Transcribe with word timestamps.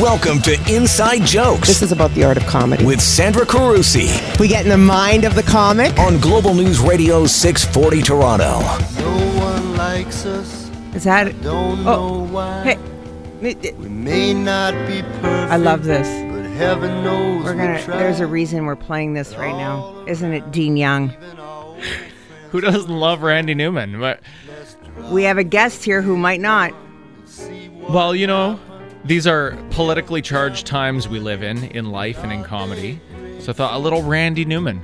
Welcome 0.00 0.40
to 0.42 0.54
Inside 0.74 1.24
Jokes 1.24 1.68
This 1.68 1.82
is 1.82 1.92
about 1.92 2.10
the 2.12 2.24
art 2.24 2.36
of 2.36 2.44
comedy. 2.46 2.84
with 2.84 3.00
Sandra 3.00 3.44
Carusi 3.46 4.38
we 4.40 4.48
get 4.48 4.64
in 4.64 4.70
the 4.70 4.76
mind 4.78 5.24
of 5.24 5.34
the 5.34 5.42
comic. 5.42 5.96
on 5.98 6.18
Global 6.18 6.54
News 6.54 6.80
Radio 6.80 7.26
640 7.26 8.02
Toronto. 8.02 8.60
No 8.98 9.40
one 9.40 9.76
likes 9.76 10.24
us. 10.26 10.70
Is 10.94 11.04
that? 11.04 11.40
Don't 11.42 11.80
Oh, 11.86 12.24
know 12.24 12.32
why. 12.32 12.62
Hey, 13.42 13.72
We 13.78 13.88
may 13.88 14.32
not 14.34 14.72
be 14.88 15.02
perfect. 15.02 15.52
I 15.52 15.56
love 15.56 15.84
this. 15.84 16.08
But 16.32 16.44
heaven 16.56 17.04
knows 17.04 17.44
We're 17.44 17.54
gonna. 17.54 17.74
we 17.76 17.82
try. 17.82 17.98
There's 17.98 18.20
a 18.20 18.26
reason 18.26 18.64
we're 18.66 18.76
playing 18.76 19.12
this 19.14 19.36
right 19.36 19.54
now, 19.56 20.02
isn't 20.06 20.32
it, 20.32 20.50
Dean 20.50 20.76
Young? 20.76 21.10
Who 22.50 22.60
doesn't 22.60 22.88
love 22.88 23.22
Randy 23.22 23.54
Newman? 23.54 24.00
But, 24.00 24.20
We 25.10 25.24
have 25.24 25.38
a 25.38 25.44
guest 25.44 25.84
here 25.84 26.00
who 26.02 26.16
might 26.16 26.40
not. 26.40 26.72
well, 27.90 28.14
you 28.14 28.26
know, 28.26 28.58
these 29.04 29.26
are 29.26 29.56
politically 29.70 30.22
charged 30.22 30.66
times 30.66 31.08
we 31.08 31.18
live 31.18 31.42
in, 31.42 31.64
in 31.64 31.90
life 31.90 32.18
and 32.22 32.32
in 32.32 32.42
comedy. 32.44 33.00
So 33.40 33.50
I 33.50 33.54
thought 33.54 33.74
a 33.74 33.78
little 33.78 34.02
Randy 34.02 34.44
Newman 34.44 34.80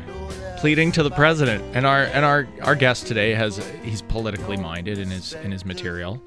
pleading 0.59 0.92
to 0.92 1.02
the 1.02 1.11
president. 1.11 1.65
And 1.74 1.87
our 1.87 2.02
and 2.02 2.23
our, 2.25 2.47
our 2.62 2.75
guest 2.75 3.06
today 3.06 3.33
has 3.33 3.56
he's 3.83 4.02
politically 4.02 4.59
minded 4.59 4.98
in 4.98 5.09
his 5.11 5.33
in 5.33 5.51
his 5.51 5.64
material. 5.64 6.23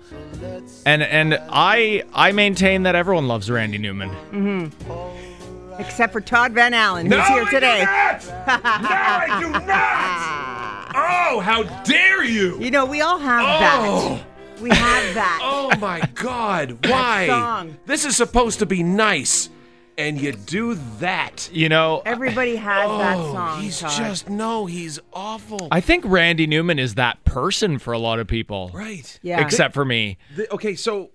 And 0.86 1.04
and 1.04 1.38
I 1.50 2.04
I 2.14 2.32
maintain 2.32 2.84
that 2.84 2.96
everyone 2.96 3.28
loves 3.28 3.52
Randy 3.52 3.78
Newman. 3.78 4.10
Mm-hmm. 4.32 5.80
Except 5.80 6.14
for 6.14 6.22
Todd 6.22 6.52
Van 6.54 6.74
Allen, 6.74 7.12
who's 7.12 7.28
here 7.28 7.46
today. 7.46 7.84
no, 7.84 7.90
I 8.48 9.38
do 9.40 9.50
not. 9.52 10.64
Oh, 11.36 11.40
how 11.40 11.64
dare 11.84 12.24
you! 12.24 12.60
You 12.60 12.70
know, 12.70 12.86
we 12.86 13.02
all 13.02 13.18
have 13.18 13.44
Oh. 13.44 14.16
that. 14.16 14.24
We 14.64 14.70
have 14.70 15.16
that. 15.16 15.40
Oh 15.56 15.76
my 15.80 16.02
God! 16.16 16.86
Why? 16.88 17.28
song. 17.28 17.78
This 17.86 18.06
is 18.06 18.16
supposed 18.18 18.60
to 18.60 18.66
be 18.66 18.84
nice, 18.84 19.50
and 19.98 20.20
you 20.22 20.32
do 20.34 20.76
that. 21.00 21.50
You 21.52 21.68
know, 21.70 22.02
Everybody 22.06 22.56
has 22.58 22.90
that 22.90 23.18
Oh, 23.18 23.34
song. 23.34 23.62
he's 23.62 23.80
Todd. 23.80 23.92
just 23.98 24.30
no. 24.30 24.66
He's 24.66 25.00
awful. 25.14 25.68
I 25.72 25.82
think 25.82 26.04
Randy 26.08 26.48
Newman 26.48 26.80
is 26.80 26.96
that 26.96 27.24
person 27.26 27.80
for 27.80 27.92
a 27.94 27.98
lot 28.00 28.20
of 28.20 28.28
people. 28.28 28.72
right. 28.74 29.20
Yeah. 29.22 29.42
Except 29.42 29.74
for 29.74 29.84
me. 29.86 30.18
The- 30.36 30.52
okay, 30.54 30.76
so 30.76 31.12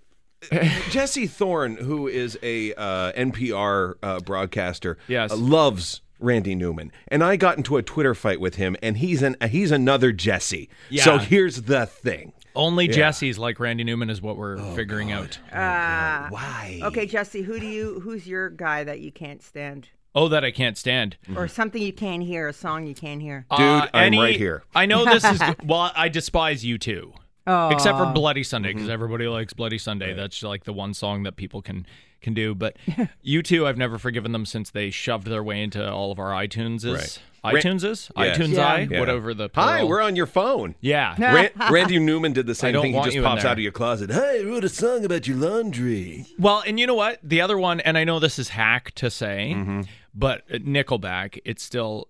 uh, 0.52 0.58
Jesse 0.90 1.26
Thorn, 1.26 1.76
who 1.76 2.08
is 2.08 2.38
a 2.42 2.74
uh, 2.74 3.12
NPR 3.12 3.94
uh, 4.02 4.20
broadcaster, 4.20 4.98
Yes. 5.08 5.30
uh, 5.32 5.36
loves 5.36 6.00
Randy 6.20 6.54
Newman, 6.54 6.90
and 7.08 7.22
I 7.22 7.36
got 7.36 7.56
into 7.58 7.76
a 7.76 7.82
Twitter 7.82 8.14
fight 8.14 8.40
with 8.40 8.56
him, 8.56 8.76
and 8.82 8.98
he's 8.98 9.22
an 9.22 9.36
he's 9.48 9.70
another 9.70 10.10
Jesse. 10.12 10.68
Yeah. 10.90 11.04
So 11.04 11.18
here's 11.18 11.62
the 11.62 11.86
thing. 11.86 12.32
Only 12.54 12.88
Jesse's 12.88 13.38
like 13.38 13.60
Randy 13.60 13.84
Newman 13.84 14.10
is 14.10 14.20
what 14.20 14.36
we're 14.36 14.58
oh, 14.58 14.74
figuring 14.74 15.12
out. 15.12 15.38
Oh, 15.46 15.56
ah. 15.56 16.26
Why? 16.30 16.80
Okay, 16.82 17.06
Jesse, 17.06 17.42
who 17.42 17.58
do 17.60 17.66
you? 17.66 18.00
Who's 18.00 18.26
your 18.26 18.50
guy 18.50 18.84
that 18.84 19.00
you 19.00 19.12
can't 19.12 19.42
stand, 19.42 19.88
Oh, 20.14 20.28
that 20.28 20.44
I 20.44 20.50
can't 20.50 20.76
stand. 20.76 21.16
Mm-hmm. 21.24 21.38
or 21.38 21.46
something 21.48 21.80
you 21.80 21.92
can't 21.92 22.22
hear, 22.22 22.48
a 22.48 22.52
song 22.52 22.86
you 22.86 22.94
can't 22.94 23.20
hear? 23.22 23.46
Uh, 23.50 23.56
Dude, 23.82 23.90
I'm 23.94 24.18
right 24.18 24.36
here. 24.36 24.64
I 24.74 24.86
know 24.86 25.04
this 25.04 25.24
is 25.24 25.40
well. 25.64 25.92
I 25.94 26.08
despise 26.08 26.64
you 26.64 26.78
too, 26.78 27.12
Oh, 27.46 27.68
except 27.68 27.96
for 27.98 28.06
oh. 28.06 28.12
Bloody 28.12 28.42
Sunday 28.42 28.70
Mm-hmm. 28.70 28.78
because 28.78 28.90
everybody 28.90 29.28
likes 29.28 29.52
Bloody 29.52 29.78
Sunday. 29.78 30.14
That's 30.14 30.42
like 30.42 30.64
the 30.64 30.72
one 30.72 30.94
song 30.94 31.22
that 31.24 31.36
people 31.36 31.62
can 31.62 31.86
can 32.20 32.34
do. 32.34 32.54
But 32.54 32.76
U2, 33.24 33.66
I've 33.66 33.76
never 33.78 33.96
forgiven 33.98 34.32
them 34.32 34.44
since 34.44 34.70
they 34.70 34.90
shoved 34.90 35.26
their 35.28 35.42
way 35.44 35.62
into 35.62 35.88
all 35.88 36.10
of 36.10 36.18
our 36.18 36.32
iTuneses. 36.32 36.96
Right. 36.96 37.22
iTuneses, 37.44 38.10
Yes. 38.16 38.38
iTunes 38.38 38.54
Yeah. 38.54 38.66
i, 38.66 38.78
Yeah. 38.90 39.00
whatever 39.00 39.34
the. 39.34 39.48
Hi, 39.54 39.84
we're 39.84 40.02
on 40.02 40.16
your 40.16 40.26
phone. 40.26 40.74
Yeah. 40.80 41.14
Ran- 41.18 41.50
Randy 41.70 41.98
Newman 41.98 42.32
did 42.32 42.46
the 42.46 42.54
same 42.54 42.74
thing. 42.80 42.94
He 42.94 43.00
just 43.02 43.18
pops 43.22 43.44
out 43.44 43.52
of 43.52 43.58
your 43.60 43.72
closet. 43.72 44.10
Hey, 44.10 44.40
I 44.40 44.44
wrote 44.44 44.64
a 44.64 44.68
song 44.68 45.04
about 45.04 45.26
your 45.26 45.36
laundry. 45.36 46.26
Well, 46.38 46.62
and 46.66 46.78
you 46.80 46.86
know 46.86 46.94
what? 46.94 47.18
The 47.22 47.40
other 47.40 47.58
one, 47.58 47.80
and 47.80 47.96
I 47.98 48.04
know 48.04 48.18
this 48.18 48.38
is 48.38 48.50
hack 48.50 48.92
to 48.96 49.10
say, 49.10 49.52
Mm-hmm. 49.56 49.82
but 50.14 50.48
Nickelback, 50.48 51.38
it's 51.44 51.62
still. 51.62 52.08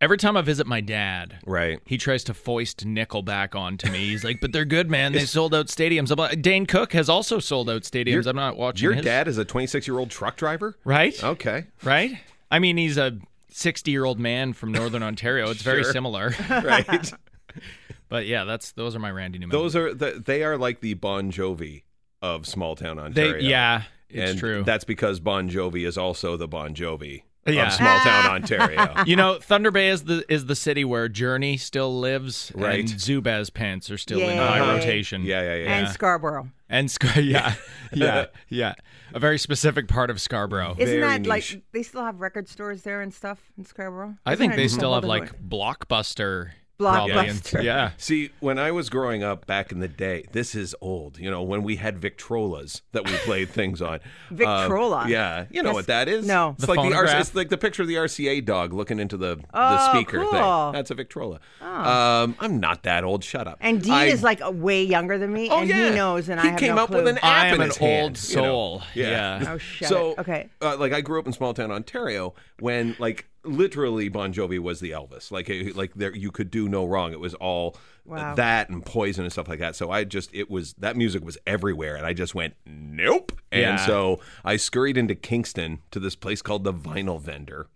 Every 0.00 0.16
time 0.16 0.36
I 0.36 0.42
visit 0.42 0.64
my 0.64 0.80
dad, 0.80 1.38
Right. 1.44 1.80
he 1.84 1.98
tries 1.98 2.22
to 2.24 2.32
foist 2.34 2.86
Nickelback 2.86 3.56
onto 3.56 3.90
me. 3.90 3.98
He's 4.06 4.22
like, 4.22 4.40
"But 4.40 4.52
they're 4.52 4.64
good, 4.64 4.88
man. 4.88 5.12
They 5.18 5.24
sold 5.24 5.52
out 5.52 5.66
stadiums." 5.66 6.12
I'm 6.12 6.18
like, 6.18 6.40
Dane 6.40 6.66
Cook 6.66 6.92
has 6.92 7.08
also 7.08 7.40
sold 7.40 7.68
out 7.68 7.82
stadiums. 7.82 8.26
I'm 8.28 8.36
not 8.36 8.56
watching. 8.56 8.84
Your 8.84 8.92
his- 8.92 9.04
dad 9.04 9.26
is 9.26 9.38
a 9.38 9.44
26 9.44 9.88
year 9.88 9.98
old 9.98 10.10
truck 10.10 10.36
driver. 10.36 10.76
right? 10.84 11.20
Okay. 11.24 11.64
Right? 11.82 12.12
I 12.48 12.60
mean, 12.60 12.76
he's 12.76 12.96
a 12.96 13.18
60 13.50 13.90
year 13.90 14.04
old 14.04 14.18
man 14.18 14.52
from 14.52 14.72
Northern 14.72 15.02
Ontario. 15.10 15.50
It's 15.50 15.62
very 15.62 15.82
Sure. 15.82 15.92
similar. 15.92 16.34
Right. 16.48 17.12
but 18.08 18.26
yeah, 18.26 18.44
that's 18.44 18.72
those 18.72 18.94
are 18.94 18.98
my 18.98 19.10
Randy 19.10 19.38
Newman. 19.38 19.52
Those 19.56 19.74
are 19.76 19.94
the, 19.94 20.22
they 20.24 20.42
are 20.44 20.56
like 20.56 20.80
the 20.80 20.94
Bon 20.94 21.30
Jovi 21.32 21.82
of 22.22 22.46
small 22.46 22.76
town 22.76 22.96
they, 22.96 23.02
Ontario. 23.02 23.48
yeah, 23.48 23.82
it's 24.08 24.30
and 24.32 24.38
true. 24.40 24.62
That's 24.64 24.84
because 24.84 25.20
Bon 25.20 25.48
Jovi 25.48 25.86
is 25.86 25.96
also 25.98 26.36
the 26.36 26.48
Bon 26.48 26.74
Jovi 26.74 27.22
Yeah. 27.46 27.66
of 27.68 27.72
small 27.72 27.98
town 28.00 28.26
Ontario. 28.30 29.04
you 29.06 29.16
know, 29.16 29.38
Thunder 29.38 29.70
Bay 29.70 29.88
is 29.88 30.04
the 30.04 30.24
is 30.32 30.46
the 30.46 30.56
city 30.56 30.84
where 30.84 31.08
Journey 31.08 31.56
still 31.56 31.98
lives, 31.98 32.52
Right. 32.54 32.80
And 32.80 32.88
Zubaz 32.90 33.52
pants 33.52 33.90
are 33.90 33.98
still 33.98 34.20
in 34.20 34.36
high 34.36 34.60
Uh-huh. 34.60 34.74
rotation. 34.74 35.22
yeah, 35.22 35.42
yeah, 35.42 35.54
yeah. 35.54 35.78
and 35.78 35.88
Scarborough. 35.88 36.48
And 36.68 36.90
Scar- 36.90 37.20
yeah, 37.20 37.54
yeah, 37.92 38.26
yeah, 38.48 38.74
a 39.14 39.18
very 39.18 39.38
specific 39.38 39.88
part 39.88 40.10
of 40.10 40.20
Scarborough. 40.20 40.74
Isn't 40.78 40.86
Very 40.86 41.00
that 41.00 41.20
niche. 41.22 41.28
like 41.54 41.62
they 41.72 41.82
still 41.82 42.04
have 42.04 42.20
record 42.20 42.48
stores 42.48 42.82
there 42.82 43.00
and 43.00 43.12
stuff 43.12 43.38
in 43.56 43.64
Scarborough? 43.64 44.16
I 44.26 44.32
Isn't 44.34 44.38
think 44.42 44.52
it 44.52 44.56
they 44.56 44.62
just 44.64 44.74
still 44.76 44.94
have 44.94 45.04
like 45.04 45.22
different- 45.24 45.48
Blockbuster. 45.50 46.50
Probably, 46.78 47.12
and- 47.12 47.28
Blockbuster. 47.42 47.62
yeah. 47.62 47.90
See, 47.96 48.30
when 48.40 48.58
I 48.58 48.70
was 48.70 48.88
growing 48.88 49.22
up 49.22 49.46
back 49.46 49.72
in 49.72 49.80
the 49.80 49.88
day, 49.88 50.24
this 50.32 50.54
is 50.54 50.74
old. 50.80 51.18
You 51.18 51.30
know, 51.30 51.42
when 51.42 51.62
we 51.62 51.76
had 51.76 52.00
Victrolas 52.00 52.82
that 52.92 53.04
we 53.04 53.12
played 53.18 53.48
things 53.50 53.82
on. 53.82 54.00
Victrola? 54.30 55.02
Um, 55.02 55.08
yeah, 55.10 55.46
you 55.50 55.62
know 55.62 55.68
That's- 55.70 55.74
what 55.74 55.86
that 55.88 56.08
is? 56.08 56.26
no. 56.26 56.50
it's 56.50 56.66
The 56.66 56.74
like 56.74 56.88
the? 56.90 56.96
RC, 56.96 57.20
it's 57.20 57.34
like 57.34 57.48
the 57.48 57.58
picture 57.58 57.82
of 57.82 57.88
the 57.88 57.94
RCA 57.96 58.44
dog 58.44 58.72
looking 58.72 58.98
into 59.00 59.16
the 59.16 59.36
the 59.36 59.44
Oh, 59.54 59.90
speaker 59.92 60.20
cool. 60.22 60.30
thing. 60.30 60.72
That's 60.72 60.90
a 60.90 60.94
Victrola. 60.94 61.40
Um, 61.60 62.36
I'm 62.40 62.60
not 62.60 62.84
that 62.84 63.04
old. 63.04 63.24
Shut 63.24 63.46
up. 63.46 63.58
And 63.60 63.82
Dean 63.82 63.92
I- 63.92 64.04
is 64.06 64.22
like 64.22 64.40
a 64.40 64.50
way 64.50 64.82
younger 64.84 65.18
than 65.18 65.32
me, 65.32 65.48
Oh 65.50 65.60
and 65.60 65.68
yeah, 65.68 65.90
he 65.90 65.94
knows, 65.96 66.28
and 66.28 66.40
he 66.40 66.48
I 66.48 66.50
have 66.52 66.60
came 66.60 66.74
no 66.76 66.84
up 66.84 66.88
clue. 66.90 66.98
with 66.98 67.08
an 67.08 67.18
app 67.18 67.24
I 67.24 67.46
am 67.48 67.54
in 67.56 67.60
an 67.62 67.66
his 67.68 67.78
old 67.78 67.88
hand, 67.90 68.28
you 68.30 68.36
know? 68.36 68.42
soul. 68.42 68.82
Yeah. 68.94 69.40
Yeah. 69.42 69.52
Oh 69.54 69.58
shut 69.58 69.88
so 69.88 70.10
it. 70.12 70.18
Okay. 70.20 70.48
uh, 70.62 70.76
like 70.76 70.92
I 70.92 71.00
grew 71.00 71.18
up 71.18 71.26
in 71.26 71.32
small 71.32 71.54
town 71.54 71.70
Ontario 71.70 72.34
when 72.60 72.96
like 72.98 73.26
literally 73.44 74.08
Bon 74.08 74.32
Jovi 74.32 74.58
was 74.58 74.80
the 74.80 74.90
Elvis. 74.92 75.30
Like 75.30 75.50
like 75.74 75.94
there 75.94 76.14
you 76.14 76.30
could 76.30 76.50
do 76.50 76.68
no 76.68 76.84
wrong. 76.86 77.12
It 77.12 77.20
was 77.20 77.34
all 77.34 77.76
Wow. 78.04 78.34
that 78.36 78.70
and 78.70 78.82
Poison 78.86 79.24
and 79.24 79.32
stuff 79.32 79.48
like 79.48 79.58
that. 79.58 79.76
So 79.76 79.90
I 79.90 80.04
just 80.04 80.30
it 80.34 80.50
was 80.50 80.72
that 80.78 80.96
music 80.96 81.22
was 81.22 81.36
everywhere, 81.46 81.94
and 81.94 82.06
I 82.06 82.14
just 82.14 82.34
went 82.34 82.54
nope. 82.64 83.32
And 83.52 83.78
so 83.80 84.20
I 84.44 84.56
scurried 84.56 84.96
into 84.96 85.14
Kingston 85.14 85.80
to 85.90 86.00
this 86.00 86.14
place 86.16 86.40
called 86.40 86.64
the 86.64 86.72
Vinyl 86.72 87.20
Vendor. 87.20 87.68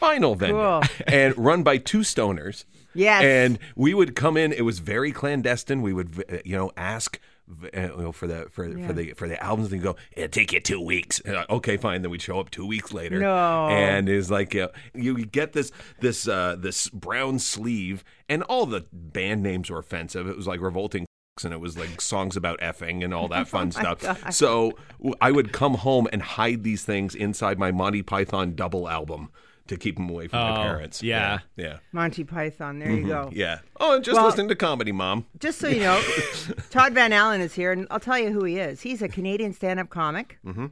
Vinyl 0.00 0.36
vendor, 0.36 0.80
Cool. 0.82 1.04
and 1.06 1.38
run 1.38 1.62
by 1.62 1.78
two 1.78 2.00
stoners. 2.00 2.64
Yes. 2.94 3.22
and 3.24 3.58
we 3.76 3.92
would 3.94 4.14
come 4.16 4.36
in. 4.36 4.52
It 4.52 4.62
was 4.62 4.78
very 4.78 5.12
clandestine. 5.12 5.82
We 5.82 5.92
would, 5.92 6.42
you 6.44 6.56
know, 6.56 6.70
ask 6.76 7.18
uh, 7.50 7.80
you 7.80 7.96
know, 7.98 8.12
for 8.12 8.26
the 8.26 8.46
for 8.50 8.70
for 8.86 8.92
the 8.92 9.12
for 9.12 9.28
the 9.28 9.42
albums. 9.42 9.72
And 9.72 9.82
go, 9.82 9.96
it'll 10.12 10.28
take 10.30 10.52
you 10.52 10.60
two 10.60 10.80
weeks. 10.80 11.20
Like, 11.24 11.48
okay, 11.50 11.76
fine. 11.76 12.02
Then 12.02 12.10
we'd 12.10 12.22
show 12.22 12.40
up 12.40 12.50
two 12.50 12.66
weeks 12.66 12.92
later. 12.92 13.18
No. 13.18 13.68
and 13.68 14.08
it's 14.08 14.30
like 14.30 14.56
uh, 14.56 14.68
you 14.94 15.24
get 15.26 15.52
this 15.52 15.70
this 16.00 16.26
uh, 16.26 16.56
this 16.58 16.88
brown 16.88 17.38
sleeve, 17.38 18.04
and 18.28 18.42
all 18.44 18.66
the 18.66 18.86
band 18.92 19.42
names 19.42 19.70
were 19.70 19.78
offensive. 19.78 20.26
It 20.26 20.36
was 20.36 20.46
like 20.46 20.60
revolting. 20.60 21.06
And 21.42 21.52
it 21.52 21.58
was 21.58 21.76
like 21.76 22.00
songs 22.00 22.36
about 22.36 22.60
effing 22.60 23.04
and 23.04 23.12
all 23.12 23.26
that 23.34 23.48
fun 23.48 23.72
stuff. 23.72 24.32
So 24.32 24.78
I 25.20 25.32
would 25.32 25.52
come 25.52 25.74
home 25.74 26.06
and 26.12 26.22
hide 26.22 26.62
these 26.62 26.84
things 26.84 27.16
inside 27.16 27.58
my 27.58 27.72
Monty 27.72 28.02
Python 28.02 28.54
double 28.54 28.88
album 28.88 29.30
to 29.68 29.76
keep 29.76 29.96
them 29.96 30.10
away 30.10 30.28
from 30.28 30.38
my 30.40 30.50
Oh, 30.50 30.62
parents. 30.62 31.02
yeah. 31.02 31.38
yeah, 31.56 31.64
yeah. 31.66 31.76
Monty 31.92 32.22
Python. 32.24 32.78
There 32.78 32.90
you 32.90 33.06
go. 33.06 33.26
Mm-hmm. 33.26 33.36
Yeah. 33.36 33.60
Oh, 33.80 33.96
and 33.96 34.04
just 34.04 34.16
Well- 34.16 34.26
listening 34.26 34.48
to 34.48 34.54
comedy, 34.54 34.92
mom. 34.92 35.24
Just 35.38 35.58
so 35.58 35.68
you 35.68 35.80
know, 35.80 36.02
Todd 36.70 36.92
Van 36.92 37.12
Allen 37.12 37.40
is 37.40 37.54
here, 37.54 37.72
and 37.72 37.86
I'll 37.90 38.00
tell 38.00 38.18
you 38.18 38.30
who 38.30 38.44
he 38.44 38.58
is. 38.58 38.80
He's 38.82 39.00
a 39.02 39.08
Canadian 39.08 39.52
stand-up 39.52 39.88
comic 39.90 40.38
Mm-hmm. 40.44 40.66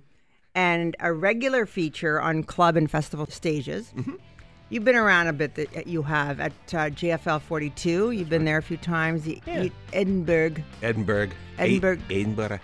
and 0.55 0.97
a 1.01 1.13
regular 1.13 1.65
feature 1.67 2.21
on 2.21 2.43
club 2.43 2.77
and 2.77 2.91
festival 2.91 3.27
stages. 3.27 3.93
Mm-hmm. 3.97 4.15
You've 4.69 4.85
been 4.85 4.97
around 4.97 5.27
a 5.27 5.33
bit. 5.35 5.55
That 5.55 5.87
you 5.87 6.03
have 6.03 6.41
at 6.41 6.53
uh, 6.73 6.89
JFL 6.89 7.43
42. 7.43 8.11
You've 8.13 8.31
been 8.31 8.45
there 8.47 8.57
a 8.59 8.63
few 8.63 8.79
times. 8.79 9.27
You, 9.29 9.39
you- 9.47 9.71
Edinburgh. 9.93 10.57
Edinburgh. 10.83 11.29
Edinburgh. 11.59 11.99
Edinburgh. 12.11 12.59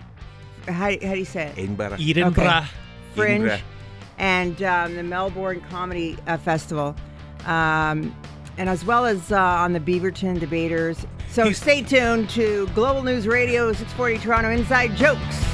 How, 0.67 0.73
how 0.89 0.89
do 1.13 1.17
you 1.19 1.25
say 1.25 1.47
it? 1.47 1.57
Edinburgh. 1.57 1.97
Edinburgh. 1.99 2.43
Okay. 2.43 2.65
Fringe, 3.15 3.45
Edinburgh. 3.45 3.59
And 4.19 4.61
um, 4.61 4.95
the 4.95 5.03
Melbourne 5.03 5.61
Comedy 5.69 6.17
uh, 6.27 6.37
Festival, 6.37 6.95
um, 7.45 8.15
and 8.57 8.69
as 8.69 8.85
well 8.85 9.05
as 9.05 9.31
uh, 9.31 9.37
on 9.39 9.73
the 9.73 9.79
Beaverton 9.79 10.39
Debaters. 10.39 11.05
So 11.29 11.51
stay 11.51 11.81
tuned 11.81 12.29
to 12.31 12.67
Global 12.75 13.03
News 13.03 13.27
Radio 13.27 13.71
640 13.71 14.17
Toronto 14.19 14.51
Inside 14.51 14.95
Jokes. 14.95 15.48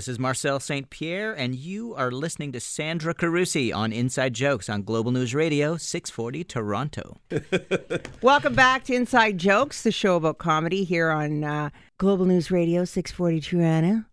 This 0.00 0.08
is 0.08 0.18
Marcel 0.18 0.58
St. 0.58 0.88
Pierre, 0.88 1.34
and 1.34 1.54
you 1.54 1.94
are 1.94 2.10
listening 2.10 2.52
to 2.52 2.60
Sandra 2.60 3.12
Carusi 3.12 3.70
on 3.70 3.92
Inside 3.92 4.32
Jokes 4.32 4.70
on 4.70 4.82
Global 4.82 5.10
News 5.10 5.34
Radio, 5.34 5.76
640 5.76 6.42
Toronto. 6.44 7.18
Welcome 8.22 8.54
back 8.54 8.84
to 8.84 8.94
Inside 8.94 9.36
Jokes, 9.36 9.82
the 9.82 9.92
show 9.92 10.16
about 10.16 10.38
comedy 10.38 10.84
here 10.84 11.10
on 11.10 11.44
uh, 11.44 11.68
Global 11.98 12.24
News 12.24 12.50
Radio 12.50 12.86
640 12.86 13.40
Toronto. 13.42 14.04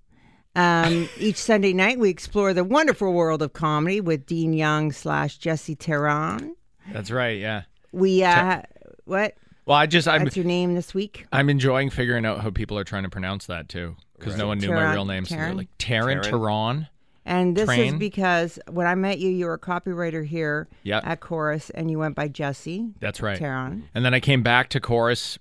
Um, 0.57 1.07
each 1.17 1.37
Sunday 1.37 1.71
night, 1.71 1.99
we 1.99 2.09
explore 2.09 2.53
the 2.53 2.65
wonderful 2.65 3.13
world 3.13 3.41
of 3.41 3.53
comedy 3.53 4.01
with 4.01 4.25
Dean 4.25 4.51
Young 4.51 4.91
slash 4.91 5.37
Jesse 5.37 5.77
Tehran. 5.77 6.53
That's 6.91 7.11
right. 7.11 7.39
Yeah. 7.39 7.61
We 7.93 8.25
uh, 8.25 8.63
what? 9.05 9.35
Well, 9.65 9.77
I 9.77 9.85
just 9.85 10.07
I'm 10.07 10.23
That's 10.23 10.35
your 10.35 10.45
name 10.45 10.75
this 10.75 10.93
week. 10.93 11.25
I'm 11.31 11.49
enjoying 11.49 11.89
figuring 11.91 12.25
out 12.25 12.39
how 12.39 12.51
people 12.51 12.77
are 12.77 12.85
trying 12.85 13.03
to 13.03 13.09
pronounce 13.09 13.47
that 13.47 13.67
too, 13.67 13.95
because 14.17 14.37
no 14.37 14.47
one 14.47 14.59
knew 14.59 14.71
my 14.71 14.91
real 14.93 15.05
name. 15.05 15.25
So 15.25 15.35
they're 15.35 15.53
like 15.53 15.75
Taryn, 15.77 16.21
Tehran. 16.21 16.87
And 17.25 17.57
this 17.57 17.69
is 17.69 17.93
because 17.95 18.57
when 18.69 18.87
I 18.87 18.95
met 18.95 19.19
you, 19.19 19.29
you 19.29 19.47
were 19.47 19.55
a 19.55 19.59
copywriter 19.59 20.25
here 20.25 20.69
Yep. 20.83 21.05
at 21.05 21.19
Corus, 21.19 21.69
and 21.71 21.91
you 21.91 21.99
went 21.99 22.15
by 22.15 22.29
Jesse 22.29 22.93
That's 23.01 23.21
right. 23.21 23.37
Tehran. 23.37 23.89
And 23.93 24.05
then 24.05 24.13
I 24.13 24.21
came 24.21 24.43
back 24.43 24.69
to 24.69 24.79
Corus 24.79 25.37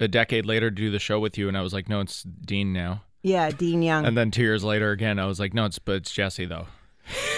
a 0.00 0.08
decade 0.08 0.46
later 0.46 0.68
to 0.70 0.74
do 0.74 0.90
the 0.90 0.98
show 0.98 1.20
with 1.20 1.38
you, 1.38 1.46
and 1.48 1.56
I 1.56 1.62
was 1.62 1.72
like, 1.72 1.88
no, 1.88 2.00
it's 2.00 2.22
Dean 2.22 2.72
now. 2.72 3.02
Yeah, 3.22 3.50
Dean 3.50 3.82
Young. 3.82 4.04
And 4.04 4.16
then 4.16 4.30
two 4.30 4.42
years 4.42 4.64
later, 4.64 4.90
again, 4.90 5.18
I 5.18 5.26
was 5.26 5.38
like, 5.40 5.54
no, 5.54 5.64
it's 5.64 5.78
but 5.78 5.96
it's 5.96 6.12
Jesse 6.12 6.46
though. 6.46 6.66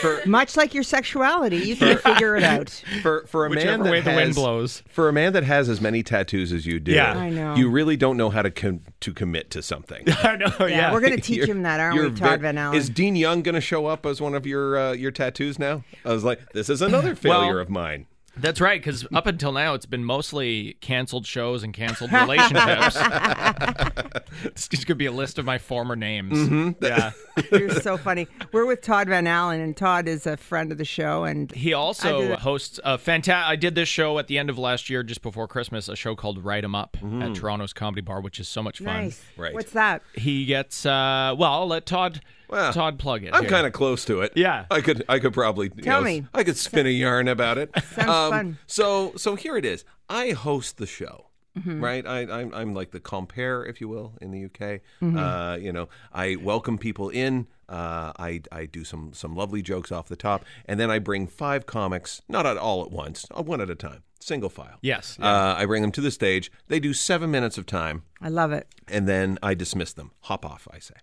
Much 0.27 0.57
like 0.57 0.75
your 0.75 0.83
sexuality, 0.83 1.57
you 1.59 1.77
can 1.77 1.99
figure 1.99 2.37
it 2.37 2.43
out. 2.43 2.71
For 3.03 3.25
for 3.27 3.47
a 3.47 3.51
man 3.51 3.57
Whichever 3.59 3.85
that 3.85 3.91
way 3.91 4.01
the 4.01 4.11
wind 4.11 4.35
blows. 4.35 4.83
For 4.89 5.09
a 5.09 5.13
man 5.13 5.33
that 5.35 5.45
has 5.45 5.69
as 5.69 5.81
many 5.81 6.03
tattoos 6.03 6.53
as 6.53 6.67
you 6.67 6.81
do, 6.81 6.93
Yeah. 6.93 7.13
I 7.15 7.31
know. 7.31 7.55
you 7.55 7.69
really 7.71 7.97
don't 7.97 8.17
know 8.17 8.31
how 8.31 8.43
to 8.43 8.51
com- 8.51 8.81
to 9.01 9.13
commit 9.15 9.51
to 9.53 9.63
something. 9.63 10.05
I 10.23 10.37
know. 10.37 10.67
Yeah, 10.67 10.93
we're 10.93 11.01
going 11.01 11.13
to 11.17 11.21
teach 11.21 11.39
You're- 11.39 11.51
him 11.51 11.63
that, 11.63 11.81
aren't 11.81 11.97
you're 11.97 12.09
we, 12.11 12.17
Todd 12.17 12.41
ve- 12.41 12.43
Van 12.43 12.59
Allen? 12.59 12.77
Is 12.77 12.89
Dean 12.91 13.17
Young 13.17 13.43
going 13.43 13.55
to 13.55 13.61
show 13.61 13.87
up 13.87 14.07
as 14.07 14.21
one 14.21 14.35
of 14.35 14.47
your 14.47 14.79
uh, 14.79 14.93
your 14.93 15.11
tattoos 15.11 15.59
now? 15.59 15.85
I 16.05 16.13
was 16.13 16.25
like, 16.25 16.53
this 16.53 16.69
is 16.69 16.83
another 16.83 17.15
failure 17.15 17.55
Well- 17.55 17.59
of 17.63 17.71
mine. 17.71 18.07
That's 18.37 18.61
right, 18.61 18.81
because 18.81 19.07
up 19.13 19.27
until 19.27 19.53
now, 19.53 19.75
it's 19.75 19.87
been 19.87 20.05
mostly 20.05 20.75
canceled 20.81 21.27
shows 21.27 21.63
and 21.63 21.75
canceled 21.75 22.13
relationships. 22.13 22.97
it's 24.45 24.69
just 24.69 24.87
gonna 24.87 24.97
be 24.97 25.07
a 25.07 25.13
list 25.13 25.39
of 25.39 25.45
my 25.45 25.59
former 25.59 25.97
names. 25.97 26.39
Mm-hmm. 26.39 26.85
Yeah. 26.85 27.13
You're 27.53 27.81
so 27.81 27.97
funny. 27.97 28.29
We're 28.53 28.67
with 28.67 28.83
Todd 28.83 29.09
Van 29.09 29.27
Allen, 29.27 29.61
and 29.61 29.77
Todd 29.77 30.09
is 30.09 30.27
a 30.27 30.37
friend 30.37 30.73
of 30.73 30.79
the 30.79 30.85
show. 30.85 31.25
And 31.25 31.51
He 31.53 31.73
also 31.75 32.37
hosts 32.37 32.79
a 32.85 32.99
fantastic. 32.99 33.51
I 33.51 33.57
did 33.57 33.75
this 33.75 33.89
show 33.89 34.19
at 34.19 34.27
the 34.29 34.39
end 34.39 34.49
of 34.51 34.59
last 34.59 34.89
year, 34.89 35.03
just 35.03 35.23
before 35.23 35.49
Christmas, 35.49 35.89
a 35.89 35.97
show 35.97 36.15
called 36.15 36.45
Write 36.45 36.65
'Em 36.65 36.75
Up 36.75 36.97
at 37.21 37.35
Toronto's 37.35 37.73
Comedy 37.73 38.01
Bar, 38.03 38.21
which 38.21 38.41
is 38.41 38.49
so 38.49 38.63
much 38.63 38.79
fun. 38.79 38.87
nice. 38.87 39.23
Right. 39.37 39.55
What's 39.55 39.73
that? 39.73 40.03
He 40.15 40.45
gets 40.45 40.87
uh, 40.87 41.35
well. 41.37 41.53
I'll 41.53 41.67
let 41.69 41.87
Todd 41.87 42.21
Well, 42.51 42.73
Todd 42.73 42.99
plug 42.99 43.23
it. 43.25 43.35
I'm 43.35 43.47
kind 43.47 43.67
of 43.67 43.73
close 43.73 44.05
to 44.07 44.21
it. 44.23 44.33
Yeah. 44.35 44.67
I 44.71 44.81
could 44.81 45.05
I 45.09 45.19
could 45.19 45.33
probably 45.33 45.71
you 45.75 45.83
Tell 45.83 46.01
know, 46.01 46.05
me. 46.05 46.27
I 46.35 46.45
could 46.45 46.57
spin 46.57 46.87
a 46.87 46.91
yarn 46.91 47.29
about 47.29 47.59
it. 47.59 47.71
Um, 48.01 48.07
Sounds 48.07 48.31
fun. 48.31 48.59
So 48.67 49.13
so 49.17 49.37
here 49.37 49.57
it 49.57 49.65
is. 49.65 49.85
I 50.09 50.31
host 50.31 50.79
the 50.79 50.87
show. 50.87 51.27
Mm-hmm. 51.59 51.83
Right, 51.83 52.07
I, 52.07 52.21
I'm 52.21 52.55
I'm 52.55 52.75
like 52.75 52.93
the 52.93 53.01
compere, 53.01 53.65
if 53.65 53.81
you 53.81 53.89
will, 53.89 54.15
in 54.21 54.31
the 54.31 54.45
UK. 54.45 54.81
Mm-hmm. 55.03 55.19
Uh, 55.19 55.57
you 55.57 55.73
know, 55.73 55.89
I 56.13 56.37
welcome 56.37 56.79
people 56.79 57.09
in. 57.09 57.49
Uh, 57.71 58.13
I 58.19 58.43
I 58.51 58.67
do 58.67 58.83
some 58.85 59.13
some 59.15 59.35
lovely 59.37 59.63
jokes 59.63 59.93
off 59.93 60.09
the 60.09 60.17
top, 60.17 60.45
and 60.67 60.79
then 60.81 60.91
I 60.91 60.99
bring 60.99 61.27
five 61.29 61.65
comics, 61.67 62.21
not 62.29 62.45
at 62.45 62.57
all 62.57 62.83
at 62.85 62.91
once, 62.91 63.25
uh, 63.31 63.43
one 63.43 63.61
at 63.61 63.71
a 63.71 63.75
time, 63.77 64.03
single 64.19 64.51
file. 64.51 64.79
Yes. 64.83 65.17
Uh, 65.21 65.55
I 65.57 65.65
bring 65.67 65.83
them 65.83 65.93
to 65.93 66.01
the 66.01 66.11
stage. 66.11 66.51
They 66.69 66.81
do 66.81 66.93
seven 66.93 67.31
minutes 67.31 67.57
of 67.59 67.67
time 67.67 68.03
I 68.21 68.29
love 68.29 68.51
it. 68.53 68.67
and 68.89 69.07
then 69.09 69.39
I 69.43 69.55
dismiss 69.55 69.93
them. 69.93 70.11
Hop 70.23 70.45
off, 70.45 70.67
I 70.73 70.81
say. 70.81 70.95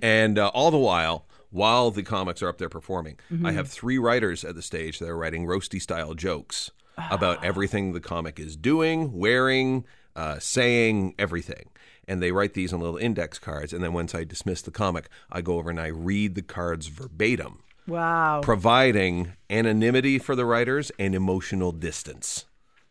And 0.00 0.38
uh, 0.38 0.48
all 0.54 0.70
the 0.70 0.78
while, 0.78 1.26
while 1.50 1.90
the 1.90 2.02
comics 2.02 2.40
are 2.42 2.48
up 2.48 2.58
there 2.58 2.68
performing, 2.68 3.18
I 3.44 3.52
have 3.52 3.68
three 3.68 3.98
writers 3.98 4.44
at 4.44 4.54
the 4.54 4.62
stage 4.62 4.98
that 5.00 5.08
are 5.08 5.16
writing 5.16 5.44
roasty 5.46 5.82
style 5.82 6.14
jokes 6.14 6.70
about 7.10 7.44
everything 7.44 7.92
the 7.92 8.00
comic 8.00 8.38
is 8.40 8.56
doing, 8.56 9.12
wearing, 9.12 9.84
uh, 10.14 10.38
saying, 10.38 11.14
everything. 11.18 11.68
And 12.08 12.22
they 12.22 12.30
write 12.32 12.54
these 12.54 12.72
on 12.72 12.80
little 12.80 12.96
index 12.96 13.38
cards. 13.38 13.72
And 13.72 13.82
then 13.82 13.92
once 13.92 14.14
I 14.14 14.24
dismiss 14.24 14.62
the 14.62 14.70
comic, 14.70 15.08
I 15.30 15.40
go 15.40 15.58
over 15.58 15.70
and 15.70 15.80
I 15.80 15.88
read 15.88 16.34
the 16.36 16.42
cards 16.42 16.86
verbatim, 16.86 17.60
Wow. 17.88 18.40
providing 18.42 19.32
anonymity 19.50 20.18
for 20.18 20.36
the 20.36 20.44
writers 20.44 20.92
and 20.98 21.14
emotional 21.14 21.72
distance. 21.72 22.44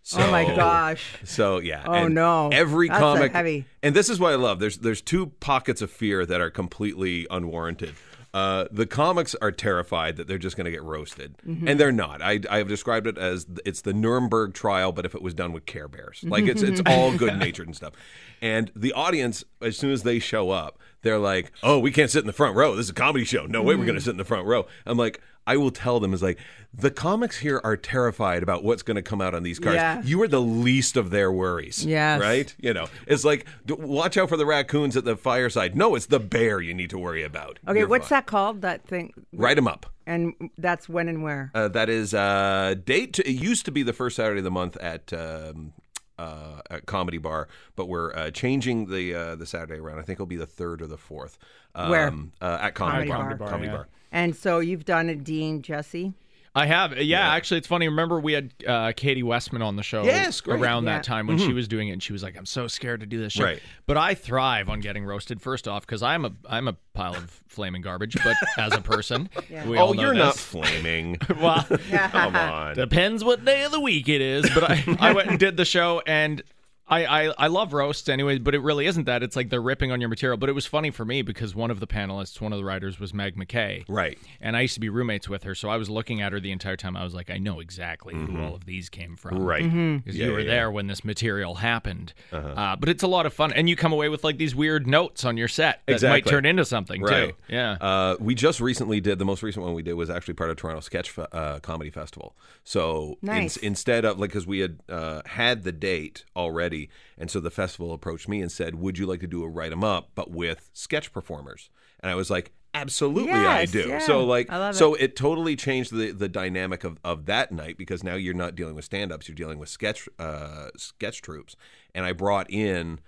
So, 0.03 0.19
oh 0.21 0.29
my 0.29 0.45
gosh. 0.55 1.15
so 1.23 1.57
yeah. 1.59 1.83
Oh, 1.87 1.93
and 1.93 2.13
no. 2.13 2.49
Every 2.51 2.89
That's 2.89 2.99
comic 2.99 3.31
heavy- 3.31 3.65
And 3.81 3.95
this 3.95 4.07
is 4.09 4.19
what 4.19 4.33
I 4.33 4.35
love. 4.35 4.59
There's 4.59 4.77
there's 4.77 5.01
two 5.01 5.27
pockets 5.39 5.81
of 5.81 5.89
fear 5.89 6.25
that 6.27 6.39
are 6.41 6.51
completely 6.51 7.25
unwarranted. 7.31 7.95
Uh, 8.35 8.67
the 8.69 8.85
comics 8.85 9.33
are 9.41 9.49
terrified 9.51 10.17
that 10.17 10.27
they're 10.27 10.37
just 10.37 10.57
going 10.57 10.65
to 10.65 10.71
get 10.71 10.83
roasted, 10.83 11.37
Mm-hmm. 11.47 11.69
and 11.69 11.79
they're 11.79 11.93
not. 11.93 12.21
I 12.21 12.41
I 12.49 12.57
have 12.57 12.67
described 12.67 13.07
it 13.07 13.17
as 13.17 13.47
it's 13.65 13.79
the 13.81 13.93
Nuremberg 13.93 14.53
trial, 14.53 14.91
but 14.91 15.05
if 15.05 15.15
it 15.15 15.21
was 15.21 15.33
done 15.33 15.53
with 15.53 15.65
Care 15.65 15.87
Bears, 15.87 16.21
like 16.27 16.43
it's 16.45 16.61
it's 16.61 16.81
all 16.85 17.15
good 17.17 17.37
natured 17.39 17.67
and 17.67 17.75
stuff. 17.75 17.93
And 18.41 18.71
the 18.75 18.91
audience, 18.91 19.45
as 19.61 19.77
soon 19.77 19.91
as 19.91 20.03
they 20.03 20.19
show 20.19 20.49
up, 20.49 20.77
they're 21.01 21.17
like, 21.17 21.53
"Oh, 21.63 21.79
we 21.79 21.91
can't 21.91 22.11
sit 22.11 22.19
in 22.19 22.27
the 22.27 22.33
front 22.33 22.57
row. 22.57 22.75
This 22.75 22.87
is 22.87 22.89
a 22.89 22.93
comedy 22.93 23.23
show. 23.23 23.45
No 23.45 23.61
way, 23.61 23.67
we're 23.75 23.77
Mm-hmm. 23.79 23.85
going 23.85 23.99
to 23.99 24.03
sit 24.03 24.11
in 24.11 24.17
the 24.17 24.25
front 24.25 24.45
row." 24.45 24.67
I'm 24.85 24.97
like, 24.97 25.21
I 25.47 25.57
will 25.57 25.71
tell 25.71 25.99
them 25.99 26.13
is 26.13 26.23
like 26.23 26.39
the 26.73 26.91
comics 26.91 27.37
here 27.37 27.61
are 27.63 27.77
terrified 27.77 28.43
about 28.43 28.63
what's 28.63 28.83
going 28.83 28.95
to 28.95 29.01
come 29.01 29.21
out 29.21 29.33
on 29.33 29.43
these 29.43 29.59
cards. 29.59 29.75
Yeah. 29.75 30.01
You 30.03 30.21
are 30.23 30.27
the 30.27 30.41
least 30.41 30.97
of 30.97 31.09
their 31.09 31.31
worries. 31.31 31.85
Yes. 31.85 32.19
Right? 32.19 32.53
You 32.59 32.73
know, 32.73 32.87
it's 33.07 33.23
like 33.23 33.45
watch 33.67 34.17
out 34.17 34.29
for 34.29 34.37
the 34.37 34.45
raccoons 34.45 34.97
at 34.97 35.05
the 35.05 35.15
fireside. 35.15 35.75
No, 35.75 35.95
it's 35.95 36.07
the 36.07 36.19
bear 36.19 36.59
you 36.61 36.73
need 36.73 36.89
to 36.89 36.97
worry 36.97 37.23
about. 37.23 37.59
Okay, 37.67 37.79
You're 37.79 37.87
what's 37.87 38.09
fine. 38.09 38.17
that 38.17 38.25
called? 38.25 38.61
That 38.61 38.87
thing? 38.87 39.13
Write 39.33 39.55
them 39.55 39.67
up. 39.67 39.85
And 40.07 40.33
that's 40.57 40.87
when 40.87 41.07
and 41.07 41.23
where? 41.23 41.51
Uh, 41.55 41.67
that 41.69 41.89
is 41.89 42.13
uh, 42.13 42.75
date. 42.83 43.13
To, 43.13 43.27
it 43.27 43.33
used 43.33 43.65
to 43.65 43.71
be 43.71 43.83
the 43.83 43.93
first 43.93 44.15
Saturday 44.15 44.39
of 44.39 44.43
the 44.43 44.51
month 44.51 44.77
at. 44.77 45.13
Um, 45.13 45.73
uh, 46.17 46.61
at 46.69 46.85
Comedy 46.85 47.17
Bar, 47.17 47.49
but 47.75 47.89
we're 47.89 48.15
uh, 48.15 48.31
changing 48.31 48.85
the 48.85 49.13
uh, 49.13 49.35
the 49.35 49.45
Saturday 49.45 49.81
around. 49.81 49.99
I 49.99 50.03
think 50.03 50.15
it'll 50.15 50.25
be 50.25 50.37
the 50.37 50.45
third 50.45 50.81
or 50.81 50.87
the 50.87 50.97
fourth. 50.97 51.37
Um, 51.73 51.89
Where? 51.89 52.13
Uh, 52.39 52.57
at 52.61 52.73
Comedy, 52.73 53.09
Comedy 53.09 53.09
Bar. 53.09 53.29
Bar. 53.29 53.37
Bar, 53.37 53.49
Comedy 53.49 53.67
yeah. 53.67 53.75
Bar. 53.75 53.87
And 54.15 54.35
so 54.35 54.59
you've 54.59 54.85
done 54.85 55.09
it, 55.09 55.23
Dean, 55.23 55.61
Jesse. 55.61 56.13
I 56.57 56.67
have. 56.67 56.97
Yeah, 56.97 57.33
actually, 57.33 57.57
it's 57.57 57.67
funny. 57.67 57.89
Remember, 57.89 58.17
we 58.17 58.31
had 58.31 58.53
uh, 58.65 58.93
Katie 58.95 59.23
Westman 59.23 59.61
on 59.61 59.75
the 59.75 59.83
show 59.83 60.05
Yes, 60.05 60.39
great. 60.39 60.57
around 60.61 60.85
Yeah. 60.85 60.93
that 60.95 61.03
time 61.03 61.27
when 61.27 61.37
she 61.37 61.51
was 61.51 61.67
doing 61.67 61.89
it, 61.89 61.91
and 61.91 62.01
she 62.01 62.13
was 62.13 62.23
like, 62.23 62.37
"I'm 62.37 62.45
so 62.45 62.67
scared 62.69 63.01
to 63.01 63.05
do 63.05 63.19
this 63.19 63.33
show." 63.33 63.43
Right. 63.43 63.59
But 63.87 63.97
I 63.97 64.15
thrive 64.15 64.69
on 64.69 64.79
getting 64.79 65.03
roasted. 65.03 65.41
First 65.41 65.67
off, 65.67 65.85
because 65.85 66.01
I'm 66.01 66.23
a 66.23 66.31
I'm 66.49 66.69
a 66.69 66.77
pile 66.93 67.13
of 67.13 67.29
flaming 67.49 67.81
garbage. 67.81 68.15
But 68.23 68.37
as 68.57 68.71
a 68.71 68.79
person, 68.79 69.27
we 69.67 69.75
all 69.77 69.89
Oh, 69.89 69.91
know 69.91 70.01
you're 70.01 70.13
not 70.13 70.37
flaming. 70.37 71.17
well, 71.41 71.67
Come 71.91 72.37
on. 72.37 72.75
depends 72.77 73.21
what 73.21 73.43
day 73.43 73.65
of 73.65 73.73
the 73.73 73.81
week 73.81 74.07
it 74.07 74.21
is. 74.21 74.49
But 74.51 74.63
I 74.71 74.85
I 75.01 75.11
went 75.11 75.29
and 75.31 75.37
did 75.37 75.57
the 75.57 75.65
show, 75.65 76.01
and 76.07 76.41
I, 76.87 77.05
I 77.27 77.33
I 77.37 77.47
love 77.47 77.73
roasts 77.73 78.07
anyway. 78.09 78.37
But 78.37 78.53
it 78.55 78.59
really 78.59 78.85
isn't 78.85 79.05
that. 79.05 79.23
It's 79.23 79.35
like 79.35 79.49
they're 79.49 79.61
ripping 79.61 79.91
on 79.91 79.99
your 79.99 80.09
material. 80.09 80.37
But 80.37 80.49
it 80.49 80.53
was 80.53 80.65
funny 80.65 80.91
for 80.91 81.03
me 81.05 81.21
because 81.23 81.55
one 81.55 81.71
of 81.71 81.79
the 81.79 81.87
panelists, 81.87 82.39
one 82.39 82.53
of 82.53 82.59
the 82.59 82.65
writers, 82.65 82.99
was 82.99 83.13
Meg 83.13 83.35
McKay. 83.35 83.83
Right. 83.87 84.17
And 84.39 84.55
I 84.55 84.61
used 84.61 84.75
to 84.75 84.79
be 84.79 84.89
roommates 84.89 85.27
with 85.27 85.43
her, 85.43 85.55
so 85.55 85.69
I 85.69 85.77
was 85.77 85.89
looking 85.89 86.21
at 86.21 86.31
her 86.31 86.39
the 86.39 86.51
entire 86.51 86.75
time. 86.75 86.95
I 86.95 87.03
was 87.03 87.13
like, 87.13 87.29
I 87.31 87.37
know 87.37 87.59
exactly 87.59 88.13
who 88.13 88.39
all 88.41 88.53
of 88.55 88.65
these 88.65 88.89
came 88.89 89.15
from. 89.15 89.39
Right. 89.39 89.63
Because 89.63 90.15
Yeah, 90.17 90.27
you 90.27 90.31
were 90.33 90.39
yeah, 90.41 90.47
there 90.51 90.71
when 90.71 90.87
this 90.87 91.03
material 91.03 91.55
happened. 91.55 92.13
uh 92.31 92.75
but 92.75 92.89
it's 92.89 93.03
a 93.03 93.07
lot 93.07 93.25
of 93.25 93.33
fun. 93.33 93.51
And 93.53 93.69
you 93.69 93.75
come 93.75 93.93
away 93.93 94.09
with 94.09 94.23
like 94.23 94.37
these 94.37 94.53
weird 94.55 94.85
notes 94.85 95.25
on 95.25 95.37
your 95.37 95.47
set 95.47 95.81
that 95.87 96.01
might 96.03 96.25
turn 96.25 96.45
into 96.45 96.65
something 96.65 97.01
Right. 97.01 97.29
too. 97.29 97.35
Yeah. 97.47 97.77
Uh, 97.81 98.15
we 98.19 98.35
just 98.35 98.59
recently 98.59 98.99
did 99.01 99.17
the 99.19 99.25
most 99.25 99.41
recent 99.43 99.65
one 99.65 99.73
we 99.73 99.81
did 99.83 99.93
was 99.93 100.09
actually 100.09 100.33
part 100.35 100.49
of 100.51 100.57
Toronto 100.57 100.81
Sketch 100.81 101.09
Fe- 101.09 101.25
uh, 101.31 101.59
Comedy 101.59 101.89
Festival. 101.89 102.35
So 102.63 103.17
Nice. 103.21 103.57
instead 103.57 104.05
of 104.05 104.19
like 104.19 104.29
because 104.29 104.45
we 104.47 104.59
had 104.59 104.79
uh, 104.89 105.21
had 105.25 105.63
the 105.63 105.71
date 105.71 106.25
already, 106.35 106.74
and 107.17 107.29
so 107.31 107.39
the 107.39 107.51
festival 107.51 107.93
approached 107.93 108.27
me 108.27 108.41
and 108.41 108.51
said, 108.51 108.75
"Would 108.75 108.97
you 108.97 109.05
like 109.05 109.21
to 109.21 109.27
do 109.27 109.43
a 109.43 109.47
write 109.47 109.71
'em 109.71 109.83
up 109.83 110.09
but 110.15 110.31
with 110.31 110.69
sketch 110.73 111.11
performers?" 111.11 111.69
And 112.01 112.11
I 112.11 112.15
was 112.15 112.29
like. 112.29 112.51
Absolutely, 112.77 113.31
I 113.31 113.63
do. 113.63 113.87
yeah. 113.87 113.99
So, 113.99 114.25
like, 114.25 114.51
so 114.73 114.95
it. 114.95 115.15
totally 115.15 115.55
changed 115.55 115.93
the 115.93 116.11
the 116.11 116.27
dynamic 116.27 116.83
of, 116.83 116.99
of 117.05 117.25
that 117.27 117.53
night 117.53 117.77
because 117.77 118.03
now 118.03 118.15
you're 118.15 118.33
not 118.33 118.53
dealing 118.53 118.75
with 118.75 118.83
stand 118.83 119.13
ups, 119.13 119.29
you're 119.29 119.35
dealing 119.35 119.59
with 119.59 119.69
sketch 119.69 120.09
uh, 120.19 120.67
sketch 120.75 121.21
troops. 121.21 121.55
And 121.93 122.03
I 122.03 122.11
brought 122.11 122.51
in 122.51 122.99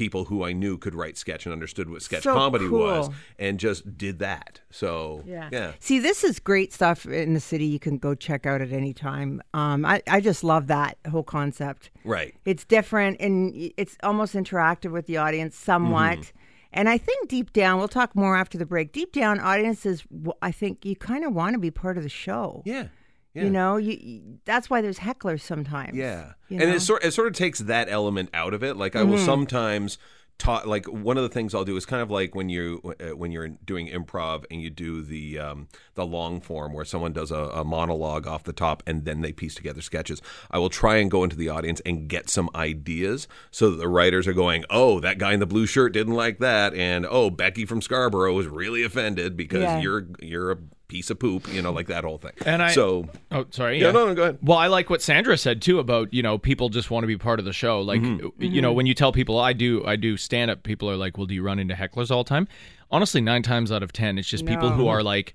people 0.00 0.24
who 0.24 0.42
I 0.46 0.54
knew 0.54 0.78
could 0.78 0.94
write 0.94 1.18
sketch 1.18 1.44
and 1.44 1.52
understood 1.52 1.90
what 1.90 2.00
sketch 2.00 2.22
So 2.22 2.32
comedy 2.32 2.66
was, 2.66 3.10
and 3.38 3.60
just 3.60 3.98
did 3.98 4.18
that. 4.20 4.58
So 4.70 5.22
yeah, 5.26 5.72
See, 5.78 5.98
this 5.98 6.24
is 6.24 6.38
great 6.38 6.72
stuff 6.72 7.04
in 7.04 7.34
the 7.34 7.40
city. 7.40 7.66
You 7.66 7.78
can 7.78 7.98
go 7.98 8.14
check 8.14 8.46
out 8.46 8.62
at 8.62 8.72
any 8.72 8.94
time. 8.94 9.42
Um, 9.52 9.84
I, 9.84 10.02
I 10.08 10.22
just 10.22 10.42
love 10.42 10.68
that 10.68 10.96
whole 11.10 11.22
concept. 11.22 11.90
right. 12.02 12.34
It's 12.46 12.64
different 12.64 13.20
and 13.20 13.52
it's 13.76 13.98
almost 14.02 14.34
interactive 14.34 14.90
with 14.90 15.04
the 15.04 15.18
audience 15.18 15.54
somewhat. 15.54 16.20
Mm-hmm. 16.20 16.38
And 16.72 16.88
I 16.88 16.96
think 16.96 17.28
deep 17.28 17.52
down, 17.52 17.78
we'll 17.78 17.88
talk 17.88 18.16
more 18.16 18.36
after 18.36 18.56
the 18.56 18.64
break. 18.64 18.92
Deep 18.92 19.12
down, 19.12 19.38
audiences, 19.38 20.02
I 20.40 20.50
think 20.50 20.86
you 20.86 20.96
kind 20.96 21.26
of 21.26 21.34
want 21.34 21.52
to 21.52 21.58
be 21.58 21.70
part 21.70 21.98
of 21.98 22.04
the 22.04 22.08
show. 22.08 22.62
Yeah. 22.64 22.86
Yeah. 23.34 23.44
You 23.44 23.50
know, 23.50 23.76
you, 23.76 24.38
that's 24.44 24.68
why 24.68 24.80
there's 24.80 24.98
hecklers 24.98 25.40
sometimes. 25.42 25.96
Yeah, 25.96 26.32
and 26.48 26.58
know? 26.58 26.74
it 26.74 26.80
sort 26.80 27.04
it 27.04 27.12
sort 27.12 27.28
of 27.28 27.34
takes 27.34 27.60
that 27.60 27.88
element 27.88 28.30
out 28.34 28.54
of 28.54 28.64
it. 28.64 28.76
Like 28.76 28.96
I 28.96 29.04
will 29.04 29.18
sometimes 29.18 29.98
taught 30.40 30.66
like 30.66 30.86
one 30.86 31.18
of 31.18 31.22
the 31.22 31.28
things 31.28 31.54
I'll 31.54 31.66
do 31.66 31.76
is 31.76 31.84
kind 31.84 32.02
of 32.02 32.10
like 32.10 32.34
when 32.34 32.48
you 32.48 32.80
uh, 32.98 33.14
when 33.14 33.30
you're 33.30 33.48
doing 33.48 33.88
improv 33.88 34.44
and 34.50 34.60
you 34.60 34.70
do 34.70 35.02
the 35.02 35.38
um, 35.38 35.68
the 35.94 36.04
long 36.04 36.40
form 36.40 36.72
where 36.72 36.84
someone 36.84 37.12
does 37.12 37.30
a, 37.30 37.36
a 37.36 37.62
monologue 37.62 38.26
off 38.26 38.42
the 38.42 38.52
top 38.52 38.82
and 38.86 39.04
then 39.04 39.20
they 39.20 39.32
piece 39.32 39.54
together 39.54 39.82
sketches. 39.82 40.20
I 40.50 40.58
will 40.58 40.70
try 40.70 40.96
and 40.96 41.10
go 41.10 41.22
into 41.22 41.36
the 41.36 41.50
audience 41.50 41.80
and 41.86 42.08
get 42.08 42.28
some 42.28 42.50
ideas 42.54 43.28
so 43.50 43.70
that 43.70 43.76
the 43.76 43.88
writers 43.88 44.26
are 44.26 44.32
going, 44.32 44.64
oh, 44.70 44.98
that 45.00 45.18
guy 45.18 45.34
in 45.34 45.40
the 45.40 45.46
blue 45.46 45.66
shirt 45.66 45.92
didn't 45.92 46.14
like 46.14 46.38
that, 46.38 46.74
and 46.74 47.06
oh, 47.08 47.30
Becky 47.30 47.64
from 47.66 47.82
Scarborough 47.82 48.34
was 48.34 48.46
really 48.48 48.82
offended 48.82 49.36
because 49.36 49.62
Yeah. 49.62 49.80
you're 49.80 50.06
you're 50.20 50.50
a 50.52 50.58
piece 50.90 51.08
of 51.08 51.18
poop, 51.18 51.46
you 51.52 51.62
know, 51.62 51.72
like 51.72 51.86
that 51.86 52.04
whole 52.04 52.18
thing. 52.18 52.32
And 52.44 52.60
I- 52.62 52.72
so 52.72 53.08
Oh, 53.30 53.46
sorry. 53.50 53.80
yeah, 53.80 53.92
no, 53.92 54.06
no, 54.08 54.14
go 54.14 54.22
ahead. 54.24 54.38
Well, 54.42 54.58
I 54.58 54.66
like 54.66 54.90
what 54.90 55.00
Sandra 55.00 55.38
said 55.38 55.62
too 55.62 55.78
about 55.78 56.12
you 56.12 56.22
know 56.22 56.36
people 56.36 56.68
just 56.68 56.90
want 56.90 57.04
to 57.04 57.06
be 57.06 57.16
part 57.16 57.38
of 57.38 57.44
the 57.46 57.52
show. 57.52 57.80
Like 57.80 58.02
Mm-hmm. 58.02 58.42
you 58.42 58.60
know 58.60 58.72
when 58.72 58.84
you 58.86 58.94
tell 58.94 59.12
people 59.12 59.38
I 59.38 59.52
do 59.54 59.82
I 59.86 59.96
do 59.96 60.16
stand 60.18 60.50
up, 60.50 60.62
people 60.64 60.90
are 60.90 60.96
like, 60.96 61.16
"Well, 61.16 61.26
do 61.26 61.34
you 61.34 61.42
run 61.42 61.58
into 61.58 61.74
hecklers 61.74 62.10
all 62.10 62.24
the 62.24 62.28
time?" 62.28 62.48
Honestly, 62.90 63.20
nine 63.20 63.42
times 63.42 63.70
out 63.72 63.82
of 63.82 63.92
ten, 63.92 64.18
it's 64.18 64.28
just 64.28 64.44
people 64.44 64.68
who 64.70 64.88
are 64.88 65.02
like 65.02 65.34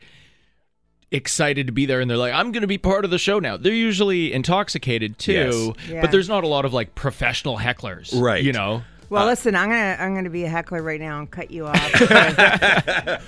excited 1.12 1.68
to 1.68 1.72
be 1.74 1.86
there 1.86 2.02
and 2.02 2.10
they're 2.10 2.18
like, 2.18 2.34
"I'm 2.34 2.52
going 2.52 2.62
to 2.62 2.68
be 2.68 2.78
part 2.78 3.06
of 3.06 3.12
the 3.12 3.18
show 3.20 3.40
now." 3.40 3.56
They're 3.58 3.74
usually 3.74 4.34
intoxicated 4.34 5.18
too, 5.18 5.32
Yes. 5.78 5.90
Yeah. 5.90 6.02
but 6.02 6.12
there's 6.12 6.28
not 6.28 6.44
a 6.44 6.48
lot 6.48 6.66
of 6.66 6.74
like 6.74 6.96
professional 6.96 7.58
hecklers, 7.58 8.20
Right. 8.20 8.44
You 8.44 8.52
know. 8.54 8.84
Well, 9.10 9.24
uh, 9.24 9.28
listen, 9.28 9.56
I'm 9.56 9.70
gonna 9.70 9.98
I'm 10.00 10.16
gonna 10.16 10.30
be 10.30 10.44
a 10.46 10.50
heckler 10.50 10.82
right 10.82 11.00
now 11.00 11.20
and 11.20 11.30
cut 11.30 11.52
you 11.52 11.68
off. 11.68 11.94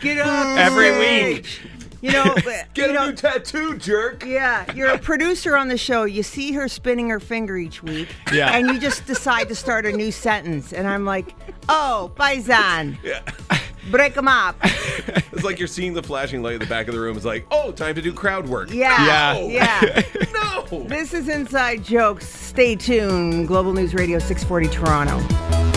Get 0.02 0.18
up 0.20 0.58
Every 0.58 0.90
stage. 0.94 1.62
You 2.02 2.12
know, 2.12 2.36
Get 2.74 2.76
you 2.76 2.90
a 2.90 2.94
know, 2.94 3.06
new 3.10 3.16
tattoo, 3.16 3.78
jerk. 3.78 4.24
Yeah, 4.26 4.72
you're 4.74 4.90
a 4.92 5.00
producer 5.00 5.58
on 5.58 5.68
the 5.68 5.78
show. 5.78 6.04
You 6.04 6.22
see 6.24 6.52
her 6.54 6.68
spinning 6.68 7.10
her 7.10 7.20
finger 7.20 7.58
each 7.58 7.82
week, 7.82 8.10
Yeah. 8.32 8.56
and 8.56 8.68
you 8.68 8.80
just 8.80 9.06
decide 9.08 9.48
to 9.50 9.56
start 9.56 9.86
a 9.88 9.92
new 9.92 10.12
sentence, 10.12 10.74
and 10.74 10.88
I'm 10.88 11.06
like, 11.06 11.34
"Oh, 11.70 12.12
paisan, 12.16 12.98
Yeah. 13.04 13.22
Break 13.92 14.14
them 14.14 14.28
up." 14.28 14.56
It's 15.32 15.44
like 15.46 15.60
you're 15.60 15.68
seeing 15.68 15.94
the 15.94 16.02
flashing 16.02 16.42
light 16.42 16.54
in 16.56 16.60
the 16.60 16.66
back 16.66 16.88
of 16.88 16.96
the 16.96 17.00
room. 17.00 17.16
It's 17.16 17.26
like, 17.26 17.46
oh, 17.52 17.72
time 17.72 17.94
to 17.94 18.02
do 18.02 18.12
crowd 18.12 18.48
work. 18.50 18.72
Yeah, 18.72 19.36
No. 19.36 19.48
yeah. 19.52 20.02
No. 20.34 20.84
This 20.84 21.14
is 21.14 21.28
Inside 21.30 21.84
Jokes. 21.84 22.28
Stay 22.28 22.76
tuned. 22.76 23.48
Global 23.48 23.72
News 23.74 23.94
Radio 23.94 24.18
640 24.18 24.68
Toronto. 24.68 25.77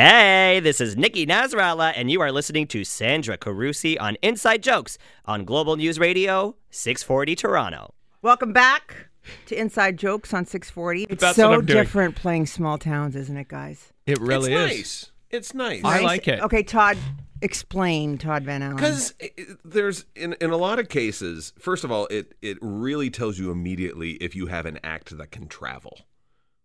Hey, 0.00 0.60
this 0.60 0.80
is 0.80 0.96
Nikki 0.96 1.26
Nasrallah, 1.26 1.92
and 1.96 2.08
you 2.08 2.20
are 2.20 2.30
listening 2.30 2.68
to 2.68 2.84
Sandra 2.84 3.36
Carusi 3.36 4.00
on 4.00 4.16
Inside 4.22 4.62
Jokes 4.62 4.96
on 5.24 5.44
Global 5.44 5.74
News 5.74 5.98
Radio 5.98 6.54
640 6.70 7.34
Toronto. 7.34 7.94
Welcome 8.22 8.52
back 8.52 9.08
to 9.46 9.58
Inside 9.58 9.96
Jokes 9.96 10.32
on 10.32 10.46
640. 10.46 11.08
It's 11.10 11.20
That's 11.20 11.34
so 11.34 11.52
I'm 11.52 11.66
doing. 11.66 11.82
different 11.82 12.14
playing 12.14 12.46
small 12.46 12.78
towns, 12.78 13.16
isn't 13.16 13.36
it, 13.36 13.48
guys? 13.48 13.92
It 14.06 14.20
really 14.20 14.52
it's 14.52 14.72
is. 14.72 14.76
nice. 14.78 15.12
It's 15.30 15.54
nice. 15.54 15.82
I 15.82 15.98
like 16.02 16.28
it. 16.28 16.42
Okay, 16.42 16.62
Todd, 16.62 16.96
explain 17.42 18.18
Todd 18.18 18.44
Van 18.44 18.62
Allen. 18.62 18.76
Because 18.76 19.14
there's 19.64 20.04
in 20.14 20.34
in 20.34 20.50
a 20.50 20.56
lot 20.56 20.78
of 20.78 20.88
cases, 20.88 21.52
first 21.58 21.82
of 21.82 21.90
all, 21.90 22.06
it 22.06 22.36
it 22.40 22.56
really 22.60 23.10
tells 23.10 23.36
you 23.36 23.50
immediately 23.50 24.12
if 24.12 24.36
you 24.36 24.46
have 24.46 24.64
an 24.64 24.78
act 24.84 25.18
that 25.18 25.32
can 25.32 25.48
travel, 25.48 25.98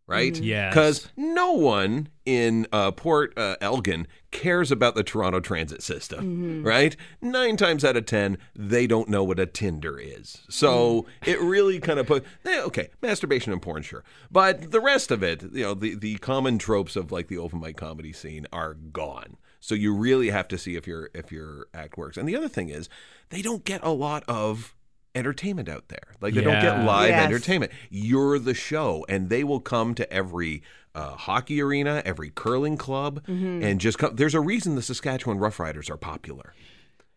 right? 0.08 0.38
Yeah. 0.38 0.70
Because 0.70 1.10
no 1.16 1.54
one 1.54 2.10
in 2.26 2.68
uh, 2.72 2.92
Port 2.92 3.34
uh, 3.38 3.56
Elgin 3.62 4.08
cares 4.32 4.72
about 4.72 4.96
the 4.96 5.04
Toronto 5.04 5.40
transit 5.40 5.82
system, 5.84 6.64
right? 6.64 6.96
Nine 7.22 7.58
times 7.58 7.84
out 7.86 7.98
of 7.98 8.06
ten, 8.06 8.38
they 8.56 8.88
don't 8.88 9.10
know 9.10 9.24
what 9.24 9.40
a 9.40 9.46
Tinder 9.46 10.00
is. 10.00 10.44
So 10.50 11.06
it 11.26 11.40
really 11.40 11.80
kind 11.80 12.00
of 12.00 12.08
put 12.08 12.26
eh, 12.46 12.62
okay, 12.62 12.90
masturbation 13.02 13.54
and 13.54 13.62
porn, 13.62 13.84
sure, 13.84 14.04
but 14.32 14.72
the 14.72 14.82
rest 14.82 15.12
of 15.12 15.24
it, 15.24 15.44
you 15.44 15.64
know, 15.64 15.74
the 15.74 15.96
the 15.96 16.18
common 16.18 16.58
tropes 16.58 16.96
of 16.96 17.12
like 17.12 17.28
the 17.28 17.38
open 17.38 17.60
mic 17.60 17.78
comedy 17.78 18.14
scene 18.14 18.48
are 18.52 18.74
gone. 18.74 19.38
So 19.60 19.76
you 19.76 19.96
really 19.96 20.30
have 20.30 20.50
to 20.50 20.58
see 20.58 20.76
if 20.76 20.88
your 20.88 21.10
if 21.14 21.32
your 21.32 21.68
act 21.74 21.98
works. 21.98 22.18
And 22.18 22.28
the 22.28 22.36
other 22.36 22.50
thing 22.50 22.70
is, 22.70 22.90
they 23.30 23.42
don't 23.42 23.64
get 23.64 23.82
a 23.84 23.92
lot 23.92 24.24
of 24.28 24.76
entertainment 25.16 25.70
out 25.70 25.88
there. 25.90 26.14
Like 26.22 26.34
they 26.34 26.42
don't 26.42 26.62
get 26.62 26.84
live 26.84 27.10
Yes. 27.10 27.26
entertainment. 27.26 27.72
You're 27.90 28.40
the 28.40 28.54
show, 28.54 29.06
and 29.10 29.30
they 29.30 29.44
will 29.44 29.60
come 29.60 29.94
to 29.96 30.12
every 30.12 30.64
uh, 30.96 31.16
hockey 31.16 31.62
arena, 31.62 32.02
every 32.06 32.30
curling 32.30 32.78
club, 32.78 33.22
Mm-hmm. 33.28 33.64
and 33.64 33.80
just 33.82 33.98
come. 33.98 34.16
There's 34.16 34.36
a 34.36 34.42
reason 34.42 34.76
the 34.76 34.82
Saskatchewan 34.82 35.40
Roughriders 35.40 35.90
are 35.90 35.98
popular 35.98 36.54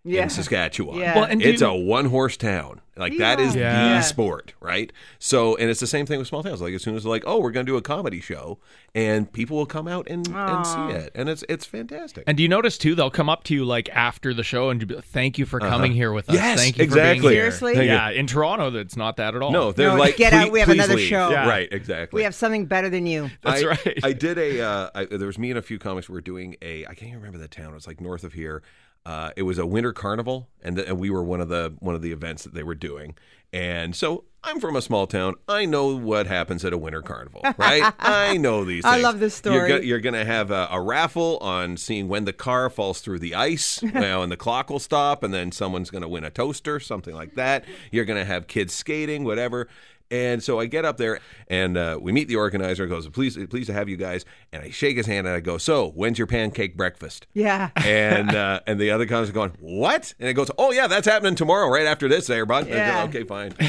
yeah. 0.07 0.23
in 0.23 0.31
Saskatchewan. 0.31 0.99
Yeah. 0.99 1.15
Well, 1.17 1.25
and 1.25 1.43
it's 1.43 1.61
you- 1.61 1.67
a 1.67 1.75
one 1.77 2.07
horse 2.07 2.37
town. 2.37 2.81
Like 2.99 3.19
that 3.19 3.39
is 3.41 3.55
Yeah. 3.55 3.99
the 3.99 4.01
sport, 4.01 4.55
right? 4.59 4.91
So, 5.19 5.55
and 5.57 5.69
it's 5.69 5.81
the 5.81 5.87
same 5.87 6.07
thing 6.07 6.19
with 6.19 6.29
small 6.29 6.43
towns. 6.43 6.63
Like 6.63 6.73
as 6.73 6.83
soon 6.83 6.97
as 6.97 7.03
they're 7.03 7.11
like, 7.11 7.25
oh, 7.27 7.39
we're 7.41 7.51
going 7.51 7.67
to 7.67 7.71
do 7.71 7.77
a 7.77 7.83
comedy 7.83 8.23
show, 8.23 8.59
and 8.95 9.31
people 9.31 9.59
will 9.59 9.67
come 9.67 9.87
out 9.87 10.07
and, 10.09 10.27
and 10.35 10.67
see 10.67 10.97
it, 10.97 11.13
and 11.15 11.29
it's 11.29 11.45
it's 11.47 11.67
fantastic. 11.67 12.25
And 12.27 12.39
do 12.39 12.43
you 12.43 12.49
notice 12.49 12.79
too? 12.79 12.95
They'll 12.95 13.11
come 13.11 13.29
up 13.29 13.45
to 13.45 13.55
you 13.55 13.67
like 13.67 13.91
after 13.91 14.33
the 14.33 14.43
show 14.43 14.71
and 14.71 14.87
be 14.89 14.95
like, 14.95 15.05
"Thank 15.05 15.37
you 15.37 15.45
for 15.45 15.61
coming 15.61 15.93
here 15.93 16.11
with 16.11 16.31
us. 16.31 16.37
Uh-huh. 16.37 16.47
Yes, 16.47 16.59
Thank 16.59 16.79
you 16.79 16.85
exactly. 16.85 17.19
for 17.19 17.23
being 17.25 17.33
here." 17.35 17.51
Seriously? 17.51 17.75
Thank 17.75 17.85
you. 17.91 17.93
Yeah, 17.93 18.11
in 18.13 18.27
Toronto, 18.27 18.71
that's 18.71 18.97
not 18.97 19.19
that 19.19 19.35
at 19.35 19.43
all. 19.43 19.53
no, 19.53 19.73
they're 19.73 19.91
No, 19.91 19.97
like, 19.97 20.17
get 20.17 20.33
out, 20.33 20.51
we 20.51 20.61
have 20.61 20.71
another 20.71 20.95
leave." 20.97 21.07
show. 21.07 21.29
Yeah. 21.29 21.47
Right, 21.47 21.69
exactly. 21.71 22.17
we 22.17 22.23
have 22.23 22.35
something 22.35 22.65
better 22.65 22.89
than 22.89 23.05
you. 23.05 23.31
that's 23.43 23.63
I, 23.63 23.67
right. 23.67 23.99
I 24.05 24.13
did 24.15 24.39
a. 24.39 24.63
Uh, 24.63 24.91
I, 24.95 25.05
there 25.05 25.27
was 25.27 25.39
me 25.39 25.51
and 25.51 25.59
a 25.59 25.63
few 25.63 25.79
comics. 25.79 26.09
We 26.09 26.15
were 26.15 26.23
doing 26.23 26.57
a. 26.63 26.85
I 26.87 26.95
can't 26.95 27.09
even 27.11 27.17
remember 27.17 27.37
the 27.37 27.49
town. 27.49 27.73
It 27.73 27.75
was 27.75 27.87
like 27.87 28.01
north 28.01 28.25
of 28.25 28.33
here. 28.33 28.63
Uh, 29.07 29.31
it 29.37 29.43
was 29.43 29.57
a 29.57 29.65
winter 29.65 29.93
carnival, 29.93 30.49
and, 30.65 30.77
the, 30.77 30.89
and 30.89 30.99
we 30.99 31.11
were 31.11 31.23
one 31.23 31.41
of 31.41 31.49
the 31.49 31.73
one 31.79 31.95
of 31.95 32.03
the 32.03 32.11
events 32.11 32.43
that 32.43 32.55
they 32.55 32.65
were 32.65 32.75
doing. 32.75 33.15
And 33.53 33.95
so 33.95 34.25
I'm 34.43 34.59
from 34.59 34.75
a 34.75 34.83
small 34.83 35.07
town. 35.07 35.35
I 35.47 35.65
know 35.65 35.97
what 35.97 36.27
happens 36.27 36.65
at 36.65 36.73
a 36.73 36.79
winter 36.79 37.03
carnival, 37.03 37.41
right? 37.57 37.95
I 38.01 38.37
know 38.37 38.65
these. 38.65 38.85
I 38.85 38.99
love 38.99 39.21
this 39.21 39.41
You're, 39.45 39.69
story. 39.69 39.87
you're 39.87 40.01
going 40.01 40.17
to 40.17 40.25
have 40.25 40.51
a, 40.51 40.67
a 40.73 40.81
raffle 40.81 41.39
on 41.39 41.77
seeing 41.77 42.09
when 42.09 42.25
the 42.25 42.33
car 42.33 42.69
falls 42.69 43.01
through 43.01 43.21
the 43.21 43.37
ice, 43.37 43.81
you 43.83 43.93
know, 43.93 44.23
and 44.23 44.33
the 44.33 44.37
clock 44.37 44.71
will 44.71 44.81
stop, 44.81 45.23
and 45.23 45.33
then 45.33 45.53
someone's 45.53 45.91
going 45.91 46.03
to 46.03 46.09
win 46.09 46.25
a 46.25 46.31
toaster, 46.31 46.81
something 46.81 47.15
like 47.15 47.37
that. 47.37 47.65
You're 47.93 48.07
going 48.07 48.19
to 48.19 48.25
have 48.27 48.49
kids 48.49 48.75
skating, 48.75 49.23
whatever. 49.23 49.69
And 50.11 50.43
so 50.43 50.61
I 50.61 50.67
get 50.67 50.85
up 50.85 50.97
there 50.99 51.19
and 51.49 51.77
uh, 51.77 51.99
we 52.01 52.13
meet 52.13 52.29
the 52.29 52.37
organizer. 52.37 52.87
Goes, 52.87 53.09
please, 53.09 53.37
pleased 53.49 53.67
to 53.67 53.73
have 53.73 53.89
you 53.89 53.97
guys. 53.97 54.25
And 54.53 54.63
I 54.63 54.71
shake 54.71 54.97
his 54.97 55.07
hand 55.07 55.27
and 55.27 55.35
I 55.37 55.41
go, 55.41 55.59
so 55.59 55.91
when's 55.91 56.17
your 56.19 56.27
pancake 56.27 56.77
breakfast? 56.77 57.27
Yeah. 57.35 57.71
and 57.77 58.35
uh, 58.35 58.61
and 58.67 58.79
the 58.81 58.91
other 58.91 59.07
comics 59.07 59.31
are 59.31 59.33
going, 59.35 59.53
what? 59.61 60.15
And 60.21 60.29
it 60.29 60.35
goes, 60.35 60.51
oh 60.59 60.71
yeah, 60.73 60.87
that's 60.87 61.07
happening 61.07 61.35
tomorrow, 61.35 61.69
right 61.69 61.87
after 61.87 62.09
this, 62.09 62.27
there, 62.27 62.47
bud. 62.47 62.65
And 62.65 62.71
go, 62.71 62.77
Yeah. 62.77 63.05
okay, 63.05 63.25
fine. 63.25 63.53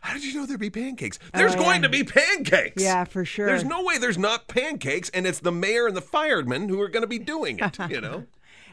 How 0.00 0.14
did 0.14 0.24
you 0.24 0.34
know 0.40 0.46
there'd 0.46 0.58
be 0.60 0.70
pancakes? 0.70 1.18
There's 1.34 1.54
Oh, 1.54 1.58
going 1.58 1.82
yeah. 1.82 1.88
to 1.88 1.88
be 1.88 2.04
pancakes. 2.04 2.82
Yeah, 2.82 3.04
for 3.04 3.24
sure. 3.24 3.46
There's 3.46 3.64
no 3.64 3.82
way 3.84 3.98
there's 3.98 4.18
not 4.18 4.48
pancakes, 4.48 5.08
and 5.10 5.26
it's 5.26 5.40
the 5.40 5.52
mayor 5.52 5.86
and 5.86 5.96
the 5.96 6.00
firemen 6.02 6.68
who 6.68 6.80
are 6.80 6.88
going 6.88 7.02
to 7.02 7.06
be 7.08 7.18
doing 7.18 7.58
it. 7.60 7.78
You 7.90 8.00
know. 8.00 8.24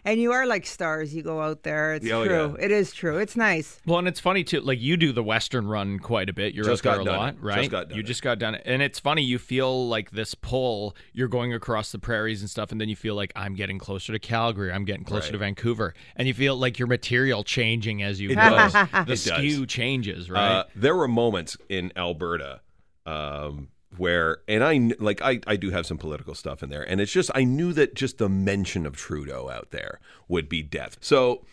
And 0.06 0.20
you 0.22 0.32
are 0.32 0.46
like 0.46 0.66
stars. 0.66 1.14
You 1.14 1.22
go 1.24 1.42
out 1.42 1.64
there. 1.64 1.94
It's 1.94 2.10
Oh, 2.10 2.26
true. 2.26 2.56
yeah. 2.58 2.66
It 2.66 2.72
is 2.72 2.94
true. 2.94 3.18
It's 3.18 3.36
nice. 3.36 3.80
Well, 3.86 4.00
and 4.00 4.08
it's 4.08 4.20
funny 4.20 4.44
too. 4.44 4.62
Like 4.62 4.80
you 4.82 4.98
do 4.98 5.12
the 5.12 5.24
Western 5.24 5.68
run 5.68 6.00
quite 6.00 6.30
a 6.30 6.34
bit. 6.34 6.54
You're 6.54 6.66
Just 6.66 6.82
out 6.82 6.84
got 6.84 6.92
there 6.94 7.02
a 7.02 7.06
done 7.06 7.18
lot, 7.18 7.30
it. 7.30 7.36
Just 7.36 7.44
right? 7.44 7.70
got 7.72 7.90
done 7.90 7.96
you 7.98 8.04
it. 8.04 8.06
just 8.06 8.22
got 8.22 8.40
done 8.40 8.56
it, 8.56 8.62
and 8.66 8.82
it's 8.82 9.00
funny. 9.00 9.22
You 9.24 9.38
feel 9.38 9.88
like 9.88 10.12
this 10.12 10.36
pull. 10.36 10.96
You're 11.14 11.28
going 11.28 11.54
across 11.54 11.92
the 11.92 12.00
prairies 12.00 12.42
and 12.42 12.50
stuff, 12.50 12.72
and 12.72 12.80
then 12.80 12.90
you 12.90 12.96
feel 12.96 13.16
like 13.16 13.32
I'm 13.36 13.56
getting 13.56 13.80
closer 13.80 14.14
to 14.14 14.20
Calgary. 14.20 14.72
I'm 14.72 14.86
getting 14.86 15.04
closer 15.04 15.26
Right. 15.28 15.32
to 15.34 15.38
Vancouver, 15.40 15.94
and 16.16 16.28
you 16.28 16.34
feel 16.34 16.56
like 16.56 16.80
your 16.80 16.88
material 16.88 17.44
changing 17.44 18.02
as 18.04 18.20
you 18.22 18.30
It 18.32 18.36
go. 18.36 18.42
does. 18.50 18.74
The 18.74 18.80
It 19.02 19.06
does. 19.08 19.22
skew 19.24 19.66
changes, 19.66 20.30
right? 20.30 20.52
Uh, 20.60 20.64
there 20.76 20.96
were 20.96 21.08
moments 21.08 21.58
in 21.70 21.92
Alberta 21.98 22.62
um, 23.06 23.70
where, 23.98 24.38
and 24.48 24.64
I 24.64 24.92
like 25.00 25.22
I, 25.22 25.40
I 25.48 25.56
do 25.56 25.72
have 25.72 25.86
some 25.86 25.98
political 25.98 26.36
stuff 26.36 26.62
in 26.64 26.70
there, 26.70 26.84
and 26.84 27.02
it's 27.02 27.12
just 27.12 27.32
I 27.34 27.44
knew 27.44 27.74
that 27.74 27.96
just 27.96 28.18
the 28.18 28.30
mention 28.30 28.86
of 28.86 28.96
Trudeau 28.96 29.50
out 29.50 29.72
there 29.72 30.00
would 30.28 30.48
be 30.48 30.62
death. 30.62 30.98
So 31.02 31.46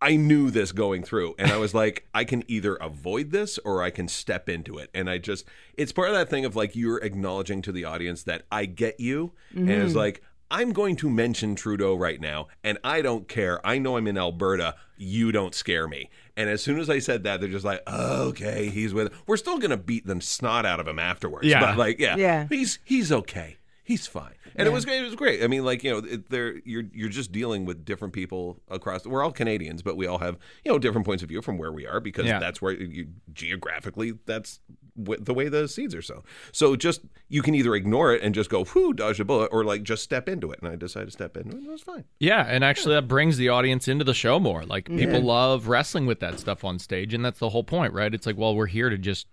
I 0.00 0.16
knew 0.16 0.50
this 0.50 0.72
going 0.72 1.02
through, 1.02 1.34
and 1.38 1.50
I 1.50 1.56
was 1.56 1.74
like, 1.74 2.08
I 2.12 2.24
can 2.24 2.44
either 2.48 2.74
avoid 2.74 3.30
this 3.30 3.58
or 3.58 3.82
I 3.82 3.90
can 3.90 4.08
step 4.08 4.48
into 4.48 4.78
it. 4.78 4.90
And 4.92 5.08
I 5.08 5.18
just, 5.18 5.46
it's 5.74 5.92
part 5.92 6.08
of 6.08 6.14
that 6.14 6.28
thing 6.28 6.44
of 6.44 6.56
like 6.56 6.76
you're 6.76 6.98
acknowledging 6.98 7.62
to 7.62 7.72
the 7.72 7.84
audience 7.84 8.24
that 8.24 8.42
I 8.50 8.66
get 8.66 9.00
you, 9.00 9.32
and 9.54 9.70
it's 9.70 9.90
mm-hmm. 9.90 9.98
like. 9.98 10.22
I'm 10.52 10.72
going 10.72 10.94
to 10.96 11.10
mention 11.10 11.54
Trudeau 11.56 11.94
right 11.96 12.20
now, 12.20 12.46
and 12.62 12.78
I 12.84 13.00
don't 13.02 13.26
care. 13.26 13.64
I 13.66 13.78
know 13.78 13.96
I'm 13.96 14.06
in 14.06 14.18
Alberta. 14.18 14.74
You 14.98 15.32
don't 15.32 15.54
scare 15.54 15.88
me. 15.88 16.10
And 16.36 16.48
as 16.48 16.62
soon 16.62 16.78
as 16.78 16.88
I 16.88 16.98
said 17.00 17.24
that, 17.24 17.40
they're 17.40 17.48
just 17.50 17.64
like, 17.64 17.80
oh, 17.86 18.28
"Okay, 18.28 18.68
he's 18.68 18.94
with." 18.94 19.12
We're 19.26 19.36
still 19.38 19.58
going 19.58 19.70
to 19.70 19.76
beat 19.76 20.06
the 20.06 20.20
snot 20.20 20.64
out 20.66 20.78
of 20.78 20.86
him 20.86 20.98
afterwards. 20.98 21.46
Yeah. 21.48 21.60
but 21.60 21.76
like, 21.78 21.98
yeah, 21.98 22.16
Yeah. 22.16 22.46
he's 22.48 22.78
he's 22.84 23.10
okay. 23.10 23.56
He's 23.84 24.06
fine, 24.06 24.34
and 24.54 24.68
it 24.68 24.70
was 24.70 24.84
it 24.86 25.02
was 25.02 25.16
great. 25.16 25.42
I 25.42 25.48
mean, 25.48 25.64
like 25.64 25.82
you 25.82 25.90
know, 25.90 25.98
it, 25.98 26.30
there 26.30 26.58
you're 26.64 26.84
you're 26.94 27.08
just 27.08 27.32
dealing 27.32 27.64
with 27.64 27.84
different 27.84 28.14
people 28.14 28.60
across. 28.68 29.04
We're 29.04 29.24
all 29.24 29.32
Canadians, 29.32 29.82
but 29.82 29.96
we 29.96 30.06
all 30.06 30.18
have 30.18 30.38
you 30.64 30.70
know 30.70 30.78
different 30.78 31.04
points 31.04 31.22
of 31.24 31.28
view 31.30 31.42
from 31.42 31.58
where 31.58 31.72
we 31.72 31.84
are 31.86 31.98
because 31.98 32.26
Yeah. 32.26 32.38
that's 32.38 32.62
where 32.62 32.72
you 32.72 33.08
geographically 33.32 34.12
that's 34.24 34.60
wh- 34.96 35.20
the 35.20 35.34
way 35.34 35.48
the 35.48 35.68
seeds 35.68 35.94
are 35.94 36.02
sown. 36.02 36.22
So 36.52 36.76
just 36.76 37.02
you 37.28 37.42
can 37.42 37.54
either 37.54 37.74
ignore 37.74 38.14
it 38.14 38.22
and 38.22 38.34
just 38.34 38.50
go 38.50 38.64
whoo 38.64 38.92
dodge 38.92 39.20
a 39.20 39.24
bullet, 39.24 39.48
or 39.52 39.64
like 39.64 39.82
just 39.82 40.02
step 40.02 40.28
into 40.28 40.50
it. 40.52 40.60
And 40.62 40.68
I 40.70 40.76
decided 40.76 41.06
to 41.06 41.10
step 41.12 41.36
into 41.36 41.50
it. 41.50 41.54
and 41.58 41.66
It 41.66 41.70
was 41.70 41.82
fine. 41.82 42.04
Yeah, 42.20 42.44
and 42.48 42.62
actually 42.64 42.94
that 42.94 43.08
brings 43.08 43.36
the 43.36 43.48
audience 43.48 43.88
into 43.88 44.04
the 44.04 44.14
show 44.14 44.38
more. 44.38 44.64
Like 44.64 44.86
people 44.86 45.20
love 45.22 45.68
wrestling 45.68 46.06
with 46.06 46.20
that 46.20 46.38
stuff 46.40 46.64
on 46.64 46.78
stage, 46.78 47.14
and 47.14 47.24
that's 47.24 47.38
the 47.38 47.48
whole 47.50 47.64
point, 47.64 47.92
right? 47.92 48.12
It's 48.12 48.26
like, 48.26 48.36
well, 48.36 48.54
we're 48.54 48.66
here 48.66 48.90
to 48.90 48.98
just 48.98 49.26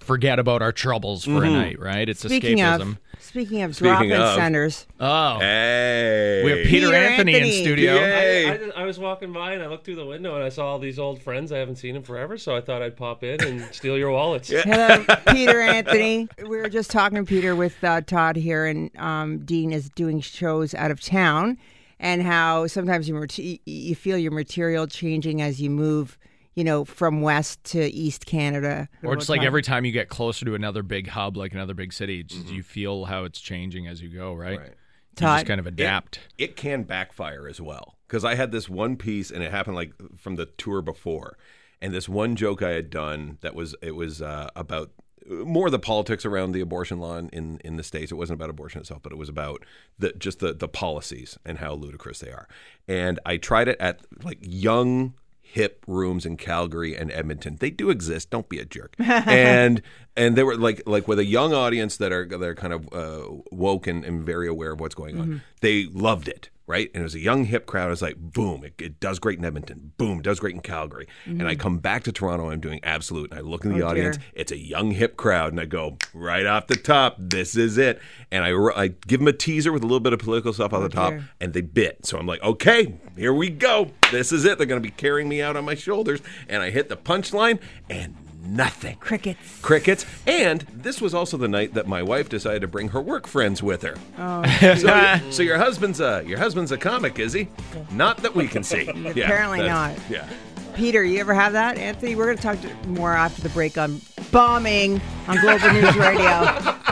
forget 0.00 0.38
about 0.38 0.62
our 0.62 0.72
troubles 0.72 1.24
for 1.24 1.44
a 1.44 1.50
night, 1.50 1.78
right? 1.78 2.08
It's 2.08 2.20
Speaking 2.20 2.58
escapism. 2.58 2.80
of 2.92 2.98
speaking 3.20 3.62
of 3.62 3.76
Speaking 3.76 3.92
drop-in 4.08 4.12
of- 4.20 4.34
centers, 4.34 4.86
oh, 4.98 5.38
Hey, 5.38 6.42
we 6.44 6.50
have 6.50 6.58
Peter, 6.66 6.86
Peter 6.88 6.94
Anthony, 6.96 7.32
in 7.36 7.42
Anthony. 7.44 7.62
studio. 7.62 7.94
Yay. 7.94 8.46
I, 8.46 8.48
I, 8.48 8.56
didn't- 8.56 8.72
I 8.76 8.84
was 8.84 8.98
walking 8.98 9.32
by 9.32 9.52
and 9.52 9.62
I 9.62 9.66
looked 9.68 9.84
through 9.84 9.96
the 9.96 10.06
window 10.06 10.34
and 10.34 10.42
I 10.44 10.48
saw 10.48 10.66
all 10.66 10.78
these 10.78 10.98
old 10.98 11.22
friends 11.22 11.52
I 11.52 11.58
haven't 11.58 11.76
seen 11.76 11.96
in 11.96 12.02
forever, 12.02 12.36
so 12.38 12.56
I 12.56 12.60
thought 12.60 12.82
I'd 12.82 12.96
pop 12.96 13.22
in 13.22 13.40
and 13.44 13.64
steal 13.74 13.96
your 13.96 14.10
wallets. 14.10 14.48
Hello, 14.50 15.04
Peter 15.28 15.60
Anthony. 15.60 16.28
We 16.38 16.56
were 16.56 16.68
just 16.68 16.90
talking 16.90 17.24
Peter 17.26 17.54
with 17.54 17.82
uh, 17.84 18.00
Todd 18.00 18.36
here, 18.36 18.66
and 18.66 18.90
um, 18.96 19.38
Dean 19.44 19.72
is 19.72 19.90
doing 19.90 20.20
shows 20.20 20.74
out 20.74 20.90
of 20.90 21.00
town, 21.00 21.58
and 22.00 22.22
how 22.22 22.66
sometimes 22.66 23.08
you 23.08 23.14
mate- 23.14 23.60
you 23.66 23.94
feel 23.94 24.16
your 24.18 24.32
material 24.32 24.86
changing 24.86 25.40
as 25.42 25.60
you 25.60 25.70
move, 25.70 26.18
you 26.54 26.64
know, 26.64 26.84
from 26.84 27.22
west 27.22 27.62
to 27.64 27.80
East 27.92 28.26
Canada, 28.26 28.88
Or 29.02 29.16
just 29.16 29.28
like 29.28 29.42
every 29.42 29.62
time 29.62 29.84
you 29.84 29.92
get 29.92 30.08
closer 30.08 30.44
to 30.44 30.54
another 30.54 30.82
big 30.82 31.08
hub, 31.08 31.36
like 31.36 31.52
another 31.52 31.74
big 31.74 31.92
city, 31.92 32.20
it's 32.20 32.34
just, 32.34 32.48
you 32.48 32.62
feel 32.62 33.04
how 33.04 33.24
it's 33.24 33.40
changing 33.40 33.86
as 33.86 34.02
you 34.02 34.08
go, 34.08 34.34
right? 34.34 34.58
Right. 34.58 34.68
You 34.68 35.16
Todd? 35.16 35.38
just 35.38 35.46
kind 35.46 35.60
of 35.60 35.66
adapt. 35.66 36.20
it 36.38 36.56
can 36.56 36.84
backfire 36.84 37.48
as 37.48 37.60
well 37.60 37.96
because 38.06 38.24
I 38.24 38.34
had 38.34 38.52
this 38.52 38.68
one 38.68 38.96
piece 38.96 39.30
and 39.30 39.42
it 39.42 39.50
happened 39.50 39.76
like 39.76 39.92
from 40.16 40.36
the 40.36 40.46
tour 40.46 40.82
before, 40.82 41.36
and 41.80 41.92
this 41.94 42.08
one 42.08 42.36
joke 42.36 42.62
I 42.62 42.70
had 42.70 42.90
done 42.90 43.38
that 43.40 43.54
was 43.54 43.74
it 43.82 43.94
was 43.94 44.20
uh, 44.22 44.48
about 44.56 44.90
more 45.28 45.68
the 45.70 45.78
politics 45.78 46.24
around 46.24 46.52
the 46.52 46.60
abortion 46.60 46.98
law 46.98 47.16
in, 47.16 47.28
in 47.30 47.60
in 47.64 47.76
the 47.76 47.82
states. 47.82 48.10
It 48.10 48.16
wasn't 48.16 48.38
about 48.38 48.50
abortion 48.50 48.80
itself, 48.80 49.02
but 49.02 49.12
it 49.12 49.18
was 49.18 49.28
about 49.28 49.64
the 49.98 50.12
just 50.12 50.38
the 50.40 50.52
the 50.54 50.68
policies 50.68 51.38
and 51.44 51.58
how 51.58 51.74
ludicrous 51.74 52.20
they 52.20 52.30
are. 52.30 52.48
And 52.88 53.20
I 53.26 53.36
tried 53.36 53.68
it 53.68 53.76
at 53.80 54.00
like 54.22 54.38
young 54.40 55.14
hip 55.52 55.84
rooms 55.86 56.24
in 56.24 56.36
Calgary 56.36 56.94
and 56.96 57.10
Edmonton. 57.10 57.56
They 57.58 57.70
do 57.70 57.90
exist. 57.90 58.30
Don't 58.30 58.48
be 58.48 58.58
a 58.58 58.64
jerk. 58.64 58.94
and 58.98 59.82
and 60.16 60.36
they 60.36 60.42
were 60.44 60.56
like 60.56 60.82
like 60.86 61.08
with 61.08 61.18
a 61.18 61.24
young 61.24 61.52
audience 61.52 61.96
that 61.96 62.12
are 62.12 62.24
that 62.26 62.42
are 62.42 62.54
kind 62.54 62.72
of 62.72 62.92
uh, 62.92 63.26
woke 63.50 63.86
and, 63.86 64.04
and 64.04 64.24
very 64.24 64.46
aware 64.48 64.72
of 64.72 64.80
what's 64.80 64.94
going 64.94 65.18
on. 65.20 65.42
They 65.60 65.86
loved 65.86 66.28
it. 66.28 66.50
Right, 66.70 66.88
and 66.94 67.00
it 67.00 67.02
was 67.02 67.16
a 67.16 67.18
young 67.18 67.46
hip 67.46 67.66
crowd. 67.66 67.88
I 67.88 67.90
was 67.90 68.00
like, 68.00 68.16
boom, 68.16 68.62
it, 68.62 68.74
it 68.78 69.00
does 69.00 69.18
great 69.18 69.40
in 69.40 69.44
Edmonton. 69.44 69.92
Boom, 69.96 70.20
it 70.20 70.22
does 70.22 70.38
great 70.38 70.54
in 70.54 70.60
Calgary. 70.60 71.08
And 71.26 71.42
I 71.42 71.54
mm-hmm. 71.54 71.60
come 71.60 71.78
back 71.78 72.04
to 72.04 72.12
Toronto. 72.12 72.48
I'm 72.48 72.60
doing 72.60 72.78
absolute. 72.84 73.32
And 73.32 73.40
I 73.40 73.42
look 73.42 73.64
in 73.64 73.76
the 73.76 73.82
Oh, 73.82 73.88
audience. 73.88 74.18
dear. 74.18 74.26
It's 74.34 74.52
a 74.52 74.56
young 74.56 74.92
hip 74.92 75.16
crowd, 75.16 75.50
and 75.50 75.60
I 75.60 75.64
go 75.64 75.98
right 76.14 76.46
off 76.46 76.68
the 76.68 76.76
top. 76.76 77.16
This 77.18 77.56
is 77.56 77.76
it. 77.76 78.00
And 78.30 78.44
I, 78.44 78.52
I 78.76 78.86
give 78.86 79.18
them 79.18 79.26
a 79.26 79.32
teaser 79.32 79.72
with 79.72 79.82
a 79.82 79.86
little 79.86 79.98
bit 79.98 80.12
of 80.12 80.20
political 80.20 80.52
stuff 80.52 80.72
off 80.72 80.78
oh, 80.78 80.82
the 80.84 80.90
top, 80.90 81.10
dear. 81.10 81.28
and 81.40 81.52
they 81.54 81.60
bit. 81.60 82.06
So 82.06 82.18
I'm 82.18 82.26
like, 82.26 82.40
okay, 82.40 83.00
here 83.16 83.34
we 83.34 83.50
go. 83.50 83.90
This 84.12 84.30
is 84.30 84.44
it. 84.44 84.56
They're 84.56 84.66
going 84.68 84.80
to 84.80 84.88
be 84.88 84.94
carrying 84.94 85.28
me 85.28 85.42
out 85.42 85.56
on 85.56 85.64
my 85.64 85.74
shoulders. 85.74 86.20
And 86.48 86.62
I 86.62 86.70
hit 86.70 86.88
the 86.88 86.96
punchline, 86.96 87.58
and 87.88 88.14
nothing. 88.42 88.96
crickets. 88.98 89.60
Crickets. 89.60 90.06
And 90.26 90.62
this 90.72 91.00
was 91.00 91.14
also 91.14 91.36
the 91.36 91.48
night 91.48 91.74
that 91.74 91.86
my 91.86 92.02
wife 92.02 92.28
decided 92.28 92.60
to 92.62 92.68
bring 92.68 92.88
her 92.88 93.00
work 93.00 93.26
friends 93.26 93.62
with 93.62 93.82
her. 93.82 93.96
Oh, 94.18 94.42
So, 94.76 95.20
so 95.30 95.42
your 95.42 95.58
husband's 95.58 96.00
a 96.00 96.22
your 96.26 96.38
husband's 96.38 96.72
a 96.72 96.78
comic, 96.78 97.18
is 97.18 97.32
he? 97.32 97.48
Not 97.92 98.18
that 98.18 98.34
we 98.34 98.48
can 98.48 98.62
see. 98.62 98.84
Yeah, 99.14 99.24
Apparently 99.24 99.60
not. 99.66 99.94
Yeah. 100.08 100.28
Peter, 100.74 101.02
you 101.04 101.18
ever 101.20 101.34
have 101.34 101.52
that, 101.54 101.78
Anthony? 101.78 102.14
We're 102.14 102.26
going 102.26 102.36
to 102.36 102.42
talk 102.42 102.60
to 102.60 102.88
more 102.88 103.12
after 103.12 103.42
the 103.42 103.48
break 103.50 103.76
on 103.76 104.00
bombing 104.30 105.00
on 105.26 105.38
Global 105.40 105.72
News 105.72 105.96
Radio, 105.96 106.22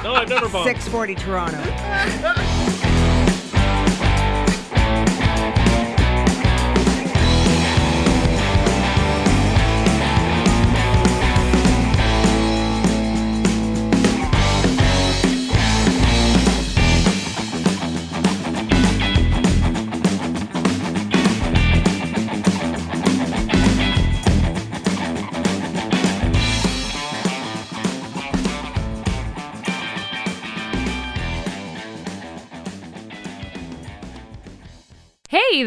No, 0.03 0.15
I've 0.15 0.29
never 0.29 0.49
bombed. 0.49 0.67
640 0.67 1.15
Toronto. 1.15 2.78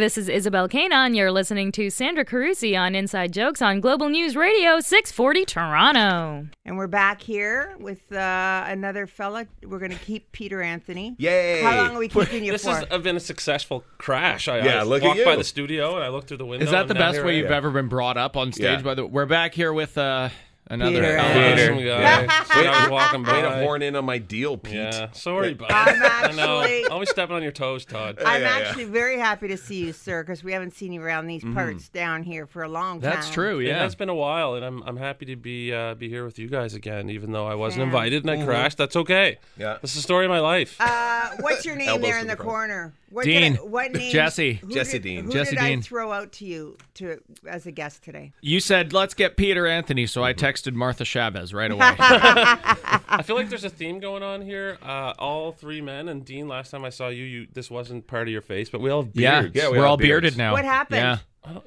This 0.02 0.18
is 0.18 0.28
Isabel 0.28 0.68
Kanon. 0.68 1.16
You're 1.16 1.32
listening 1.32 1.72
to 1.74 1.92
Sandra 1.92 2.26
Carusi 2.26 2.76
on 2.76 2.96
Inside 2.96 3.32
Jokes 3.32 3.62
on 3.62 3.80
Global 3.80 4.10
News 4.10 4.36
Radio 4.36 4.80
640 4.80 5.46
Toronto. 5.46 6.48
And 6.66 6.76
we're 6.76 6.88
back 6.88 7.22
here 7.22 7.76
with 7.80 8.12
uh, 8.12 8.64
another 8.66 9.06
fella. 9.06 9.46
We're 9.64 9.78
going 9.78 9.92
to 9.92 10.00
keep 10.00 10.32
Peter 10.32 10.60
Anthony. 10.64 11.16
Yay. 11.20 11.62
How 11.62 11.78
long 11.78 11.96
are 11.96 12.00
we 12.00 12.08
keeping 12.08 12.44
you 12.44 12.52
This 12.52 12.64
for? 12.64 12.84
has 12.84 13.02
been 13.04 13.16
a 13.16 13.20
successful 13.20 13.84
crash. 14.00 14.48
I, 14.48 14.66
Yeah, 14.66 14.80
I 14.80 14.84
look 14.84 15.04
at 15.04 15.08
walked 15.10 15.24
by 15.24 15.36
the 15.36 15.44
studio 15.44 15.94
and 15.98 16.04
I 16.04 16.10
looked 16.10 16.30
through 16.30 16.38
the 16.38 16.48
window. 16.48 16.66
Is 16.66 16.72
that 16.72 16.88
the 16.88 16.96
best 16.96 17.24
way 17.24 17.38
you've 17.38 17.46
am. 17.46 17.54
ever 17.54 17.70
been 17.70 17.88
brought 17.88 18.18
up 18.18 18.36
on 18.36 18.52
stage? 18.52 18.80
Yeah. 18.80 18.82
By 18.82 18.96
the 18.96 19.06
we're 19.06 19.28
back 19.28 19.54
here 19.54 19.72
with 19.72 20.00
uh, 20.00 20.30
another 20.68 20.92
Peter 20.96 21.18
Anthony. 21.18 21.90
Awesome 21.90 22.26
guy. 22.28 22.44
So 22.44 22.54
I 22.68 22.82
was 22.82 22.90
walking 22.90 23.24
Way 23.24 23.42
to 23.42 23.50
by. 23.50 23.60
horn 23.62 23.82
in 23.82 23.96
on 23.96 24.06
my 24.06 24.18
deal, 24.18 24.58
Pete. 24.58 24.74
Yeah, 24.76 25.12
sorry, 25.12 25.54
bud. 25.54 25.72
I'm 25.72 26.02
I 26.02 26.32
know. 26.36 26.88
Always 26.92 27.10
stepping 27.10 27.36
on 27.36 27.44
your 27.44 27.52
toes, 27.52 27.86
Todd. 27.86 28.20
I'm 28.26 28.42
yeah, 28.42 28.48
yeah. 28.60 28.68
actually 28.68 28.86
very 28.86 29.18
happy 29.18 29.48
to 29.50 29.58
see 29.58 29.86
you, 29.86 29.94
sir, 29.94 30.24
because 30.24 30.44
we 30.44 30.52
haven't 30.54 30.74
seen 30.74 30.92
you 30.94 31.02
around 31.02 31.28
these 31.28 31.44
parts 31.44 31.90
down 31.90 32.24
here 32.24 32.46
for 32.46 32.64
a 32.64 32.70
long 32.70 33.02
time. 33.02 33.12
That's 33.12 33.30
true. 33.30 33.60
Yeah, 33.60 33.78
Yeah. 33.78 33.86
it's 33.86 33.96
been 33.96 34.10
a 34.10 34.16
while, 34.16 34.56
and 34.56 34.66
I'm 34.66 34.82
I'm 34.84 34.98
happy 34.98 35.26
to 35.28 35.36
be 35.36 35.74
uh, 35.74 35.96
be 35.96 36.10
here 36.10 36.26
with 36.26 36.40
you 36.40 36.48
guys 36.48 36.74
again. 36.74 37.10
Even 37.10 37.32
though 37.32 37.48
I 37.48 37.56
wasn't 37.56 37.82
Yeah. 37.82 37.86
invited 37.88 38.26
and 38.26 38.42
I 38.42 38.46
crashed, 38.46 38.78
that's 38.78 38.96
okay. 38.96 39.38
Yeah. 39.58 39.78
this 39.82 39.92
is 39.92 39.98
the 39.98 40.04
story 40.04 40.26
of 40.26 40.30
my 40.32 40.40
life. 40.40 40.76
Uh, 40.80 41.30
what's 41.40 41.66
your 41.66 41.76
name 41.76 42.02
there 42.02 42.20
in 42.20 42.28
the 42.28 42.36
the 42.36 42.44
corner? 42.44 42.94
What 43.10 43.26
Dean. 43.26 43.58
I, 43.58 43.62
what 43.62 43.92
name? 43.92 44.12
Jesse. 44.12 44.54
Who 44.54 44.70
Jesse 44.72 44.94
did, 44.94 45.04
Dean. 45.04 45.26
Who 45.26 45.32
Jesse 45.34 45.56
did 45.58 45.60
I 45.64 45.82
throw 45.82 46.14
out 46.14 46.32
to 46.34 46.46
you 46.46 46.78
to 47.02 47.20
as 47.48 47.66
a 47.66 47.72
guest 47.72 48.04
today? 48.04 48.32
You 48.42 48.60
said 48.60 48.94
let's 48.94 49.14
get 49.14 49.38
Peter 49.38 49.68
Anthony, 49.68 50.08
so 50.08 50.24
I 50.24 50.34
texted 50.34 50.74
Martha 50.74 51.04
Chaves 51.04 51.54
right 51.54 51.70
away. 51.72 51.82
I 52.00 53.22
feel 53.24 53.36
like 53.36 53.50
there's 53.50 53.64
a 53.66 53.70
theme 53.70 54.00
going 54.00 54.24
on 54.24 54.42
here. 54.42 54.78
Uh, 54.82 55.14
all 55.20 55.52
three 55.52 55.82
men 55.82 56.08
and 56.10 56.24
Dean. 56.26 56.48
Last 56.48 56.72
time 56.72 56.86
I 56.86 56.90
saw 56.90 57.10
you, 57.10 57.24
you 57.24 57.48
this 57.54 57.70
wasn't 57.70 58.08
part 58.08 58.28
of 58.28 58.32
your 58.32 58.42
face, 58.42 58.70
but 58.70 58.82
we 58.82 58.90
all 58.90 59.04
have 59.04 59.12
yeah, 59.16 59.42
beards. 59.42 59.56
Yeah, 59.56 59.70
we 59.70 59.78
we're 59.78 59.86
all 59.86 59.92
all 59.92 59.98
beards. 59.98 60.22
bearded 60.24 60.38
now. 60.38 60.54
What 60.54 60.66
happened? 60.66 60.98
Yeah. 61.02 61.18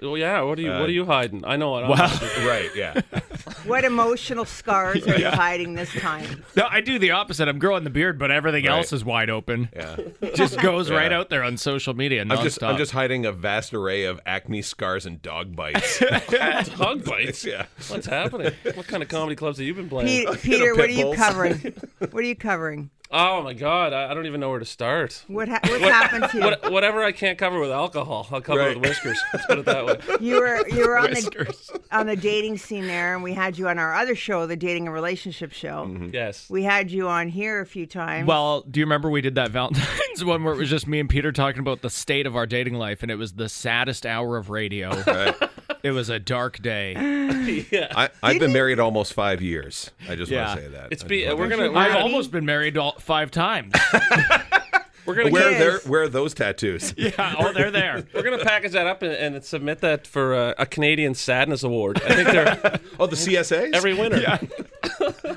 Well, 0.03 0.17
yeah. 0.17 0.41
What 0.43 0.59
are 0.59 0.63
you 0.63 0.71
What 0.71 0.89
are 0.89 0.93
you 0.93 1.05
hiding? 1.05 1.45
I 1.45 1.57
know 1.57 1.71
what. 1.71 1.85
I'm 1.85 1.91
Wow. 1.91 1.97
hiding. 2.07 2.47
Right, 2.47 2.71
yeah. 2.77 3.01
What 3.67 3.85
emotional 3.85 4.45
scars 4.45 5.07
are 5.07 5.19
you 5.19 5.29
hiding 5.29 5.75
this 5.75 5.93
time? 5.95 6.45
No, 6.57 6.67
I 6.71 6.81
do 6.81 6.99
the 6.99 7.13
opposite. 7.13 7.49
I'm 7.49 7.59
growing 7.59 7.85
the 7.85 7.91
beard, 7.91 8.19
but 8.19 8.31
everything 8.31 8.65
Right. 8.67 8.77
else 8.79 8.93
is 8.93 9.05
wide 9.05 9.31
open. 9.31 9.69
Yeah. 9.75 9.97
Just 10.35 10.59
goes 10.61 10.91
right 10.91 11.11
Yeah. 11.11 11.19
out 11.19 11.31
there 11.31 11.43
on 11.43 11.57
social 11.57 11.95
media. 11.95 12.21
I'm 12.23 12.29
just 12.43 12.63
I'm 12.63 12.77
just 12.77 12.93
hiding 12.93 13.25
a 13.27 13.33
vast 13.33 13.73
array 13.75 14.05
of 14.05 14.21
acne 14.27 14.63
scars 14.63 15.07
and 15.07 15.21
dog 15.23 15.55
bites. 15.57 15.99
Dog 16.79 17.05
bites. 17.05 17.45
yeah. 17.47 17.67
What's 17.89 18.07
happening? 18.07 18.53
What 18.75 18.87
kind 18.87 19.03
of 19.03 19.09
comedy 19.09 19.37
clubs 19.37 19.59
have 19.59 19.67
you 19.67 19.75
been 19.75 19.89
playing? 19.89 20.27
Pe- 20.27 20.37
Peter, 20.39 20.75
what 20.75 20.85
are 20.87 20.93
you 20.93 21.05
bulls. 21.05 21.17
covering? 21.17 21.75
What 21.99 22.15
are 22.15 22.23
you 22.27 22.37
covering? 22.37 22.91
Oh 23.11 23.43
my 23.43 23.53
God, 23.53 23.93
I, 23.93 24.11
I 24.11 24.15
don't 24.15 24.27
even 24.27 24.41
know 24.41 24.51
where 24.51 24.59
to 24.59 24.65
start. 24.65 25.23
What 25.29 25.49
ha- 25.49 25.61
what's 25.63 25.85
happened 25.85 26.31
to 26.31 26.39
you? 26.39 26.43
What, 26.45 26.73
whatever 26.73 27.05
I 27.05 27.13
can't 27.13 27.39
cover 27.39 27.61
with 27.61 27.71
alcohol, 27.71 28.27
I'll 28.33 28.41
cover 28.41 28.59
Right. 28.61 28.77
with 28.77 28.89
whiskers. 28.89 29.21
Let's 29.33 29.47
put 29.47 29.59
it 29.59 29.65
that 29.67 29.87
way. 29.87 29.99
You 30.21 30.41
were 30.41 30.67
you 30.69 30.87
were 30.89 30.99
on 30.99 31.11
the 31.13 31.81
on 31.93 32.07
the 32.07 32.17
dating 32.17 32.59
scene 32.59 32.87
there, 32.89 33.15
and 33.15 33.23
we 33.23 33.33
had 33.33 33.54
you 33.59 33.69
on 33.69 33.79
our 33.79 33.95
other 33.95 34.15
show, 34.15 34.47
the 34.47 34.57
dating 34.57 34.87
and 34.87 34.95
relationship 34.95 35.53
show. 35.53 35.87
Mm-hmm. 35.87 36.11
Yes. 36.13 36.49
We 36.51 36.63
had 36.63 36.91
you 36.91 37.09
on 37.09 37.29
here 37.29 37.61
a 37.61 37.67
few 37.67 37.87
times. 37.87 38.27
Well, 38.27 38.63
do 38.63 38.81
you 38.81 38.87
remember 38.87 39.11
we 39.11 39.21
did 39.21 39.35
that 39.37 39.51
Valentine's 39.51 40.25
one 40.25 40.45
where 40.45 40.55
it 40.55 40.59
was 40.59 40.71
just 40.71 40.87
me 40.87 41.01
and 41.01 41.09
Peter 41.09 41.33
talking 41.33 41.61
about 41.61 41.83
the 41.83 41.91
state 41.91 42.27
of 42.27 42.37
our 42.37 42.47
dating 42.47 42.75
life, 42.75 43.03
and 43.03 43.11
it 43.11 43.17
was 43.17 43.33
the 43.33 43.49
saddest 43.49 44.07
hour 44.07 44.37
of 44.37 44.51
radio. 44.51 44.91
Right. 45.15 45.35
It 45.83 45.91
was 45.93 46.09
a 46.09 46.19
dark 46.19 46.61
day. 46.63 46.95
I, 47.95 48.09
I've 48.23 48.39
been 48.39 48.53
married 48.55 48.79
almost 48.81 49.13
five 49.13 49.43
years. 49.43 49.91
I 50.09 50.15
just 50.15 50.31
Yeah. 50.31 50.47
want 50.47 50.61
to 50.61 50.65
say 50.67 50.73
that. 50.73 50.89
It's 50.93 51.05
I 51.05 51.07
be, 51.07 51.27
we're 51.33 51.49
gonna 51.49 51.67
I've 51.69 51.93
gonna, 51.93 51.99
almost 51.99 52.31
been 52.31 52.47
married 52.47 52.79
all, 52.79 52.93
five 52.99 53.31
times. 53.31 53.75
we're 55.07 55.15
gonna 55.15 55.31
where, 55.31 55.51
Yes. 55.51 55.85
are 55.85 55.89
where 55.89 56.03
are 56.03 56.09
those 56.09 56.35
tattoos? 56.35 56.95
yeah, 56.99 57.35
oh, 57.39 57.53
they're 57.53 57.71
there. 57.71 58.05
we're 58.15 58.23
gonna 58.23 58.45
package 58.45 58.73
that 58.73 58.87
up 58.87 59.03
and, 59.03 59.13
and 59.13 59.45
submit 59.45 59.81
that 59.81 60.07
for 60.07 60.35
a, 60.35 60.55
a 60.59 60.67
Canadian 60.67 61.15
Sadness 61.15 61.63
Award. 61.63 62.01
I 62.05 62.15
think 62.15 62.29
they're 62.31 62.81
Oh, 62.99 63.07
the 63.07 63.17
CSAs? 63.17 63.75
every 63.75 63.95
winter. 63.95 64.19
Yeah. 64.21 64.39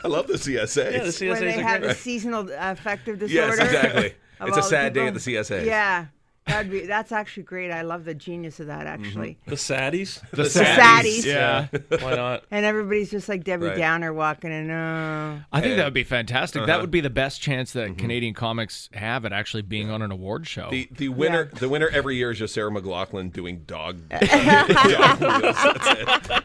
I 0.03 0.07
love 0.07 0.27
the 0.27 0.33
CSAs. 0.35 0.91
Yeah, 0.93 0.99
the 1.03 1.09
CSAs 1.09 1.29
when 1.31 1.39
they 1.41 1.59
are 1.59 1.63
have 1.63 1.81
great. 1.81 1.89
the 1.89 1.95
seasonal 1.95 2.49
affective 2.57 3.19
disorder. 3.19 3.55
Yes, 3.55 3.59
exactly. 3.59 4.05
It's 4.05 4.15
a 4.39 4.43
all 4.43 4.51
the 4.55 4.61
sad 4.61 4.93
day 4.93 5.07
at 5.07 5.13
the 5.13 5.19
CSAs. 5.19 5.65
Yeah, 5.65 6.05
that'd 6.47 6.71
be 6.71 6.85
that's 6.85 7.11
actually 7.11 7.43
great. 7.43 7.71
I 7.71 7.81
love 7.81 8.05
the 8.05 8.13
genius 8.15 8.59
of 8.59 8.67
that 8.67 8.85
Mm-hmm. 8.87 9.03
actually. 9.05 9.37
The 9.45 9.55
saddies. 9.55 10.21
The 10.31 10.43
saddies. 10.43 11.25
Yeah. 11.25 11.67
Why 12.01 12.15
not? 12.15 12.43
And 12.51 12.65
everybody's 12.65 13.11
just 13.11 13.27
like 13.29 13.43
Debbie 13.43 13.67
Right. 13.67 13.77
Downer 13.77 14.13
walking 14.13 14.51
in. 14.51 14.71
Oh, 14.71 15.39
I 15.51 15.61
think 15.61 15.77
that 15.77 15.85
would 15.85 15.93
be 15.93 16.03
fantastic. 16.03 16.61
Uh-huh. 16.61 16.67
That 16.67 16.81
would 16.81 16.91
be 16.91 17.01
the 17.01 17.09
best 17.09 17.41
chance 17.41 17.73
that 17.73 17.87
Mm-hmm. 17.89 17.95
Canadian 17.97 18.33
comics 18.33 18.89
have 18.93 19.25
at 19.25 19.33
actually 19.33 19.63
being 19.63 19.89
on 19.89 20.01
an 20.01 20.11
award 20.11 20.47
show. 20.47 20.69
The 20.71 20.87
the 20.91 21.09
winner 21.09 21.45
the 21.53 21.69
winner 21.69 21.89
every 21.89 22.15
year 22.15 22.31
is 22.31 22.39
just 22.39 22.53
Sarah 22.53 22.71
McLachlan 22.71 23.31
doing 23.33 23.63
dog. 23.65 23.97
dog 24.09 24.21
wheels. 24.21 25.57
That's 25.57 25.87
it. 25.87 26.43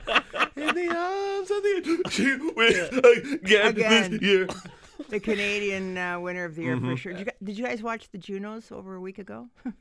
In 0.57 0.75
the 0.75 0.88
arms 0.95 1.51
of 1.51 1.62
the 1.62 2.03
she 2.11 2.37
will 2.37 3.35
again, 3.35 3.67
Again. 3.69 4.11
this 4.12 4.23
year. 4.23 4.47
the 5.09 5.19
Canadian 5.21 5.99
uh, 5.99 6.21
winner 6.21 6.45
of 6.45 6.55
the 6.55 6.62
year 6.62 6.77
Mm-hmm. 6.77 6.91
for 6.91 6.97
sure. 6.97 7.12
Did 7.12 7.19
you, 7.21 7.25
gu- 7.27 7.45
did 7.45 7.59
you 7.59 7.65
guys 7.65 7.83
watch 7.83 8.11
the 8.11 8.19
Junos 8.19 8.71
over 8.71 8.95
a 8.95 9.01
week 9.01 9.19
ago? 9.19 9.49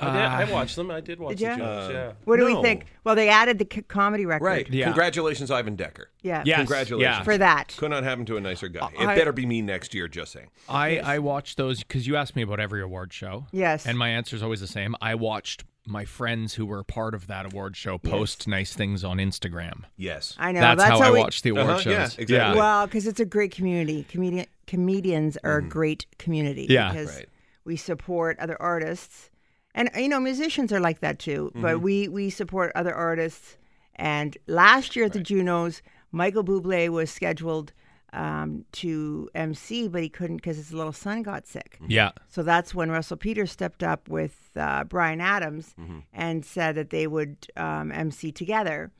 I, 0.00 0.06
did, 0.40 0.50
I 0.50 0.52
watched 0.52 0.74
them. 0.76 0.90
I 0.90 1.00
did 1.00 1.20
watch 1.20 1.36
Did 1.36 1.38
the 1.38 1.42
ya? 1.50 1.56
Junos, 1.56 1.90
yeah. 1.92 2.12
What 2.24 2.36
do 2.38 2.48
No. 2.48 2.56
we 2.56 2.62
think? 2.62 2.86
Well, 3.04 3.14
they 3.14 3.28
added 3.28 3.58
the 3.60 3.66
c- 3.72 3.82
comedy 3.82 4.26
record. 4.26 4.44
Right. 4.44 4.68
Yeah. 4.68 4.86
Congratulations, 4.86 5.50
Ivan 5.52 5.76
Decker. 5.76 6.10
Yeah. 6.22 6.42
Yes, 6.44 6.58
Congratulations. 6.58 7.16
yeah. 7.18 7.22
For 7.22 7.38
that. 7.38 7.74
Could 7.76 7.90
not 7.90 8.02
happen 8.02 8.24
to 8.26 8.36
a 8.36 8.40
nicer 8.40 8.66
guy. 8.68 8.90
It 8.98 9.06
I- 9.06 9.14
better 9.14 9.32
be 9.32 9.46
me 9.46 9.62
next 9.62 9.94
year, 9.94 10.08
just 10.08 10.32
saying. 10.32 10.48
I, 10.68 10.98
I 10.98 11.18
watched 11.20 11.56
those 11.56 11.78
because 11.84 12.06
you 12.08 12.16
asked 12.16 12.34
me 12.34 12.42
about 12.42 12.58
every 12.58 12.82
award 12.82 13.12
show. 13.12 13.46
Yes. 13.52 13.86
And 13.86 13.96
my 13.96 14.08
answer 14.08 14.34
is 14.34 14.42
always 14.42 14.60
the 14.60 14.66
same. 14.66 14.96
I 15.00 15.14
watched 15.14 15.64
my 15.86 16.04
friends 16.04 16.54
who 16.54 16.66
were 16.66 16.82
part 16.82 17.14
of 17.14 17.26
that 17.28 17.46
award 17.52 17.76
show 17.76 17.96
post 17.98 18.48
nice 18.48 18.74
things 18.74 19.04
on 19.04 19.18
Instagram. 19.18 19.82
Yes. 19.96 20.34
I 20.38 20.50
know. 20.50 20.60
That's, 20.60 20.82
how, 20.82 20.98
I 21.00 21.10
we- 21.12 21.20
watch 21.20 21.42
the 21.42 21.50
award 21.50 21.66
Uh-huh, 21.70 21.78
shows. 21.80 21.92
yeah, 22.16 22.22
exactly. 22.22 22.58
Well, 22.58 22.86
because 22.86 23.06
it's 23.06 23.20
a 23.20 23.24
great 23.26 23.52
community. 23.54 24.04
Comedian 24.08 24.46
comedians 24.66 25.36
are 25.44 25.58
a 25.58 25.62
great 25.62 26.06
community. 26.18 26.64
Mm-hmm. 26.64 26.72
Yeah. 26.72 26.90
Because 26.92 27.14
Right. 27.16 27.28
we 27.64 27.76
support 27.76 28.38
other 28.40 28.60
artists, 28.60 29.28
and 29.74 29.90
you 29.96 30.08
know 30.08 30.20
musicians 30.20 30.72
are 30.72 30.80
like 30.80 31.00
that 31.00 31.18
too. 31.18 31.46
Mm-hmm. 31.50 31.62
But 31.62 31.80
we 31.80 32.08
we 32.08 32.30
support 32.30 32.72
other 32.74 32.94
artists. 32.94 33.56
And 33.96 34.36
last 34.48 34.96
year 34.96 35.04
at 35.04 35.12
the 35.12 35.20
Junos, 35.20 35.80
Michael 36.10 36.42
Bublé 36.42 36.88
was 36.88 37.10
scheduled 37.12 37.72
um, 38.12 38.64
to 38.72 39.28
MC, 39.36 39.86
but 39.86 40.02
he 40.02 40.08
couldn't 40.08 40.36
because 40.38 40.56
his 40.56 40.72
little 40.72 40.92
son 40.92 41.22
got 41.22 41.46
sick. 41.46 41.78
Yeah. 41.86 42.10
So 42.28 42.42
that's 42.42 42.74
when 42.74 42.90
Russell 42.90 43.16
Peters 43.16 43.52
stepped 43.52 43.84
up 43.84 44.08
with 44.08 44.50
uh, 44.56 44.82
Bryan 44.84 45.20
Adams 45.20 45.74
Mm-hmm. 45.80 45.98
and 46.12 46.44
said 46.44 46.74
that 46.74 46.90
they 46.90 47.06
would 47.06 47.46
um, 47.56 47.92
MC 47.92 48.32
together. 48.32 48.90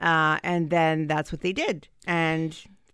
Uh, 0.00 0.38
and 0.44 0.70
then 0.70 1.08
that's 1.08 1.32
what 1.32 1.40
they 1.40 1.52
did. 1.52 1.88
And 2.06 2.50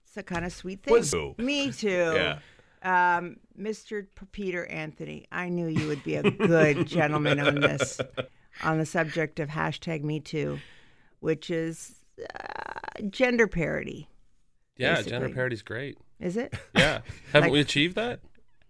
it's 0.06 0.16
a 0.16 0.22
kind 0.22 0.44
of 0.46 0.52
sweet 0.52 0.82
thing. 0.82 0.94
Was- 0.94 1.14
Me 1.38 1.70
too. 1.72 2.12
Yeah. 2.14 2.38
Um, 2.85 3.37
Mr. 3.59 4.07
Peter 4.33 4.66
Anthony, 4.66 5.27
I 5.33 5.49
knew 5.49 5.66
you 5.68 5.88
would 5.88 6.05
be 6.05 6.16
a 6.16 6.31
good 6.31 6.87
gentleman 6.87 7.40
on 7.40 7.55
this, 7.61 7.99
on 8.62 8.79
the 8.79 8.85
subject 8.87 9.40
of 9.40 9.49
hashtag 9.49 10.03
Me 10.03 10.20
Too, 10.20 10.59
which 11.20 11.49
is 11.51 11.94
uh, 12.38 13.03
gender 13.11 13.47
parity. 13.47 14.09
Yeah, 14.77 14.97
Basically. 14.97 15.11
gender 15.33 15.47
is 15.53 15.62
great. 15.62 15.97
Is 16.20 16.37
it? 16.37 16.53
Yeah. 16.77 17.01
Haven't 17.33 17.42
Like- 17.49 17.53
we 17.53 17.61
achieved 17.61 17.94
that? 17.97 18.20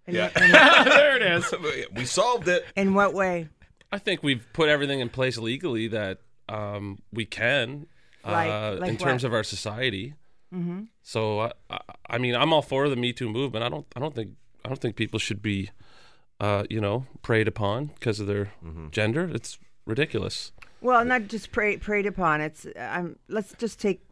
In, 0.07 0.15
Yeah. 0.15 0.31
in, 0.37 0.53
there 0.89 1.17
it 1.17 1.23
is. 1.23 1.53
we 1.95 2.05
solved 2.05 2.47
it. 2.47 2.65
in 2.77 2.95
what 2.95 3.15
way? 3.15 3.49
I 3.91 3.99
think 3.99 4.23
we've 4.23 4.47
put 4.53 4.69
everything 4.69 5.01
in 5.01 5.09
place 5.09 5.39
legally 5.39 5.89
that 5.89 6.19
um, 6.49 6.99
we 7.13 7.25
can 7.25 7.87
Like- 8.25 8.51
uh, 8.51 8.77
like 8.81 8.91
in 8.91 8.97
terms 8.97 9.25
of 9.25 9.33
our 9.35 9.43
society. 9.45 10.15
Mm-hmm. 10.55 10.83
So 11.03 11.53
I, 11.71 11.81
I 12.09 12.19
mean, 12.19 12.35
I'm 12.35 12.53
all 12.53 12.63
for 12.63 12.89
the 12.89 12.97
Me 12.97 13.13
Too 13.13 13.29
movement. 13.29 13.65
I 13.65 13.69
don't. 13.69 13.87
I 13.97 14.01
don't 14.01 14.15
think. 14.15 14.33
I 14.65 14.69
don't 14.69 14.81
think 14.81 14.97
people 14.97 15.19
should 15.19 15.43
be, 15.43 15.71
uh, 16.41 16.65
you 16.71 16.81
know, 16.81 17.07
preyed 17.23 17.49
upon 17.49 17.87
because 17.87 18.21
of 18.21 18.27
their 18.27 18.53
gender. 18.91 19.31
It's 19.33 19.59
ridiculous. 19.85 20.53
Well, 20.81 21.05
not 21.05 21.29
just 21.29 21.53
prey, 21.53 21.77
preyed 21.79 22.07
upon. 22.07 22.41
It's 22.41 22.67
um, 22.77 23.17
let's 23.29 23.55
just 23.55 23.81
take 23.81 24.03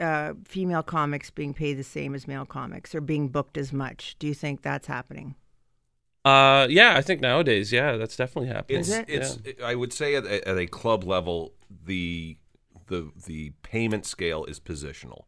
uh, 0.00 0.34
female 0.44 0.82
comics 0.82 1.30
being 1.30 1.54
paid 1.54 1.74
the 1.74 1.84
same 1.84 2.14
as 2.14 2.26
male 2.26 2.46
comics 2.46 2.94
or 2.94 3.00
being 3.00 3.28
booked 3.28 3.56
as 3.56 3.72
much. 3.72 4.16
Do 4.18 4.26
you 4.26 4.34
think 4.34 4.62
that's 4.62 4.86
happening? 4.86 5.34
Uh, 6.24 6.66
yeah, 6.70 6.96
I 6.96 7.02
think 7.02 7.20
nowadays, 7.20 7.70
yeah, 7.70 7.96
that's 7.96 8.16
definitely 8.16 8.48
happening. 8.48 8.80
It's 8.80 8.90
it? 8.90 9.04
it's. 9.08 9.38
I 9.62 9.74
would 9.74 9.92
say 9.92 10.14
at, 10.14 10.24
at 10.24 10.56
a 10.56 10.66
club 10.66 11.04
level, 11.04 11.52
the 11.84 12.38
the 12.86 13.10
the 13.26 13.50
payment 13.62 14.06
scale 14.06 14.44
is 14.44 14.58
positional, 14.58 15.24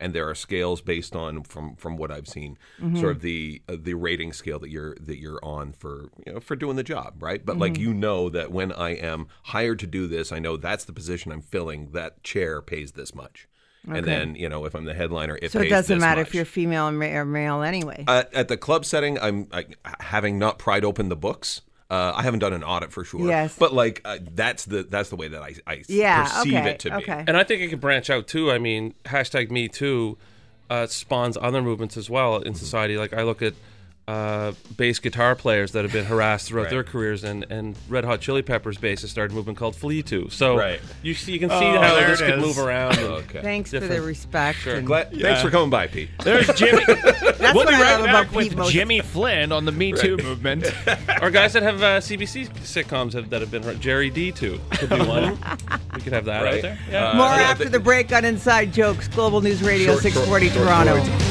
and 0.00 0.14
there 0.14 0.28
are 0.28 0.34
scales 0.34 0.80
based 0.80 1.14
on 1.14 1.42
from 1.44 1.76
from 1.76 1.96
what 1.96 2.10
I've 2.10 2.26
seen, 2.26 2.58
sort 2.96 3.16
of 3.16 3.20
the 3.20 3.62
uh, 3.68 3.76
the 3.78 3.94
rating 3.94 4.32
scale 4.32 4.58
that 4.58 4.70
you're 4.70 4.96
that 5.00 5.18
you're 5.18 5.44
on 5.44 5.72
for 5.72 6.10
you 6.26 6.32
know 6.32 6.40
for 6.40 6.56
doing 6.56 6.76
the 6.76 6.82
job, 6.82 7.22
right? 7.22 7.44
But 7.44 7.58
like 7.58 7.78
you 7.78 7.94
know 7.94 8.28
that 8.30 8.50
when 8.50 8.72
I 8.72 8.90
am 8.90 9.28
hired 9.44 9.78
to 9.80 9.86
do 9.86 10.06
this, 10.06 10.32
I 10.32 10.38
know 10.38 10.56
that's 10.56 10.84
the 10.84 10.92
position 10.92 11.30
I'm 11.30 11.42
filling. 11.42 11.92
That 11.92 12.22
chair 12.22 12.62
pays 12.62 12.92
this 12.92 13.14
much. 13.14 13.46
And 13.88 14.04
then, 14.04 14.34
you 14.34 14.48
know, 14.48 14.66
if 14.66 14.74
I'm 14.74 14.84
the 14.84 14.94
headliner, 14.94 15.38
it 15.40 15.52
so 15.52 15.60
it 15.60 15.68
doesn't 15.68 16.00
matter 16.00 16.20
much. 16.20 16.28
if 16.28 16.34
you're 16.34 16.44
female 16.44 16.88
or 16.88 17.24
male 17.24 17.62
anyway. 17.62 18.04
At, 18.06 18.32
at 18.34 18.48
the 18.48 18.56
club 18.58 18.84
setting, 18.84 19.18
I'm 19.18 19.48
I, 19.52 19.66
having 20.00 20.38
not 20.38 20.58
pried 20.58 20.84
open 20.84 21.08
the 21.08 21.16
books. 21.16 21.62
Uh, 21.90 22.12
I 22.14 22.22
haven't 22.22 22.38
done 22.38 22.52
an 22.52 22.62
audit 22.62 22.92
for 22.92 23.04
sure. 23.04 23.26
Yes. 23.26 23.56
but 23.58 23.74
like 23.74 24.00
uh, 24.04 24.18
that's 24.34 24.64
the 24.64 24.84
that's 24.84 25.10
the 25.10 25.16
way 25.16 25.26
that 25.26 25.42
I, 25.42 25.54
I 25.66 25.82
yeah. 25.88 26.22
perceive 26.22 26.54
okay. 26.54 26.70
it 26.70 26.78
to 26.80 26.96
be. 26.98 27.04
And 27.10 27.36
I 27.36 27.42
think 27.42 27.62
it 27.62 27.68
could 27.68 27.80
branch 27.80 28.08
out 28.08 28.28
too. 28.28 28.50
I 28.50 28.58
mean, 28.58 28.94
hashtag 29.06 29.50
Me 29.50 29.66
Too 29.66 30.16
uh, 30.70 30.86
spawns 30.86 31.36
other 31.40 31.60
movements 31.60 31.96
as 31.96 32.08
well 32.08 32.36
in 32.36 32.54
society. 32.54 32.96
Like 32.96 33.12
I 33.12 33.24
look 33.24 33.42
at 33.42 33.54
uh, 34.10 34.52
bass 34.76 34.98
guitar 34.98 35.34
players 35.36 35.72
that 35.72 35.84
have 35.84 35.92
been 35.92 36.04
harassed 36.04 36.48
throughout 36.48 36.62
Right. 36.64 36.70
their 36.70 36.84
careers, 36.84 37.22
and, 37.22 37.46
and 37.50 37.76
Red 37.88 38.04
Hot 38.04 38.20
Chili 38.20 38.42
Peppers 38.42 38.76
bassists 38.78 39.08
started 39.08 39.32
a 39.32 39.36
movement 39.36 39.56
called 39.58 39.76
Flea 39.76 40.02
Too. 40.02 40.28
So 40.30 40.56
Right. 40.58 40.80
you 41.02 41.14
see, 41.14 41.32
you 41.32 41.38
can 41.38 41.50
see 41.50 41.54
Oh, 41.56 41.80
how 41.80 41.94
there 41.94 42.08
this 42.08 42.20
it 42.20 42.26
could 42.26 42.38
is. 42.38 42.44
move 42.44 42.58
around. 42.58 42.98
and- 42.98 43.06
Okay. 43.10 43.40
Thanks 43.42 43.70
for 43.70 43.80
the 43.80 44.00
respect. 44.02 44.58
Sure. 44.60 44.74
and- 44.76 44.86
Glad, 44.86 45.12
Thanks 45.20 45.42
for 45.42 45.50
coming 45.50 45.70
by, 45.70 45.86
Pete. 45.86 46.08
There's 46.24 46.46
Jimmy. 46.56 46.82
That's 46.86 47.40
we'll 47.40 47.54
what 47.54 47.68
be 47.68 47.74
I 47.74 47.80
right 47.80 47.96
love 48.00 48.04
back 48.06 48.26
about 48.26 48.34
with 48.34 48.48
Pete 48.48 48.56
Mosby. 48.58 48.72
Jimmy 48.72 49.00
Flynn 49.00 49.52
on 49.52 49.64
the 49.64 49.72
Me 49.72 49.92
Too 49.92 50.16
movement. 50.16 50.64
or 51.22 51.30
guys 51.30 51.52
that 51.52 51.62
have 51.62 51.82
uh, 51.82 52.00
CBC 52.00 52.48
sitcoms 52.62 53.12
have, 53.12 53.30
that 53.30 53.40
have 53.40 53.50
been 53.50 53.62
hurt. 53.62 53.78
Gerry 53.80 54.10
Dee 54.10 54.32
too 54.32 54.58
could 54.72 54.88
be 54.90 54.96
one. 55.02 55.38
we 55.94 56.00
could 56.00 56.12
have 56.12 56.24
that 56.24 56.42
Right. 56.42 56.56
out 56.56 56.62
there. 56.62 56.78
Yeah. 56.90 57.10
Uh, 57.10 57.14
More 57.16 57.26
yeah, 57.26 57.32
after 57.42 57.64
the- 57.64 57.70
the 57.70 57.80
break 57.80 58.12
on 58.12 58.24
Inside 58.24 58.72
Jokes, 58.72 59.06
Global 59.08 59.40
News 59.40 59.62
Radio, 59.62 59.86
Short, 59.92 60.02
short, 60.02 60.14
640 60.14 60.48
short 60.48 60.66
Toronto. 60.66 61.04
stories. 61.04 61.29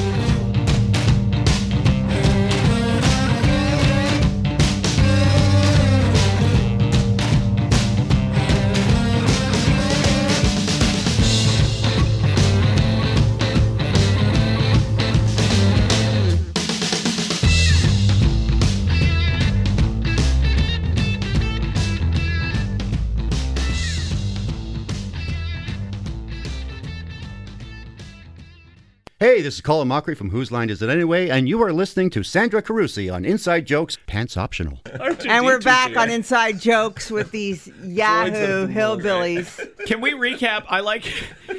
This 29.49 29.55
is 29.55 29.61
Colin 29.61 29.87
Mochrie 29.87 30.15
from 30.15 30.29
Whose 30.29 30.51
Line 30.51 30.69
Is 30.69 30.83
It 30.83 30.91
Anyway? 30.91 31.27
And 31.27 31.49
you 31.49 31.59
are 31.63 31.73
listening 31.73 32.11
to 32.11 32.21
Sandra 32.21 32.61
Carusi 32.61 33.11
on 33.11 33.25
Inside 33.25 33.65
Jokes, 33.65 33.97
Pants 34.05 34.37
Optional. 34.37 34.79
And 35.27 35.43
we're 35.43 35.59
back 35.59 35.97
on 35.97 36.11
Inside 36.11 36.59
Jokes 36.59 37.09
with 37.09 37.31
these 37.31 37.65
Yahoo 37.83 38.67
hillbillies. 38.67 39.87
Can 39.87 40.01
we 40.01 40.11
recap? 40.11 40.65
I 40.67 40.81
like. 40.81 41.11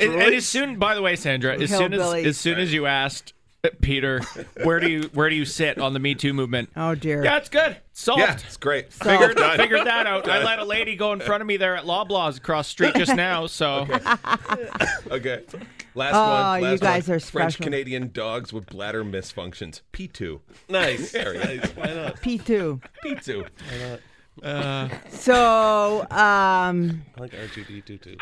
And, 0.00 0.14
and 0.14 0.34
as 0.34 0.46
soon, 0.46 0.78
by 0.78 0.94
the 0.94 1.02
way, 1.02 1.14
Sandra, 1.14 1.60
as 1.60 1.68
soon 1.68 1.92
as 1.92 2.00
Hillbillies. 2.00 2.24
as 2.24 2.38
soon 2.38 2.58
as 2.58 2.72
you 2.72 2.86
asked 2.86 3.34
Peter, 3.82 4.20
where 4.62 4.80
do 4.80 4.88
you 4.90 5.02
where 5.12 5.28
do 5.28 5.34
you 5.36 5.44
sit 5.44 5.78
on 5.78 5.92
the 5.92 5.98
Me 6.00 6.14
Too 6.14 6.32
movement? 6.32 6.70
Oh, 6.76 6.94
dear. 6.94 7.22
Yeah, 7.24 7.36
it's 7.36 7.48
good. 7.50 7.76
Solved. 7.92 8.20
Yeah, 8.20 8.32
it's 8.32 8.56
great. 8.56 8.90
Figured, 8.92 9.36
Done. 9.36 9.58
figured 9.58 9.86
that 9.86 10.06
out. 10.06 10.26
I 10.28 10.42
let 10.42 10.58
a 10.58 10.64
lady 10.64 10.96
go 10.96 11.12
in 11.12 11.20
front 11.20 11.42
of 11.42 11.46
me 11.46 11.56
there 11.58 11.76
at 11.76 11.84
Loblaws 11.84 12.38
across 12.38 12.68
the 12.68 12.70
street 12.70 12.94
just 12.94 13.14
now. 13.14 13.46
So 13.46 13.86
Okay. 15.10 15.42
Last 15.94 16.14
Oh, 16.14 16.60
one. 16.62 16.72
you 16.72 16.78
guys 16.78 17.08
one. 17.08 17.16
are 17.16 17.20
French. 17.20 17.58
Canadian 17.58 18.10
dogs 18.12 18.52
with 18.52 18.66
bladder 18.66 19.04
misfunctions. 19.04 19.80
P2. 19.92 20.40
nice. 20.68 21.12
There 21.20 21.32
we 21.32 21.38
go. 21.38 21.44
nice. 21.44 21.70
Why 21.76 21.92
not? 21.94 22.16
P2. 22.22 22.80
P2. 23.04 23.46
Why 23.68 23.98
not? 24.42 24.90
So, 25.10 26.00
um, 26.10 27.02
I 27.16 27.20
like 27.20 27.32
R2D2 27.32 28.00
too. 28.00 28.16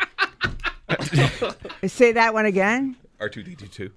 say 1.87 2.11
that 2.13 2.33
one 2.33 2.45
again. 2.45 2.97
R2D2. 3.19 3.91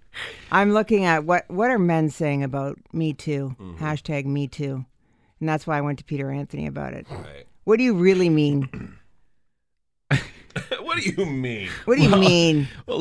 I'm 0.50 0.72
looking 0.72 1.04
at 1.04 1.24
what 1.24 1.44
what 1.48 1.70
are 1.70 1.78
men 1.78 2.10
saying 2.10 2.42
about 2.42 2.78
Me 2.92 3.12
Too? 3.12 3.56
Mm-hmm. 3.60 3.84
Hashtag 3.84 4.26
Me 4.26 4.48
Too, 4.48 4.84
and 5.40 5.48
that's 5.48 5.66
why 5.66 5.78
I 5.78 5.80
went 5.80 5.98
to 5.98 6.04
Peter 6.04 6.30
Anthony 6.30 6.66
about 6.66 6.92
it. 6.92 7.06
Right. 7.10 7.46
What 7.64 7.78
do 7.78 7.84
you 7.84 7.94
really 7.94 8.28
mean? 8.28 8.96
What 10.08 10.20
What 10.82 10.98
do 10.98 11.08
you 11.08 11.24
mean? 11.24 11.70
What 11.86 11.96
do 11.96 12.02
you 12.02 12.16
mean? 12.16 12.68
Well, 12.86 13.00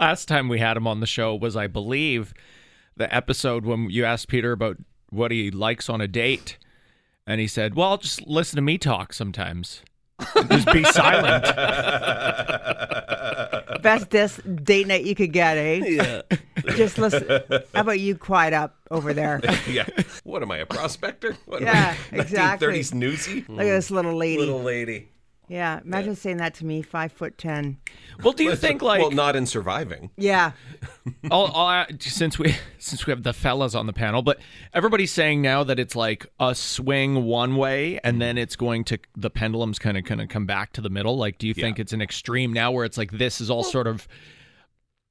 last 0.00 0.28
time 0.28 0.48
we 0.48 0.58
had 0.58 0.76
him 0.76 0.86
on 0.86 1.00
the 1.00 1.06
show 1.06 1.34
was, 1.34 1.56
I 1.56 1.66
believe, 1.66 2.34
the 2.96 3.12
episode 3.14 3.64
when 3.64 3.88
you 3.88 4.04
asked 4.04 4.28
Peter 4.28 4.52
about 4.52 4.76
what 5.08 5.30
he 5.30 5.50
likes 5.50 5.88
on 5.88 6.02
a 6.02 6.08
date, 6.08 6.58
and 7.26 7.40
he 7.40 7.46
said, 7.46 7.74
"Well, 7.74 7.90
I'll 7.90 7.98
just 7.98 8.26
listen 8.26 8.56
to 8.56 8.62
me 8.62 8.76
talk 8.76 9.12
sometimes." 9.12 9.82
just 10.50 10.70
be 10.72 10.82
silent. 10.84 11.44
Best 13.82 14.10
dis- 14.10 14.40
date 14.64 14.86
night 14.86 15.04
you 15.04 15.14
could 15.14 15.32
get, 15.32 15.56
eh? 15.58 15.74
Yeah. 15.84 16.22
Just 16.76 16.98
listen. 16.98 17.26
How 17.74 17.80
about 17.82 18.00
you 18.00 18.16
quiet 18.16 18.52
up 18.52 18.76
over 18.90 19.12
there? 19.14 19.40
yeah. 19.68 19.86
What 20.24 20.42
am 20.42 20.50
I, 20.50 20.58
a 20.58 20.66
prospector? 20.66 21.36
What 21.46 21.62
Yeah, 21.62 21.90
am 21.90 21.96
I, 22.12 22.16
exactly. 22.22 22.68
1930s 22.68 22.94
newsy? 22.94 23.44
Look 23.48 23.60
at 23.60 23.64
this 23.64 23.90
little 23.90 24.16
lady. 24.16 24.38
Little 24.38 24.62
lady. 24.62 25.08
Yeah, 25.48 25.80
imagine 25.82 26.14
saying 26.14 26.36
that 26.38 26.54
to 26.56 26.66
me, 26.66 26.82
five 26.82 27.10
foot 27.10 27.38
ten. 27.38 27.78
Well, 28.22 28.32
do 28.32 28.44
you 28.44 28.54
think 28.54 28.82
like 28.82 29.00
Well, 29.00 29.10
not 29.10 29.34
in 29.34 29.46
surviving. 29.46 30.10
Yeah, 30.16 30.52
I'll, 31.30 31.50
I'll, 31.54 31.86
since 32.00 32.38
we 32.38 32.54
since 32.78 33.06
we 33.06 33.12
have 33.12 33.22
the 33.22 33.32
fellas 33.32 33.74
on 33.74 33.86
the 33.86 33.92
panel, 33.92 34.22
but 34.22 34.38
everybody's 34.74 35.12
saying 35.12 35.40
now 35.40 35.64
that 35.64 35.78
it's 35.78 35.96
like 35.96 36.26
a 36.38 36.54
swing 36.54 37.24
one 37.24 37.56
way, 37.56 37.98
and 38.04 38.20
then 38.20 38.36
it's 38.36 38.56
going 38.56 38.84
to 38.84 38.98
the 39.16 39.30
pendulum's 39.30 39.78
kind 39.78 39.96
of 39.96 40.04
going 40.04 40.18
to 40.18 40.26
come 40.26 40.44
back 40.44 40.72
to 40.74 40.80
the 40.80 40.90
middle. 40.90 41.16
Like, 41.16 41.38
do 41.38 41.46
you 41.46 41.54
think 41.54 41.78
it's 41.78 41.92
an 41.92 42.02
extreme 42.02 42.52
now 42.52 42.70
where 42.70 42.84
it's 42.84 42.98
like 42.98 43.12
this 43.12 43.40
is 43.40 43.50
all 43.50 43.64
sort 43.64 43.86
of 43.86 44.06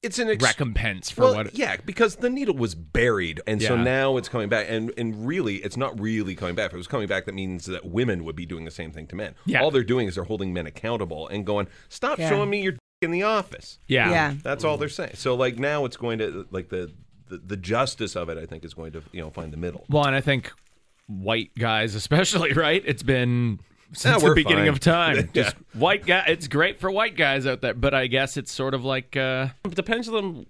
It's 0.08 0.20
an 0.20 0.30
ex- 0.30 0.44
recompense 0.44 1.10
for 1.12 1.22
well, 1.22 1.36
what? 1.36 1.56
yeah, 1.58 1.76
because 1.86 2.16
the 2.16 2.30
needle 2.30 2.56
was 2.56 2.76
buried, 2.76 3.42
and 3.46 3.62
so 3.62 3.76
now 3.76 4.16
it's 4.18 4.30
coming 4.30 4.48
back, 4.50 4.66
and 4.70 4.92
and 4.98 5.28
really, 5.28 5.58
it's 5.58 5.76
not 5.78 6.00
really 6.00 6.34
coming 6.34 6.56
back. 6.56 6.68
If 6.68 6.74
it 6.74 6.78
was 6.78 6.88
coming 6.88 7.08
back, 7.08 7.26
that 7.26 7.36
means 7.36 7.66
that 7.66 7.86
women 7.86 8.24
would 8.24 8.36
be 8.36 8.46
doing 8.46 8.66
the 8.66 8.72
same 8.72 8.92
thing 8.92 9.06
to 9.08 9.16
men. 9.16 9.36
Yeah. 9.46 9.62
All 9.62 9.70
they're 9.70 9.84
doing 9.84 10.08
is 10.08 10.16
they're 10.16 10.24
holding 10.24 10.54
men 10.54 10.66
accountable 10.66 11.28
and 11.28 11.46
going, 11.46 11.68
"Stop 11.90 12.20
Yeah. 12.20 12.30
showing 12.30 12.50
me 12.50 12.62
your 12.62 12.74
in 13.02 13.12
the 13.12 13.24
office." 13.24 13.80
yeah, 13.88 14.10
yeah. 14.10 14.34
That's 14.42 14.64
all 14.64 14.78
they're 14.78 14.90
saying. 14.90 15.16
So 15.16 15.36
like 15.36 15.60
now, 15.60 15.86
it's 15.86 15.98
going 15.98 16.20
to 16.20 16.48
like 16.52 16.70
the 16.70 16.92
the, 17.28 17.38
the 17.40 17.58
justice 17.58 18.16
of 18.16 18.30
it. 18.30 18.38
I 18.38 18.46
think 18.46 18.64
is 18.64 18.74
going 18.74 18.94
to 18.94 19.04
you 19.12 19.22
know 19.22 19.30
find 19.30 19.52
the 19.52 19.58
middle. 19.58 19.84
Well, 19.90 20.06
and 20.06 20.16
I 20.16 20.22
think 20.22 20.52
white 21.08 21.52
guys, 21.58 21.96
especially, 21.96 22.54
right? 22.66 22.82
It's 22.86 23.04
been 23.04 23.60
since 23.94 24.22
the 24.22 24.28
we're 24.28 24.36
beginning 24.36 24.66
fine. 24.66 24.68
of 24.68 24.80
time. 24.82 25.16
Yeah. 25.16 25.24
Just 25.44 25.56
white 25.74 26.06
guy. 26.06 26.24
It's 26.28 26.48
great 26.48 26.80
for 26.80 26.90
white 26.92 27.16
guys 27.16 27.46
out 27.48 27.62
there, 27.62 27.74
but 27.74 27.94
I 27.94 28.08
guess 28.08 28.38
it's 28.38 28.52
sort 28.52 28.74
of 28.74 28.84
like. 28.84 29.16
uh 29.18 29.48
the 29.64 29.84
pendulum 29.84 30.46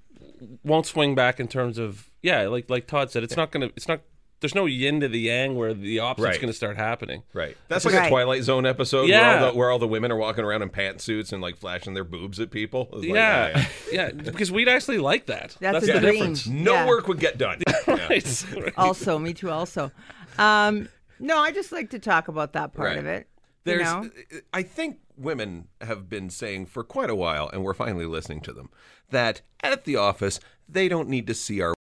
won't 0.63 0.86
swing 0.86 1.15
back 1.15 1.39
in 1.39 1.47
terms 1.47 1.78
of 1.78 2.10
yeah, 2.21 2.47
like 2.47 2.69
like 2.69 2.88
Todd 2.88 3.12
said, 3.12 3.23
it's 3.23 3.38
not 3.38 3.52
gonna. 3.52 3.67
It's 3.76 3.88
not. 3.88 4.02
There's 4.39 4.54
no 4.54 4.67
yin 4.67 5.00
to 5.00 5.08
the 5.08 5.19
yang 5.19 5.56
where 5.56 5.73
the 5.73 6.00
opposite's 6.00 6.34
Right. 6.36 6.39
going 6.41 6.52
to 6.52 6.56
start 6.56 6.78
happening. 6.78 7.23
Right. 7.34 7.58
That's 7.69 7.86
like 7.86 7.95
a 7.95 8.08
Twilight 8.08 8.43
Zone 8.43 8.67
episode 8.67 9.10
Yeah. 9.10 9.21
where, 9.21 9.39
all 9.47 9.52
the, 9.52 9.58
where 9.58 9.71
all 9.71 9.80
the 9.80 9.88
women 9.88 10.12
are 10.12 10.15
walking 10.15 10.43
around 10.45 10.62
in 10.62 10.69
pantsuits 10.69 11.34
and 11.34 11.41
like 11.41 11.58
flashing 11.58 11.95
their 11.95 12.04
boobs 12.04 12.39
at 12.39 12.52
people. 12.52 12.88
Like, 12.91 13.08
yeah, 13.10 13.52
ah, 13.56 13.69
yeah, 13.91 14.12
because 14.12 14.52
we'd 14.52 14.69
actually 14.69 15.00
like 15.00 15.26
that. 15.26 15.58
That's 15.60 15.88
the 15.88 15.97
a 15.97 16.00
dream. 16.00 16.13
difference. 16.13 16.45
No 16.45 16.73
Yeah. 16.73 16.88
work 16.88 17.08
would 17.08 17.19
get 17.19 17.39
done. 17.39 17.63
Yeah. 17.88 17.95
Right. 18.10 18.73
Also, 18.78 19.17
me 19.17 19.34
too. 19.34 19.50
Also, 19.50 19.91
um, 20.38 20.88
no, 21.19 21.38
I 21.39 21.51
just 21.51 21.71
like 21.71 21.89
to 21.91 21.99
talk 21.99 22.27
about 22.27 22.53
that 22.53 22.73
part 22.73 22.89
Right. 22.89 22.97
of 22.97 23.06
it. 23.06 23.27
There's, 23.63 23.80
you 23.80 23.86
know, 23.86 24.10
I 24.53 24.63
think 24.63 24.99
women 25.17 25.67
have 25.82 26.10
been 26.10 26.30
saying 26.30 26.67
for 26.67 26.84
quite 26.84 27.10
a 27.10 27.15
while, 27.15 27.49
and 27.51 27.63
we're 27.63 27.73
finally 27.73 28.06
listening 28.06 28.39
to 28.41 28.53
them, 28.53 28.69
that 29.10 29.41
at 29.62 29.84
the 29.84 29.95
office 29.97 30.39
they 30.69 30.88
don't 30.88 31.10
need 31.10 31.27
to 31.27 31.34
see 31.34 31.62
our. 31.62 31.73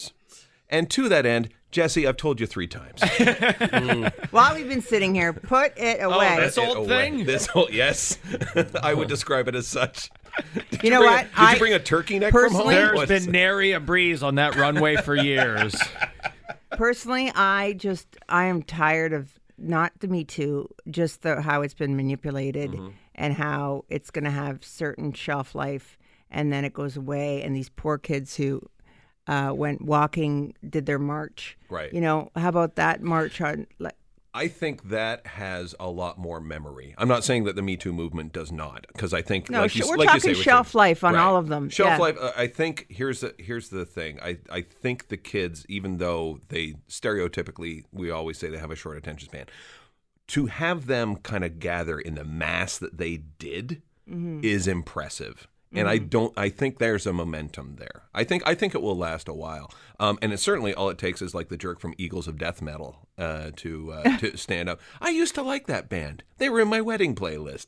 And 0.68 0.88
to 0.92 1.06
that 1.10 1.26
end, 1.26 1.50
Jesse, 1.70 2.06
I've 2.06 2.16
told 2.16 2.40
you 2.40 2.46
three 2.46 2.66
times. 2.66 3.02
Hmm. 3.02 4.06
while 4.30 4.54
we've 4.54 4.68
been 4.68 4.80
sitting 4.80 5.14
here, 5.14 5.34
put 5.34 5.76
it 5.76 6.00
away. 6.02 6.14
Oh, 6.14 6.34
away. 6.34 6.36
This 6.40 6.56
It 6.56 6.66
old 6.66 6.76
away. 6.78 6.86
thing? 7.10 7.24
This 7.26 7.46
whole 7.46 7.68
yes, 7.70 8.18
I 8.82 8.94
would 8.94 9.08
describe 9.08 9.48
it 9.48 9.54
as 9.54 9.66
such. 9.66 10.08
Did 10.70 10.82
You 10.82 10.90
know 10.90 11.00
bring 11.00 11.10
a- 11.10 11.16
what? 11.16 11.22
did 11.24 11.30
I- 11.36 11.52
you 11.52 11.58
bring 11.58 11.74
a 11.74 11.78
turkey 11.78 12.18
neck 12.18 12.32
from 12.32 12.40
home? 12.44 12.50
personally- 12.52 12.74
There's 12.74 12.96
What's- 12.96 13.24
been 13.24 13.32
nary 13.32 13.72
a 13.72 13.80
breeze 13.80 14.22
on 14.22 14.36
that 14.36 14.56
runway 14.56 14.96
for 14.96 15.14
years. 15.14 15.74
Personally, 16.76 17.30
I 17.34 17.74
just 17.74 18.16
I 18.28 18.44
am 18.44 18.62
tired 18.62 19.12
of 19.12 19.38
not 19.58 19.92
the 20.00 20.08
Me 20.08 20.24
Too, 20.24 20.68
just 20.90 21.22
the 21.22 21.40
how 21.40 21.62
it's 21.62 21.74
been 21.74 21.96
manipulated 21.96 22.72
Mm-hmm. 22.72 22.88
and 23.14 23.34
how 23.34 23.84
it's 23.88 24.10
going 24.10 24.24
to 24.24 24.30
have 24.30 24.64
certain 24.64 25.12
shelf 25.12 25.54
life 25.54 25.98
and 26.30 26.52
then 26.52 26.64
it 26.64 26.72
goes 26.72 26.96
away. 26.96 27.42
And 27.42 27.54
these 27.54 27.68
poor 27.68 27.98
kids 27.98 28.36
who 28.36 28.62
uh, 29.26 29.52
went 29.54 29.82
walking, 29.82 30.54
did 30.68 30.86
their 30.86 30.98
march. 30.98 31.56
Right. 31.68 31.92
You 31.92 32.00
know, 32.00 32.30
how 32.34 32.48
about 32.48 32.74
that 32.76 33.02
march 33.02 33.40
on? 33.40 33.66
like, 33.78 33.94
I 34.34 34.48
think 34.48 34.88
that 34.88 35.26
has 35.26 35.74
a 35.78 35.90
lot 35.90 36.18
more 36.18 36.40
memory. 36.40 36.94
I'm 36.96 37.08
not 37.08 37.22
saying 37.22 37.44
that 37.44 37.54
the 37.54 37.60
Me 37.62 37.76
Too 37.76 37.92
movement 37.92 38.32
does 38.32 38.50
not, 38.50 38.86
because 38.92 39.12
I 39.12 39.20
think 39.20 39.50
No, 39.50 39.60
like 39.62 39.76
you, 39.76 39.86
we're 39.86 39.96
like 39.96 40.04
you 40.04 40.08
talking 40.08 40.20
say, 40.20 40.28
we 40.30 40.34
should- 40.36 40.44
shelf 40.44 40.74
life 40.74 41.04
on 41.04 41.12
Right. 41.14 41.20
all 41.22 41.36
of 41.36 41.48
them. 41.48 41.68
Shelf 41.68 41.88
Yeah. 41.90 41.96
life. 41.98 42.16
Uh, 42.18 42.32
I 42.36 42.46
think 42.46 42.86
here's 42.88 43.20
the 43.20 43.34
here's 43.38 43.68
the 43.68 43.84
thing. 43.84 44.18
I 44.22 44.38
I 44.50 44.62
think 44.62 45.08
the 45.08 45.18
kids, 45.18 45.66
even 45.68 45.98
though 45.98 46.40
they 46.48 46.74
stereotypically 46.88 47.84
we 47.92 48.10
always 48.10 48.38
say 48.38 48.48
they 48.48 48.56
have 48.58 48.70
a 48.70 48.76
short 48.76 48.96
attention 48.96 49.28
span, 49.28 49.46
to 50.28 50.46
have 50.46 50.86
them 50.86 51.16
kind 51.16 51.44
of 51.44 51.58
gather 51.58 51.98
in 52.00 52.14
the 52.14 52.24
mass 52.24 52.78
that 52.78 52.96
they 52.98 53.18
did 53.38 53.82
Mm-hmm. 54.10 54.40
is 54.42 54.66
impressive. 54.66 55.46
And 55.74 55.88
I 55.88 55.98
don't. 55.98 56.32
I 56.36 56.48
think 56.48 56.78
there's 56.78 57.06
a 57.06 57.12
momentum 57.12 57.76
there. 57.78 58.02
I 58.14 58.24
think. 58.24 58.42
I 58.46 58.54
think 58.54 58.74
it 58.74 58.82
will 58.82 58.96
last 58.96 59.28
a 59.28 59.32
while. 59.32 59.72
Um, 59.98 60.18
and 60.20 60.32
it's 60.32 60.42
certainly 60.42 60.74
all 60.74 60.90
it 60.90 60.98
takes 60.98 61.22
is 61.22 61.34
like 61.34 61.48
the 61.48 61.56
jerk 61.56 61.80
from 61.80 61.94
Eagles 61.96 62.28
of 62.28 62.36
Death 62.38 62.60
Metal 62.60 63.08
uh, 63.16 63.50
to 63.56 63.92
uh, 63.92 64.16
to 64.18 64.36
stand 64.36 64.68
up. 64.68 64.80
I 65.00 65.10
used 65.10 65.34
to 65.36 65.42
like 65.42 65.66
that 65.66 65.88
band. 65.88 66.24
They 66.38 66.48
were 66.48 66.60
in 66.60 66.68
my 66.68 66.80
wedding 66.80 67.14
playlist. 67.14 67.66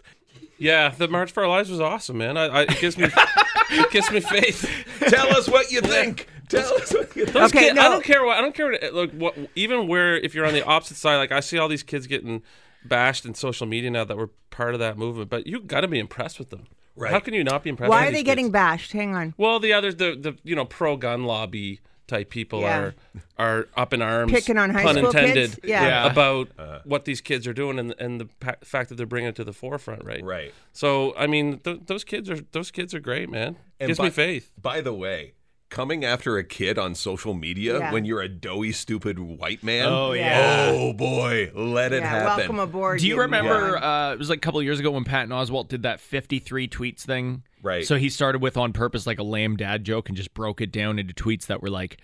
Yeah, 0.59 0.91
the 0.91 1.09
March 1.09 1.33
for 1.33 1.43
Our 1.43 1.49
Lives 1.49 1.71
was 1.71 1.81
awesome, 1.81 2.19
man. 2.19 2.37
I, 2.37 2.45
I, 2.45 2.63
it 2.63 2.81
gives 2.81 2.97
me 2.97 3.09
it 3.71 3.91
gives 3.91 4.11
me 4.11 4.21
faith. 4.21 4.69
Tell 5.01 5.35
us 5.37 5.49
what 5.49 5.71
you 5.71 5.81
think. 5.81 6.29
Tell 6.49 6.75
us 6.75 6.93
what 6.93 7.15
you 7.17 7.27
think. 7.27 7.37
Okay, 7.37 7.59
kid- 7.61 7.77
no. 7.77 7.83
I 7.83 7.89
don't 7.89 8.05
care 8.05 8.25
what 8.25 8.37
I 8.37 8.41
don't 8.41 8.55
care 8.55 8.71
what, 8.71 8.95
look 8.95 9.11
what 9.13 9.37
even 9.55 9.89
where 9.89 10.17
if 10.17 10.35
you're 10.35 10.47
on 10.47 10.55
the 10.55 10.65
opposite 10.65 10.97
side 10.97 11.17
like 11.17 11.33
I 11.33 11.41
see 11.41 11.59
all 11.59 11.69
these 11.69 11.83
kids 11.83 12.07
getting 12.07 12.43
bashed 12.85 13.25
in 13.25 13.35
social 13.35 13.67
media 13.67 13.91
now 13.91 14.05
that 14.05 14.17
were 14.17 14.31
part 14.51 14.75
of 14.75 14.81
that 14.81 14.99
movement 14.99 15.31
but 15.31 15.47
you 15.47 15.61
got 15.61 15.81
to 15.81 15.89
be 15.89 15.99
impressed 15.99 16.39
with 16.39 16.51
them. 16.51 16.67
Right. 16.97 17.13
How 17.13 17.21
can 17.21 17.35
you 17.35 17.43
not 17.45 17.63
be 17.65 17.71
impressed 17.71 17.91
why 17.91 18.07
are 18.07 18.13
they 18.13 18.23
getting 18.23 18.47
kids? 18.47 18.53
bashed? 18.53 18.93
Hang 18.93 19.15
on. 19.15 19.35
Well, 19.37 19.59
the 19.59 19.73
others 19.73 19.97
the 19.97 20.17
the 20.17 20.37
you 20.45 20.55
know 20.55 20.65
pro 20.65 20.97
gun 20.97 21.25
lobby 21.25 21.81
type 22.07 22.31
people 22.31 22.61
Yeah. 22.61 22.79
are 22.79 22.95
are 23.39 23.69
up 23.77 23.93
in 23.93 24.03
arms 24.03 24.31
Picking 24.31 24.59
on 24.59 24.71
high 24.71 24.83
pun 24.85 24.97
school 24.97 25.07
intended 25.07 25.51
kids? 25.53 25.61
Yeah. 25.65 25.87
Yeah. 25.87 26.11
about 26.13 26.51
uh. 26.59 26.81
what 26.85 27.05
these 27.05 27.21
kids 27.21 27.47
are 27.47 27.53
doing 27.55 27.79
and 27.79 27.95
and 27.99 28.21
the 28.21 28.27
pa- 28.27 28.57
fact 28.63 28.91
that 28.91 28.95
they're 28.97 29.07
bringing 29.07 29.31
it 29.31 29.37
to 29.37 29.45
the 29.45 29.53
forefront, 29.53 30.05
right? 30.05 30.23
Right. 30.23 30.53
So, 30.73 31.15
I 31.17 31.27
mean, 31.27 31.59
th- 31.61 31.81
those 31.87 32.05
kids 32.05 32.31
are 32.31 32.41
those 32.53 32.71
kids 32.71 32.95
are 32.95 33.01
great, 33.01 33.29
man. 33.31 33.57
And 33.81 33.89
Gives 33.89 33.99
by, 33.99 34.05
me 34.05 34.11
faith. 34.11 34.53
By 34.61 34.81
the 34.81 34.95
way, 34.95 35.33
coming 35.75 36.05
after 36.05 36.39
a 36.39 36.45
kid 36.45 36.79
on 36.79 36.95
social 36.95 37.35
media 37.35 37.79
Yeah. 37.81 37.93
when 37.93 38.05
you're 38.05 38.23
a 38.23 38.29
doughy, 38.29 38.71
stupid 38.71 39.19
white 39.19 39.65
man. 39.65 39.87
Oh, 39.89 40.13
yeah. 40.13 40.71
Oh 40.73 40.93
boy, 40.93 41.51
let 41.55 41.93
it 41.93 42.03
yeah, 42.03 42.09
happen. 42.09 42.37
welcome 42.39 42.59
aboard. 42.61 43.01
Do 43.01 43.09
you 43.09 43.19
remember? 43.19 43.73
moron. 43.73 43.83
Uh, 43.83 44.13
it 44.15 44.19
was 44.19 44.31
like 44.31 44.39
a 44.39 44.41
couple 44.41 44.61
of 44.61 44.65
years 44.65 44.79
ago 44.79 44.93
when 44.93 45.03
Patton 45.05 45.31
Oswalt 45.31 45.67
did 45.69 45.83
that 45.83 45.99
53 45.99 46.69
tweets 46.69 47.01
thing. 47.03 47.43
Right. 47.61 47.85
So 47.85 47.97
he 47.97 48.09
started 48.09 48.41
with 48.41 48.57
on 48.57 48.73
purpose 48.73 49.05
like 49.07 49.19
a 49.19 49.25
lame 49.25 49.57
dad 49.57 49.85
joke 49.85 50.09
and 50.09 50.17
just 50.17 50.33
broke 50.33 50.61
it 50.61 50.71
down 50.71 50.99
into 51.01 51.13
tweets 51.13 51.47
that 51.47 51.61
were 51.61 51.71
like 51.71 51.99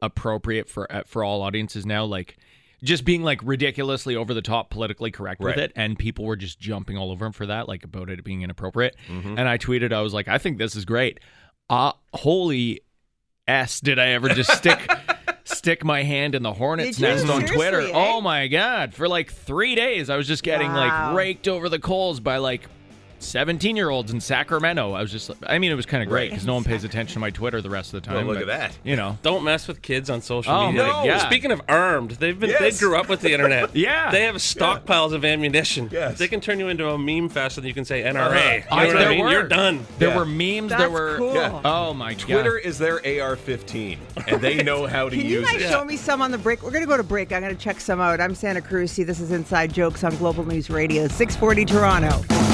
appropriate 0.00 0.68
for 0.68 0.90
uh, 0.92 1.02
for 1.06 1.22
all 1.22 1.42
audiences 1.42 1.86
now, 1.86 2.04
like 2.04 2.36
just 2.82 3.04
being 3.04 3.22
like 3.22 3.40
ridiculously 3.44 4.16
over 4.16 4.34
the 4.34 4.42
top, 4.42 4.70
politically 4.70 5.12
correct 5.12 5.40
with 5.40 5.56
it, 5.58 5.70
and 5.76 5.96
people 5.96 6.24
were 6.24 6.34
just 6.34 6.58
jumping 6.58 6.98
all 6.98 7.12
over 7.12 7.24
him 7.26 7.32
for 7.32 7.46
that, 7.46 7.68
like 7.68 7.84
about 7.84 8.10
it 8.10 8.24
being 8.24 8.42
inappropriate. 8.42 8.96
Mm-hmm. 9.08 9.38
And 9.38 9.48
I 9.48 9.58
tweeted, 9.58 9.92
I 9.92 10.00
was 10.00 10.12
like, 10.12 10.26
I 10.26 10.38
think 10.38 10.58
this 10.58 10.74
is 10.74 10.84
great. 10.84 11.20
Uh 11.70 11.92
holy 12.12 12.80
s, 13.48 13.80
did 13.80 13.98
I 13.98 14.08
ever 14.08 14.28
just 14.30 14.52
stick. 14.52 14.78
Stick 15.44 15.84
my 15.84 16.02
hand 16.04 16.34
in 16.36 16.42
the 16.44 16.52
hornet's 16.52 16.96
Did 16.96 17.00
you? 17.00 17.08
nest 17.08 17.24
on 17.24 17.40
Seriously, 17.40 17.56
Twitter. 17.56 17.80
eh? 17.80 17.90
Oh 17.92 18.20
my 18.20 18.46
god! 18.46 18.94
For 18.94 19.08
like 19.08 19.32
three 19.32 19.74
days, 19.74 20.08
I 20.08 20.16
was 20.16 20.26
just 20.28 20.42
getting 20.44 20.68
Wow. 20.72 21.08
like 21.08 21.16
raked 21.16 21.48
over 21.48 21.68
the 21.68 21.80
coals 21.80 22.20
by 22.20 22.36
like 22.38 22.62
17 23.22 23.76
year 23.76 23.90
olds 23.90 24.12
in 24.12 24.20
Sacramento. 24.20 24.92
I 24.92 25.00
was 25.02 25.10
just, 25.12 25.30
I 25.46 25.58
mean, 25.58 25.70
it 25.72 25.74
was 25.74 25.86
kind 25.86 26.02
of 26.02 26.08
great 26.08 26.30
because 26.30 26.46
no 26.46 26.54
one 26.54 26.64
pays 26.64 26.84
attention 26.84 27.14
to 27.14 27.18
my 27.20 27.30
Twitter 27.30 27.60
the 27.60 27.70
rest 27.70 27.94
of 27.94 28.02
the 28.02 28.10
Well, 28.10 28.18
time. 28.20 28.26
look 28.26 28.36
but, 28.36 28.48
at 28.48 28.58
that. 28.72 28.78
You 28.84 28.96
know, 28.96 29.18
Don't 29.22 29.44
mess 29.44 29.68
with 29.68 29.82
kids 29.82 30.10
on 30.10 30.20
social 30.22 30.52
Oh, 30.52 30.66
media. 30.72 30.86
my 30.86 31.06
God. 31.06 31.18
Speaking 31.20 31.50
of 31.52 31.60
armed, 31.68 32.12
they've 32.12 32.38
been 32.38 32.50
Yes. 32.50 32.60
they 32.60 32.86
grew 32.86 32.96
up 32.96 33.08
with 33.08 33.20
the 33.20 33.32
internet. 33.32 33.70
Yeah. 33.82 34.10
They 34.10 34.22
have 34.22 34.36
stockpiles 34.36 35.12
of 35.12 35.24
ammunition. 35.24 35.88
Yes. 35.92 36.18
They 36.18 36.28
can 36.28 36.40
turn 36.40 36.58
you 36.58 36.68
into 36.68 36.88
a 36.88 36.98
meme 36.98 37.28
fest 37.28 37.58
and 37.58 37.66
you 37.66 37.74
can 37.74 37.84
say 37.84 38.02
NRA. 38.02 38.64
Uh-huh. 38.68 38.80
You 38.80 38.92
know 38.92 38.98
I- 39.00 39.02
what 39.02 39.06
I 39.06 39.10
mean? 39.10 39.20
were. 39.24 39.30
You're 39.30 39.42
done. 39.48 39.86
there 39.98 40.08
Yeah. 40.10 40.16
were 40.16 40.26
memes. 40.26 40.70
That's 40.70 40.80
there 40.82 40.90
were. 40.90 41.16
cool. 41.16 41.34
Yeah. 41.34 41.60
Oh 41.64 41.94
my 41.94 42.14
Twitter 42.14 42.58
god. 42.62 42.66
is 42.68 42.78
their 42.78 42.98
AR-15, 43.04 43.98
and 44.28 44.40
they 44.40 44.62
know 44.62 44.86
how 44.86 45.08
to 45.08 45.16
Can 45.16 45.24
you 45.26 45.40
use 45.40 45.50
guys 45.50 45.62
it. 45.62 45.68
show 45.70 45.84
me 45.84 45.96
some 45.96 46.20
on 46.22 46.30
the 46.30 46.38
break? 46.38 46.62
We're 46.62 46.70
going 46.70 46.82
to 46.84 46.88
go 46.88 46.96
to 46.96 47.02
break. 47.02 47.32
I'm 47.32 47.40
going 47.42 47.54
to 47.56 47.60
check 47.62 47.80
some 47.80 48.00
out. 48.00 48.20
I'm 48.20 48.34
Santa 48.34 48.60
Cruz. 48.60 48.90
See, 48.92 49.02
This 49.04 49.20
is 49.20 49.30
Inside 49.32 49.72
Jokes 49.72 50.04
on 50.04 50.14
Global 50.16 50.44
News 50.44 50.70
Radio, 50.70 51.08
640 51.08 51.64
Toronto. 51.64 52.51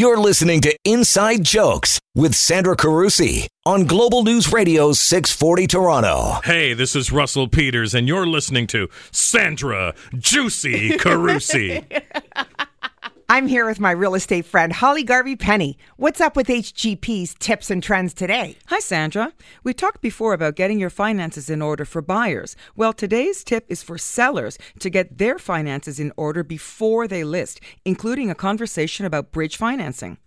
You're 0.00 0.16
listening 0.16 0.62
to 0.62 0.74
Inside 0.82 1.44
Jokes 1.44 2.00
with 2.14 2.34
Sandra 2.34 2.74
Carusi 2.74 3.48
on 3.66 3.84
Global 3.84 4.22
News 4.22 4.50
Radio 4.50 4.94
640 4.94 5.66
Toronto. 5.66 6.40
Hey, 6.42 6.72
this 6.72 6.96
is 6.96 7.12
Russell 7.12 7.48
Peters, 7.48 7.92
and 7.92 8.08
you're 8.08 8.26
listening 8.26 8.66
to 8.68 8.88
Sandra 9.12 9.94
Juicy 10.16 10.92
Carusi. 10.92 11.84
I'm 13.32 13.46
here 13.46 13.64
with 13.64 13.78
my 13.78 13.92
real 13.92 14.16
estate 14.16 14.44
friend, 14.44 14.72
Holly 14.72 15.04
Garvey 15.04 15.36
Penny. 15.36 15.78
What's 15.96 16.20
up 16.20 16.34
with 16.34 16.48
HGP's 16.48 17.34
tips 17.34 17.70
and 17.70 17.80
trends 17.80 18.12
today? 18.12 18.56
Hi, 18.66 18.80
Sandra. 18.80 19.32
We 19.62 19.72
talked 19.72 20.00
before 20.00 20.32
about 20.32 20.56
getting 20.56 20.80
your 20.80 20.90
finances 20.90 21.48
in 21.48 21.62
order 21.62 21.84
for 21.84 22.02
buyers. 22.02 22.56
Well, 22.74 22.92
today's 22.92 23.44
tip 23.44 23.66
is 23.68 23.84
for 23.84 23.98
sellers 23.98 24.58
to 24.80 24.90
get 24.90 25.18
their 25.18 25.38
finances 25.38 26.00
in 26.00 26.12
order 26.16 26.42
before 26.42 27.06
they 27.06 27.22
list, 27.22 27.60
including 27.84 28.30
a 28.30 28.34
conversation 28.34 29.06
about 29.06 29.30
bridge 29.30 29.56
financing. 29.56 30.18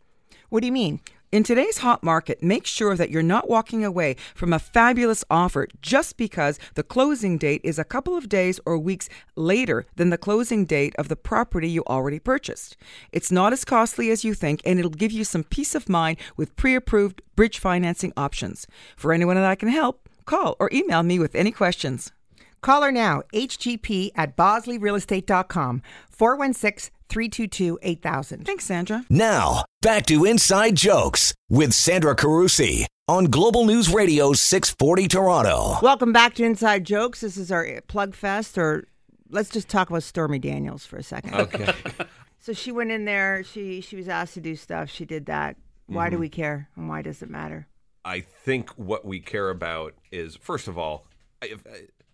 What 0.47 0.61
do 0.61 0.67
you 0.67 0.71
mean? 0.71 1.01
In 1.33 1.41
today's 1.41 1.79
hot 1.79 2.03
market, 2.03 2.43
make 2.43 2.67
sure 2.67 2.95
that 2.95 3.09
you're 3.09 3.23
not 3.23 3.49
walking 3.49 3.83
away 3.83 4.17
from 4.35 4.53
a 4.53 4.59
fabulous 4.59 5.25
offer 5.31 5.67
just 5.81 6.15
because 6.15 6.59
the 6.75 6.83
closing 6.83 7.39
date 7.39 7.61
is 7.63 7.79
a 7.79 7.83
couple 7.83 8.15
of 8.15 8.29
days 8.29 8.59
or 8.67 8.77
weeks 8.77 9.09
later 9.35 9.87
than 9.95 10.11
the 10.11 10.17
closing 10.19 10.63
date 10.63 10.93
of 10.95 11.07
the 11.07 11.15
property 11.15 11.67
you 11.67 11.83
already 11.85 12.19
purchased. 12.19 12.77
It's 13.11 13.31
not 13.31 13.51
as 13.51 13.65
costly 13.65 14.11
as 14.11 14.23
you 14.23 14.35
think, 14.35 14.61
and 14.63 14.77
it'll 14.77 14.91
give 14.91 15.11
you 15.11 15.23
some 15.23 15.43
peace 15.43 15.73
of 15.73 15.89
mind 15.89 16.19
with 16.37 16.55
pre 16.55 16.75
approved 16.75 17.23
bridge 17.35 17.57
financing 17.57 18.13
options. 18.15 18.67
For 18.95 19.11
anyone 19.11 19.35
that 19.35 19.43
I 19.43 19.55
can 19.55 19.69
help, 19.69 20.07
call 20.25 20.55
or 20.59 20.69
email 20.71 21.01
me 21.01 21.17
with 21.17 21.33
any 21.33 21.49
questions. 21.49 22.11
Call 22.61 22.83
her 22.83 22.91
now, 22.91 23.23
hgp 23.33 24.11
at 24.15 24.37
bosleyrealestate.com, 24.37 25.81
416 26.11 26.93
322 27.09 27.79
8000. 27.81 28.45
Thanks, 28.45 28.65
Sandra. 28.65 29.05
Now, 29.09 29.65
back 29.81 30.05
to 30.07 30.25
Inside 30.25 30.75
Jokes 30.75 31.33
with 31.49 31.73
Sandra 31.73 32.15
Carusi 32.15 32.85
on 33.07 33.25
Global 33.25 33.65
News 33.65 33.93
Radio 33.93 34.33
640 34.33 35.07
Toronto. 35.07 35.77
Welcome 35.81 36.13
back 36.13 36.35
to 36.35 36.43
Inside 36.43 36.85
Jokes. 36.85 37.21
This 37.21 37.37
is 37.37 37.51
our 37.51 37.81
plug 37.87 38.15
fest, 38.15 38.57
or 38.57 38.87
let's 39.29 39.49
just 39.49 39.69
talk 39.69 39.89
about 39.89 40.03
Stormy 40.03 40.39
Daniels 40.39 40.85
for 40.85 40.97
a 40.97 41.03
second. 41.03 41.35
Okay. 41.35 41.73
So 42.43 42.51
she 42.51 42.73
went 42.73 42.91
in 42.91 43.05
there, 43.05 43.41
she, 43.41 43.79
she 43.79 43.95
was 43.95 44.09
asked 44.09 44.33
to 44.33 44.41
do 44.41 44.57
stuff, 44.57 44.89
she 44.89 45.05
did 45.05 45.27
that. 45.27 45.55
Why 45.85 46.09
do 46.09 46.15
mm-hmm. 46.15 46.21
we 46.21 46.29
care, 46.29 46.67
and 46.75 46.89
why 46.89 47.01
does 47.01 47.21
it 47.21 47.29
matter? 47.29 47.69
I 48.03 48.19
think 48.19 48.71
what 48.71 49.05
we 49.05 49.21
care 49.21 49.49
about 49.49 49.93
is, 50.11 50.35
first 50.35 50.67
of 50.67 50.77
all, 50.77 51.05
if, 51.41 51.63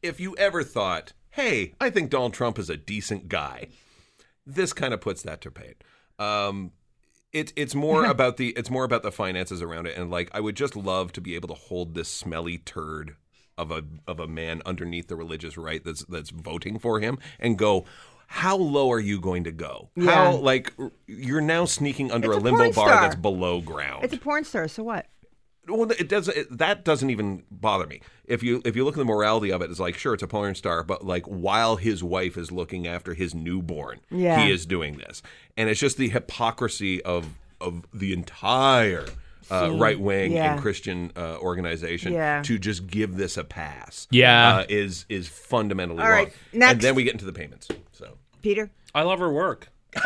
if 0.04 0.20
you 0.20 0.38
ever 0.38 0.64
thought, 0.64 1.14
hey, 1.32 1.74
I 1.82 1.90
think 1.90 2.12
Donald 2.12 2.36
Trump 2.36 2.60
is 2.60 2.70
a 2.70 2.78
decent 2.78 3.28
guy, 3.28 3.70
this 4.56 4.74
kind 4.74 4.94
of 4.94 5.02
puts 5.02 5.22
that 5.24 5.42
to 5.42 5.52
pain. 5.52 5.76
Um, 6.18 6.72
it, 7.32 7.54
it's 7.56 7.76
more 7.88 8.06
about 8.06 8.38
the 8.38 8.50
it's 8.50 8.70
more 8.70 8.84
about 8.84 9.04
the 9.04 9.12
finances 9.12 9.62
around 9.62 9.88
it, 9.88 9.98
and 9.98 10.10
like 10.10 10.30
I 10.34 10.40
would 10.40 10.56
just 10.56 10.76
love 10.76 11.12
to 11.14 11.22
be 11.22 11.36
able 11.36 11.48
to 11.50 11.54
hold 11.54 11.94
this 11.94 12.10
smelly 12.10 12.58
turd 12.58 13.16
of 13.58 13.72
a 13.72 13.84
of 14.08 14.20
a 14.20 14.28
man 14.28 14.62
underneath 14.66 15.08
the 15.08 15.16
religious 15.16 15.58
right 15.58 15.84
that's 15.84 16.04
that's 16.06 16.30
voting 16.30 16.80
for 16.80 17.00
him 17.00 17.20
and 17.40 17.58
go. 17.58 17.86
How 18.32 18.58
low 18.58 18.92
are 18.92 19.00
you 19.00 19.20
going 19.20 19.46
to 19.46 19.52
go? 19.52 19.90
Yeah. 19.96 20.14
How 20.14 20.36
like 20.36 20.72
you're 21.08 21.42
now 21.42 21.66
sneaking 21.66 22.12
under 22.12 22.28
It's 22.28 22.38
a 22.38 22.40
a 22.40 22.44
limbo 22.44 22.72
bar 22.74 22.90
that's 22.90 23.16
below 23.16 23.60
ground. 23.60 24.04
It's 24.04 24.14
a 24.14 24.18
porn 24.18 24.44
star, 24.44 24.68
so 24.68 24.84
what? 24.84 25.08
Well, 25.70 25.90
it 25.92 26.10
doesn't. 26.10 26.36
It, 26.38 26.58
that 26.58 26.84
doesn't 26.84 27.10
even 27.10 27.44
bother 27.52 27.86
me. 27.88 28.02
If 28.26 28.44
you 28.44 28.62
if 28.66 28.76
you 28.76 28.86
look 28.86 28.96
at 28.96 29.00
the 29.00 29.06
morality 29.06 29.52
of 29.52 29.62
it, 29.62 29.70
it's 29.70 29.80
like 29.80 29.98
sure, 29.98 30.14
it's 30.14 30.24
a 30.24 30.28
porn 30.28 30.56
star, 30.56 30.84
but 30.84 31.06
like 31.06 31.26
while 31.26 31.76
his 31.78 32.04
wife 32.04 32.38
is 32.38 32.52
looking 32.52 32.88
after 32.88 33.14
his 33.14 33.34
newborn, 33.36 34.00
Yeah. 34.10 34.44
he 34.46 34.52
is 34.52 34.66
doing 34.66 34.98
this, 34.98 35.22
and 35.58 35.70
it's 35.70 35.80
just 35.80 35.98
the 35.98 36.10
hypocrisy 36.10 37.02
of 37.04 37.36
of 37.62 37.86
the 37.94 38.14
entire 38.14 39.06
uh, 39.52 39.72
right 39.74 40.00
wing 40.00 40.32
yeah. 40.32 40.54
and 40.54 40.62
Christian 40.62 41.12
uh, 41.18 41.38
organization 41.40 42.14
Yeah. 42.14 42.42
to 42.44 42.58
just 42.60 42.88
give 42.88 43.16
this 43.18 43.36
a 43.38 43.44
pass. 43.44 44.08
Yeah. 44.12 44.58
uh, 44.58 44.66
is 44.70 45.06
is 45.10 45.28
fundamentally 45.28 46.02
All 46.02 46.10
wrong. 46.10 46.26
right, 46.26 46.34
next. 46.54 46.72
And 46.74 46.82
then 46.82 46.96
we 46.96 47.04
get 47.04 47.14
into 47.14 47.26
the 47.26 47.34
payments. 47.34 47.68
So 47.92 48.18
Peter? 48.42 48.70
I 48.94 49.02
love 49.04 49.20
her 49.20 49.32
work. 49.32 49.70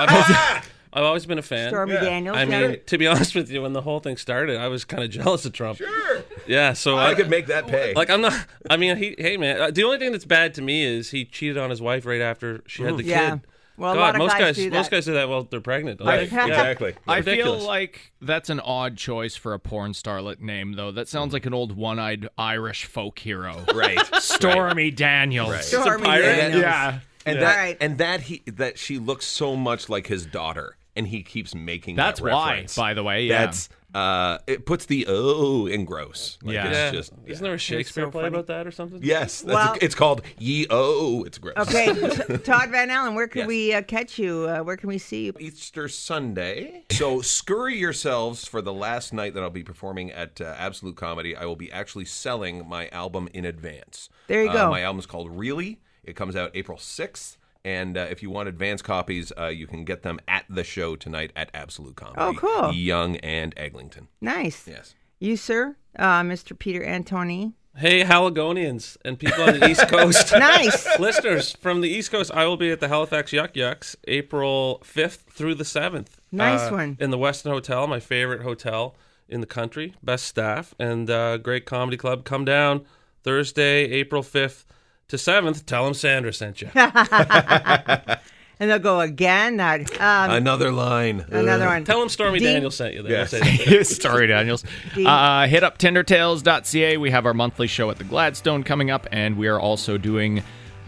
I've, 0.93 0.99
I've 0.99 1.03
always 1.05 1.25
been 1.25 1.37
a 1.39 1.41
fan. 1.43 1.69
Stormy 1.69 1.93
Daniels? 1.93 2.37
I 2.37 2.43
yeah. 2.43 2.67
mean, 2.67 2.79
to 2.85 2.97
be 2.97 3.07
honest 3.07 3.35
with 3.35 3.49
you, 3.51 3.61
when 3.61 3.73
the 3.73 3.81
whole 3.81 3.99
thing 3.99 4.17
started, 4.17 4.57
I 4.57 4.67
was 4.67 4.85
kind 4.85 5.03
of 5.03 5.09
jealous 5.09 5.45
of 5.45 5.53
Trump. 5.53 5.77
sure, 5.79 6.23
Yeah, 6.47 6.73
so 6.73 6.97
I 6.97 7.13
could 7.15 7.29
make 7.29 7.47
that 7.47 7.67
pay. 7.67 7.93
Like 7.93 8.09
I'm 8.09 8.21
not. 8.21 8.33
I 8.69 8.77
mean, 8.77 8.97
he. 8.97 9.15
Hey, 9.17 9.37
man. 9.37 9.59
uh, 9.59 9.71
The 9.71 9.83
only 9.83 9.97
thing 9.99 10.11
that's 10.11 10.25
bad 10.25 10.53
to 10.55 10.61
me 10.61 10.83
is 10.85 11.11
he 11.11 11.25
cheated 11.25 11.57
on 11.57 11.69
his 11.69 11.81
wife 11.81 12.05
right 12.05 12.21
after 12.21 12.61
she 12.67 12.83
had 12.83 12.97
the 12.97 13.03
Yeah. 13.03 13.29
kid. 13.31 13.41
Well, 13.75 13.93
a 13.93 13.95
God, 13.95 13.99
lot 14.01 14.09
of 14.15 14.19
most 14.19 14.37
guys 14.37 14.55
do 14.55 14.69
most 14.69 14.91
that. 14.91 14.95
guys 14.97 15.05
do 15.05 15.13
that 15.13 15.27
while 15.29 15.45
they're 15.45 15.59
pregnant. 15.59 15.97
don't 15.97 16.07
Right. 16.07 16.31
Yeah. 16.31 16.45
exactly. 16.45 16.93
I 17.07 17.23
feel 17.23 17.57
like 17.57 18.11
that's 18.21 18.51
an 18.51 18.59
odd 18.59 18.97
choice 18.97 19.35
for 19.35 19.55
a 19.55 19.59
porn 19.59 19.93
starlet 19.93 20.39
name, 20.41 20.73
though. 20.73 20.91
That 20.91 21.07
sounds 21.07 21.33
like 21.33 21.47
an 21.47 21.55
old 21.55 21.75
one-eyed 21.75 22.27
Irish 22.37 22.85
folk 22.85 23.17
hero. 23.17 23.65
right, 23.73 23.99
Stormy 24.21 24.91
Daniels. 24.91 25.49
Right. 25.49 25.63
Stormy. 25.63 26.03
Daniels. 26.05 26.61
Yeah. 26.61 26.99
and 27.25 27.35
Yeah. 27.37 27.41
that 27.41 27.55
Alright. 27.57 27.77
and 27.81 27.97
that 27.97 28.21
he 28.21 28.43
that 28.45 28.77
she 28.77 28.99
looks 28.99 29.25
so 29.25 29.55
much 29.55 29.89
like 29.89 30.05
his 30.05 30.27
daughter, 30.27 30.75
and 30.95 31.07
he 31.07 31.23
keeps 31.23 31.55
making 31.55 31.95
That's 31.95 32.19
that 32.19 32.31
why, 32.31 32.65
by 32.75 32.93
the 32.93 33.03
way. 33.03 33.25
Yeah. 33.25 33.45
That's 33.45 33.69
uh, 33.95 34.39
it 34.47 34.65
puts 34.65 34.85
the 34.87 35.05
oh 35.07 35.67
in 35.67 35.85
gross. 35.85 36.39
Like, 36.41 36.55
Yeah. 36.55 36.67
it's 36.67 36.75
Yeah. 36.77 36.91
just 36.91 37.13
Isn't 37.27 37.43
there 37.43 37.53
a 37.53 37.57
Shakespeare 37.59 38.05
so 38.05 38.11
play 38.11 38.23
funny. 38.23 38.33
about 38.33 38.47
that 38.47 38.65
or 38.65 38.71
something? 38.71 38.99
yes. 39.03 39.41
That's 39.41 39.53
Well- 39.53 39.77
it's 39.81 39.93
called 39.93 40.23
ye 40.39 40.65
oh. 40.71 41.23
It's 41.25 41.37
gross. 41.37 41.55
Okay, 41.57 41.93
Todd 42.43 42.71
Van 42.71 42.89
Allen, 42.89 43.13
where 43.13 43.27
can 43.27 43.41
Yes. 43.41 43.47
we 43.47 43.73
uh, 43.73 43.81
catch 43.83 44.17
you? 44.17 44.47
Uh, 44.49 44.61
where 44.63 44.77
can 44.77 44.89
we 44.89 44.97
see 44.97 45.25
you? 45.27 45.33
Easter 45.39 45.87
Sunday. 45.87 46.85
So 46.91 47.21
scurry 47.21 47.77
yourselves 47.77 48.47
for 48.47 48.61
the 48.63 48.73
last 48.73 49.13
night 49.13 49.35
that 49.35 49.43
I'll 49.43 49.49
be 49.51 49.63
performing 49.63 50.11
at 50.11 50.41
uh, 50.41 50.55
Absolute 50.57 50.95
Comedy. 50.95 51.35
I 51.35 51.45
will 51.45 51.55
be 51.55 51.71
actually 51.71 52.05
selling 52.05 52.67
my 52.67 52.87
album 52.89 53.29
in 53.33 53.45
advance. 53.45 54.09
There 54.27 54.43
you 54.43 54.49
Uh, 54.49 54.53
go. 54.53 54.69
my 54.71 54.81
album's 54.81 55.05
called 55.05 55.29
Really. 55.31 55.79
It 56.03 56.15
comes 56.15 56.35
out 56.35 56.51
April 56.55 56.77
6th. 56.79 57.37
And 57.65 57.97
uh, 57.97 58.07
if 58.09 58.21
you 58.21 58.29
want 58.29 58.49
advance 58.49 58.81
copies, 58.81 59.31
uh, 59.39 59.47
you 59.47 59.67
can 59.67 59.85
get 59.85 60.03
them 60.03 60.19
at 60.27 60.45
the 60.49 60.63
show 60.63 60.95
tonight 60.95 61.31
at 61.35 61.49
Absolute 61.53 61.95
Comedy. 61.95 62.17
Oh, 62.19 62.33
cool. 62.33 62.73
Young 62.73 63.15
and 63.17 63.53
Eglinton. 63.55 64.09
Nice. 64.19 64.67
Yes. 64.67 64.95
You, 65.19 65.37
sir, 65.37 65.77
uh, 65.97 66.21
Mr. 66.21 66.57
Peter 66.57 66.81
Antoni. 66.81 67.53
Hey, 67.75 68.03
Haligonians 68.03 68.97
and 69.03 69.17
people 69.17 69.41
on 69.43 69.59
the 69.59 69.67
East 69.69 69.87
Coast. 69.87 70.31
Nice. 70.37 70.99
Listeners 70.99 71.53
from 71.53 71.81
the 71.81 71.89
East 71.89 72.11
Coast, 72.11 72.31
I 72.33 72.45
will 72.45 72.57
be 72.57 72.69
at 72.69 72.79
the 72.81 72.87
Halifax 72.89 73.31
Yuk 73.33 73.55
Yuk's 73.55 73.95
April 74.07 74.79
5th 74.85 75.21
through 75.31 75.55
the 75.55 75.63
7th. 75.63 76.09
Nice 76.31 76.69
Uh, 76.69 76.71
one. 76.75 76.97
In 76.99 77.09
the 77.11 77.17
Westin 77.17 77.49
Hotel, 77.49 77.87
my 77.87 77.99
favorite 77.99 78.41
hotel 78.41 78.95
in 79.29 79.39
the 79.41 79.47
country. 79.47 79.95
Best 80.03 80.25
staff 80.25 80.75
and 80.77 81.09
uh, 81.09 81.37
great 81.37 81.65
comedy 81.65 81.97
club. 81.97 82.25
Come 82.25 82.45
down 82.45 82.85
Thursday, 83.23 83.85
April 83.85 84.21
5th 84.21 84.65
to 85.09 85.15
7th. 85.17 85.65
Tell 85.65 85.85
them 85.85 85.93
Sandra 85.93 86.33
sent 86.33 86.61
you. 86.61 86.69
And 88.59 88.69
they'll 88.69 88.79
go 88.79 88.99
again. 89.01 89.57
That 89.57 89.99
um, 89.99 90.29
Another 90.31 90.71
line. 90.71 91.25
another 91.31 91.63
Ugh. 91.65 91.69
one. 91.69 91.83
Tell 91.83 91.99
them 91.99 92.07
Stormy 92.07 92.37
Dean? 92.39 92.53
Daniels 92.53 92.75
sent 92.75 92.93
you 92.93 93.01
there. 93.01 93.11
Yes. 93.11 93.31
Say 93.31 93.39
that. 93.79 93.85
Story 93.87 94.27
Daniels. 94.27 94.63
Dean. 94.93 95.07
Uh, 95.07 95.47
hit 95.47 95.63
up 95.63 95.79
tendertales.ca. 95.79 96.97
We 96.97 97.09
have 97.11 97.25
our 97.25 97.33
monthly 97.33 97.67
show 97.67 97.89
at 97.89 97.97
the 97.97 98.03
Gladstone 98.03 98.63
coming 98.63 98.91
up, 98.91 99.07
and 99.11 99.37
we 99.37 99.47
are 99.47 99.59
also 99.59 99.97
doing 99.97 100.43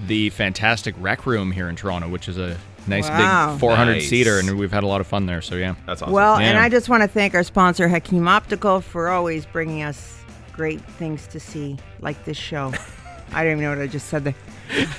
the 0.05 0.29
fantastic 0.29 0.93
Rec 0.99 1.25
Room 1.25 1.51
here 1.51 1.67
in 1.67 1.75
Toronto, 1.75 2.07
which 2.07 2.29
is 2.29 2.37
a 2.37 2.55
nice 2.87 3.09
Wow. 3.09 3.53
big 3.53 3.59
400 3.59 3.93
Nice. 3.93 4.09
seater, 4.09 4.37
and 4.39 4.57
we've 4.59 4.71
had 4.71 4.83
a 4.83 4.87
lot 4.87 5.01
of 5.01 5.07
fun 5.07 5.25
there. 5.25 5.41
So 5.41 5.55
yeah, 5.55 5.73
That's 5.87 6.01
awesome. 6.03 6.13
Well, 6.13 6.35
and 6.37 6.57
I 6.59 6.69
just 6.69 6.87
want 6.87 7.01
to 7.01 7.09
thank 7.09 7.33
our 7.33 7.43
sponsor, 7.43 7.89
Hakim 7.89 8.27
Optical, 8.27 8.79
for 8.81 9.09
always 9.09 9.45
bringing 9.47 9.81
us 9.81 10.19
great 10.53 10.81
things 10.81 11.25
to 11.27 11.39
see, 11.39 11.77
like 11.99 12.23
this 12.25 12.37
show. 12.37 12.71
I 13.35 13.43
don't 13.43 13.51
even 13.53 13.63
know 13.63 13.69
what 13.69 13.79
I 13.79 13.87
just 13.87 14.07
said 14.07 14.23
there. 14.23 14.35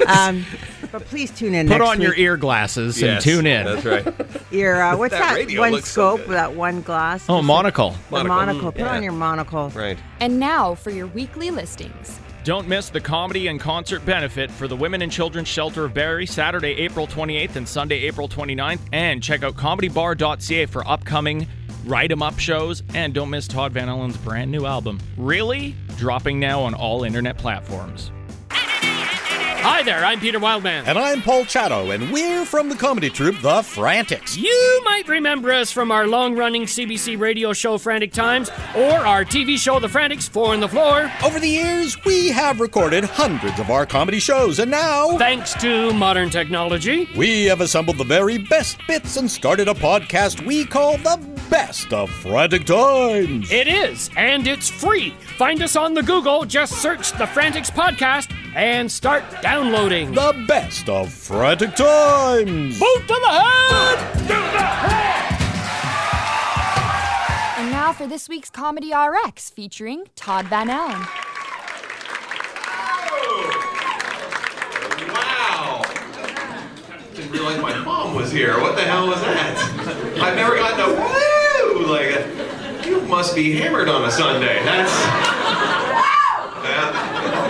Um, 0.06 0.44
but 0.92 1.04
please 1.06 1.30
tune 1.32 1.54
in 1.54 1.66
put 1.66 1.78
next 1.78 1.90
on 1.90 2.00
your 2.00 2.10
week. 2.12 2.20
ear 2.20 2.36
glasses 2.36 3.00
Yes, 3.02 3.24
and 3.24 3.34
tune 3.34 3.46
in. 3.46 3.64
That's 3.66 3.84
right. 3.84 4.14
Your, 4.52 4.80
uh, 4.80 4.96
what's 4.96 5.12
That 5.12 5.20
that, 5.20 5.34
radio 5.34 5.60
one 5.62 5.72
looks 5.72 5.90
so 5.90 6.16
scope, 6.16 6.26
good. 6.28 6.34
that 6.36 6.54
one 6.54 6.82
glass? 6.82 7.24
Oh, 7.28 7.42
monocle. 7.42 7.90
The 8.10 8.22
Monocle. 8.24 8.36
monocle. 8.36 8.72
Put 8.72 8.80
Yeah. 8.82 8.94
on 8.96 9.02
your 9.02 9.12
monocle. 9.12 9.70
right. 9.74 9.98
And 10.20 10.38
now 10.38 10.74
for 10.76 10.90
your 10.90 11.08
weekly 11.08 11.50
listings. 11.50 12.20
Don't 12.44 12.68
miss 12.68 12.90
the 12.90 13.00
comedy 13.00 13.48
and 13.48 13.58
concert 13.58 14.06
benefit 14.06 14.52
for 14.52 14.68
the 14.68 14.76
Women 14.76 15.02
and 15.02 15.10
Children's 15.10 15.48
Shelter 15.48 15.86
of 15.86 15.94
Barrie, 15.94 16.26
Saturday, 16.26 16.74
April 16.78 17.08
28th 17.08 17.56
and 17.56 17.66
Sunday, 17.68 18.02
April 18.04 18.28
29th. 18.28 18.78
And 18.92 19.20
check 19.20 19.42
out 19.42 19.54
comedybar.ca 19.56 20.66
for 20.66 20.86
upcoming 20.86 21.48
Write 21.84 22.12
'em 22.12 22.22
Up 22.22 22.38
shows. 22.38 22.84
And 22.94 23.12
don't 23.12 23.30
miss 23.30 23.48
Todd 23.48 23.72
Van 23.72 23.88
Allen's 23.88 24.16
brand 24.18 24.52
new 24.52 24.64
album, 24.64 25.00
Really? 25.16 25.74
Dropping 25.96 26.38
now 26.38 26.60
on 26.60 26.74
all 26.74 27.02
internet 27.02 27.36
platforms. 27.38 28.12
Hi 29.68 29.82
there, 29.82 30.04
I'm 30.04 30.20
Peter 30.20 30.38
Wildman. 30.38 30.84
And 30.86 30.96
I'm 30.96 31.20
Paul 31.22 31.44
Chato, 31.44 31.90
and 31.90 32.12
we're 32.12 32.44
from 32.44 32.68
the 32.68 32.76
comedy 32.76 33.10
troupe 33.10 33.40
The 33.42 33.64
Frantics. 33.64 34.36
You 34.36 34.82
might 34.84 35.08
remember 35.08 35.52
us 35.52 35.72
from 35.72 35.90
our 35.90 36.06
long 36.06 36.36
running 36.36 36.66
CBC 36.66 37.18
radio 37.18 37.52
show 37.52 37.76
Frantic 37.76 38.12
Times 38.12 38.48
or 38.76 38.92
our 38.92 39.24
TV 39.24 39.58
show 39.58 39.80
The 39.80 39.88
Frantics 39.88 40.28
Four 40.28 40.52
on 40.52 40.60
the 40.60 40.68
Floor. 40.68 41.10
Over 41.24 41.40
the 41.40 41.48
years, 41.48 41.96
we 42.04 42.28
have 42.28 42.60
recorded 42.60 43.02
hundreds 43.02 43.58
of 43.58 43.68
our 43.68 43.84
comedy 43.84 44.20
shows, 44.20 44.60
and 44.60 44.70
now, 44.70 45.18
Thanks 45.18 45.52
to 45.54 45.92
modern 45.94 46.30
technology, 46.30 47.08
we 47.16 47.46
have 47.46 47.60
assembled 47.60 47.98
the 47.98 48.04
very 48.04 48.38
best 48.38 48.78
bits 48.86 49.16
and 49.16 49.28
started 49.28 49.66
a 49.66 49.74
podcast 49.74 50.46
we 50.46 50.64
call 50.64 50.96
The 50.98 51.16
best 51.50 51.92
of 51.92 52.10
frantic 52.10 52.64
times. 52.64 53.50
It 53.50 53.68
is, 53.68 54.10
and 54.16 54.46
it's 54.46 54.68
free. 54.68 55.10
Find 55.38 55.62
us 55.62 55.76
on 55.76 55.94
the 55.94 56.02
Google, 56.02 56.44
just 56.44 56.74
search 56.80 57.12
the 57.12 57.26
Frantics 57.26 57.70
Podcast 57.70 58.32
and 58.54 58.90
start 58.90 59.24
downloading. 59.42 60.12
The 60.12 60.44
best 60.46 60.88
of 60.88 61.12
frantic 61.12 61.74
times. 61.74 62.78
Boot 62.78 63.00
to 63.08 63.20
the 63.20 63.28
head! 63.28 64.12
To 64.18 64.28
the 64.28 64.34
head! 64.34 65.32
And 67.58 67.70
now 67.70 67.92
for 67.92 68.06
this 68.06 68.28
week's 68.28 68.50
Comedy 68.50 68.92
RX 68.94 69.50
featuring 69.50 70.04
Todd 70.16 70.46
Van 70.46 70.70
Allen. 70.70 71.02
Wow. 75.12 75.82
Didn't 77.14 77.32
realize 77.32 77.60
my 77.60 77.76
mom 77.78 78.14
was 78.14 78.30
here. 78.30 78.60
What 78.60 78.76
the 78.76 78.82
hell 78.82 79.06
was 79.08 79.20
that? 79.20 79.56
I've 80.20 80.36
never 80.36 80.56
gotten 80.56 80.80
a 80.80 81.35
woo 81.78 81.86
like 81.86 82.06
a, 82.06 82.86
you 82.86 83.00
must 83.02 83.34
be 83.34 83.52
hammered 83.52 83.88
on 83.88 84.04
a 84.04 84.10
Sunday. 84.10 84.62
That's 84.64 84.92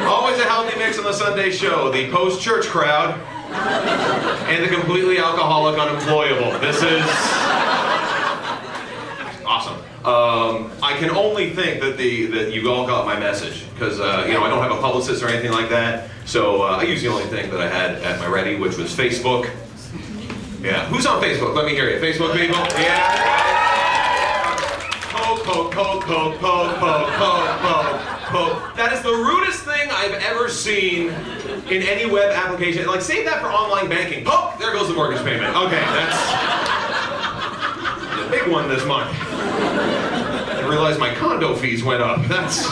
always 0.07 0.39
a 0.39 0.45
healthy 0.45 0.79
mix 0.79 0.99
on 0.99 1.05
the 1.05 1.13
Sunday 1.13 1.51
show. 1.51 1.91
The 1.91 2.11
post-church 2.11 2.67
crowd 2.67 3.19
and 4.49 4.65
the 4.65 4.69
completely 4.75 5.19
alcoholic 5.19 5.79
unemployable. 5.79 6.59
This 6.59 6.83
is 6.83 7.03
awesome. 9.47 9.77
Um, 10.05 10.73
I 10.83 10.97
can 10.99 11.11
only 11.11 11.51
think 11.51 11.81
that 11.81 11.97
the 11.97 12.27
that 12.27 12.53
you 12.53 12.71
all 12.71 12.87
got 12.87 13.07
my 13.07 13.19
message 13.19 13.65
because 13.75 13.99
uh, 14.01 14.25
you 14.27 14.35
know 14.35 14.45
I 14.45 14.49
don't 14.49 14.63
have 14.63 14.73
a 14.73 14.81
publicist 14.81 15.23
or 15.23 15.29
anything 15.29 15.53
like 15.53 15.69
that. 15.71 16.11
So 16.27 16.63
uh, 16.63 16.77
I 16.77 16.83
used 16.83 17.05
the 17.05 17.09
only 17.09 17.25
thing 17.25 17.51
that 17.51 17.61
I 17.61 17.69
had 17.69 17.97
at 18.03 18.21
my 18.21 18.27
ready, 18.27 18.57
which 18.57 18.77
was 18.77 18.95
Facebook. 18.95 19.51
Yeah, 20.61 20.87
who's 20.87 21.07
on 21.07 21.23
Facebook? 21.23 21.55
Let 21.55 21.67
me 21.67 21.73
hear 21.73 21.91
you. 21.91 22.01
Facebook 22.01 22.37
people. 22.37 22.57
Yeah. 22.81 23.76
Poke, 25.17 25.43
poke, 25.45 25.73
poke, 25.73 26.05
poke, 26.05 26.39
poke, 26.39 26.77
poke, 26.77 27.49
poke, 27.61 28.01
poke. 28.29 28.77
That 28.77 28.93
is 28.93 29.01
the 29.01 29.13
rudest 29.13 29.65
thing 29.65 29.89
I've 29.91 30.13
ever 30.13 30.51
seen 30.51 31.09
in 31.71 31.83
any 31.83 32.05
web 32.05 32.33
application. 32.33 32.87
Like 32.87 33.01
save 33.01 33.25
that 33.25 33.41
for 33.41 33.47
online 33.47 33.89
banking. 33.89 34.27
Poke. 34.27 34.59
There 34.59 34.73
goes 34.73 34.89
the 34.89 34.95
mortgage 34.95 35.25
payment. 35.25 35.57
Okay, 35.57 35.81
that's 35.81 36.17
a 38.21 38.31
big 38.31 38.47
one 38.53 38.69
this 38.69 38.85
month. 38.85 39.11
I 39.19 40.67
realized 40.69 41.01
my 41.01 41.15
condo 41.15 41.57
fees 41.57 41.83
went 41.83 42.03
up. 42.03 42.23
That's. 42.27 42.67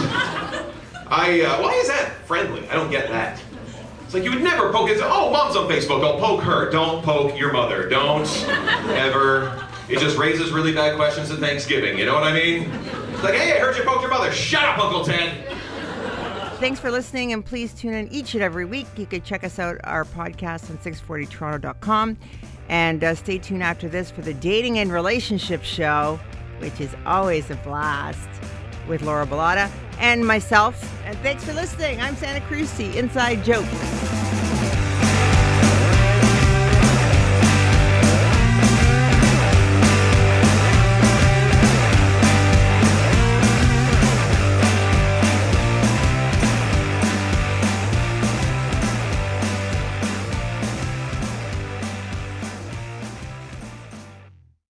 I. 1.08 1.40
Uh, 1.46 1.62
why 1.62 1.72
is 1.72 1.88
that 1.88 2.12
friendly? 2.26 2.68
I 2.68 2.74
don't 2.74 2.90
get 2.90 3.08
that. 3.08 3.40
It's 4.04 4.12
like 4.12 4.22
you 4.22 4.30
would 4.30 4.42
never 4.42 4.70
poke 4.70 4.90
it. 4.90 4.98
Oh, 5.02 5.30
mom's 5.30 5.56
on 5.56 5.66
Facebook. 5.66 6.04
I'll 6.04 6.18
poke 6.18 6.42
her. 6.42 6.70
Don't 6.70 7.02
poke 7.02 7.38
your 7.38 7.54
mother. 7.54 7.88
Don't 7.88 8.28
ever. 8.90 9.63
It 9.88 9.98
just 9.98 10.16
raises 10.16 10.50
really 10.50 10.72
bad 10.72 10.96
questions 10.96 11.30
at 11.30 11.38
Thanksgiving. 11.38 11.98
You 11.98 12.06
know 12.06 12.14
what 12.14 12.24
I 12.24 12.32
mean? 12.32 12.70
It's 13.12 13.22
like, 13.22 13.34
hey, 13.34 13.52
I 13.52 13.58
heard 13.58 13.76
you 13.76 13.84
poked 13.84 14.00
your 14.00 14.10
mother. 14.10 14.32
Shut 14.32 14.64
up, 14.64 14.78
Uncle 14.78 15.04
Ted. 15.04 15.44
Thanks 16.58 16.80
for 16.80 16.90
listening, 16.90 17.32
and 17.32 17.44
please 17.44 17.74
tune 17.74 17.92
in 17.92 18.08
each 18.08 18.34
and 18.34 18.42
every 18.42 18.64
week. 18.64 18.86
You 18.96 19.04
can 19.04 19.22
check 19.22 19.44
us 19.44 19.58
out 19.58 19.78
our 19.84 20.04
podcast 20.04 20.70
on 20.70 20.78
640toronto.com. 20.78 22.16
And 22.70 23.04
uh, 23.04 23.14
stay 23.14 23.36
tuned 23.38 23.62
after 23.62 23.88
this 23.88 24.10
for 24.10 24.22
the 24.22 24.32
dating 24.32 24.78
and 24.78 24.90
relationship 24.90 25.62
show, 25.62 26.18
which 26.60 26.80
is 26.80 26.94
always 27.04 27.50
a 27.50 27.56
blast 27.56 28.28
with 28.88 29.02
Laura 29.02 29.26
Bilotta 29.26 29.70
and 29.98 30.26
myself. 30.26 30.90
And 31.04 31.18
thanks 31.18 31.44
for 31.44 31.52
listening. 31.52 32.00
I'm 32.00 32.16
Sandra 32.16 32.48
Carusi, 32.48 32.94
Inside 32.94 33.44
Joke. 33.44 33.66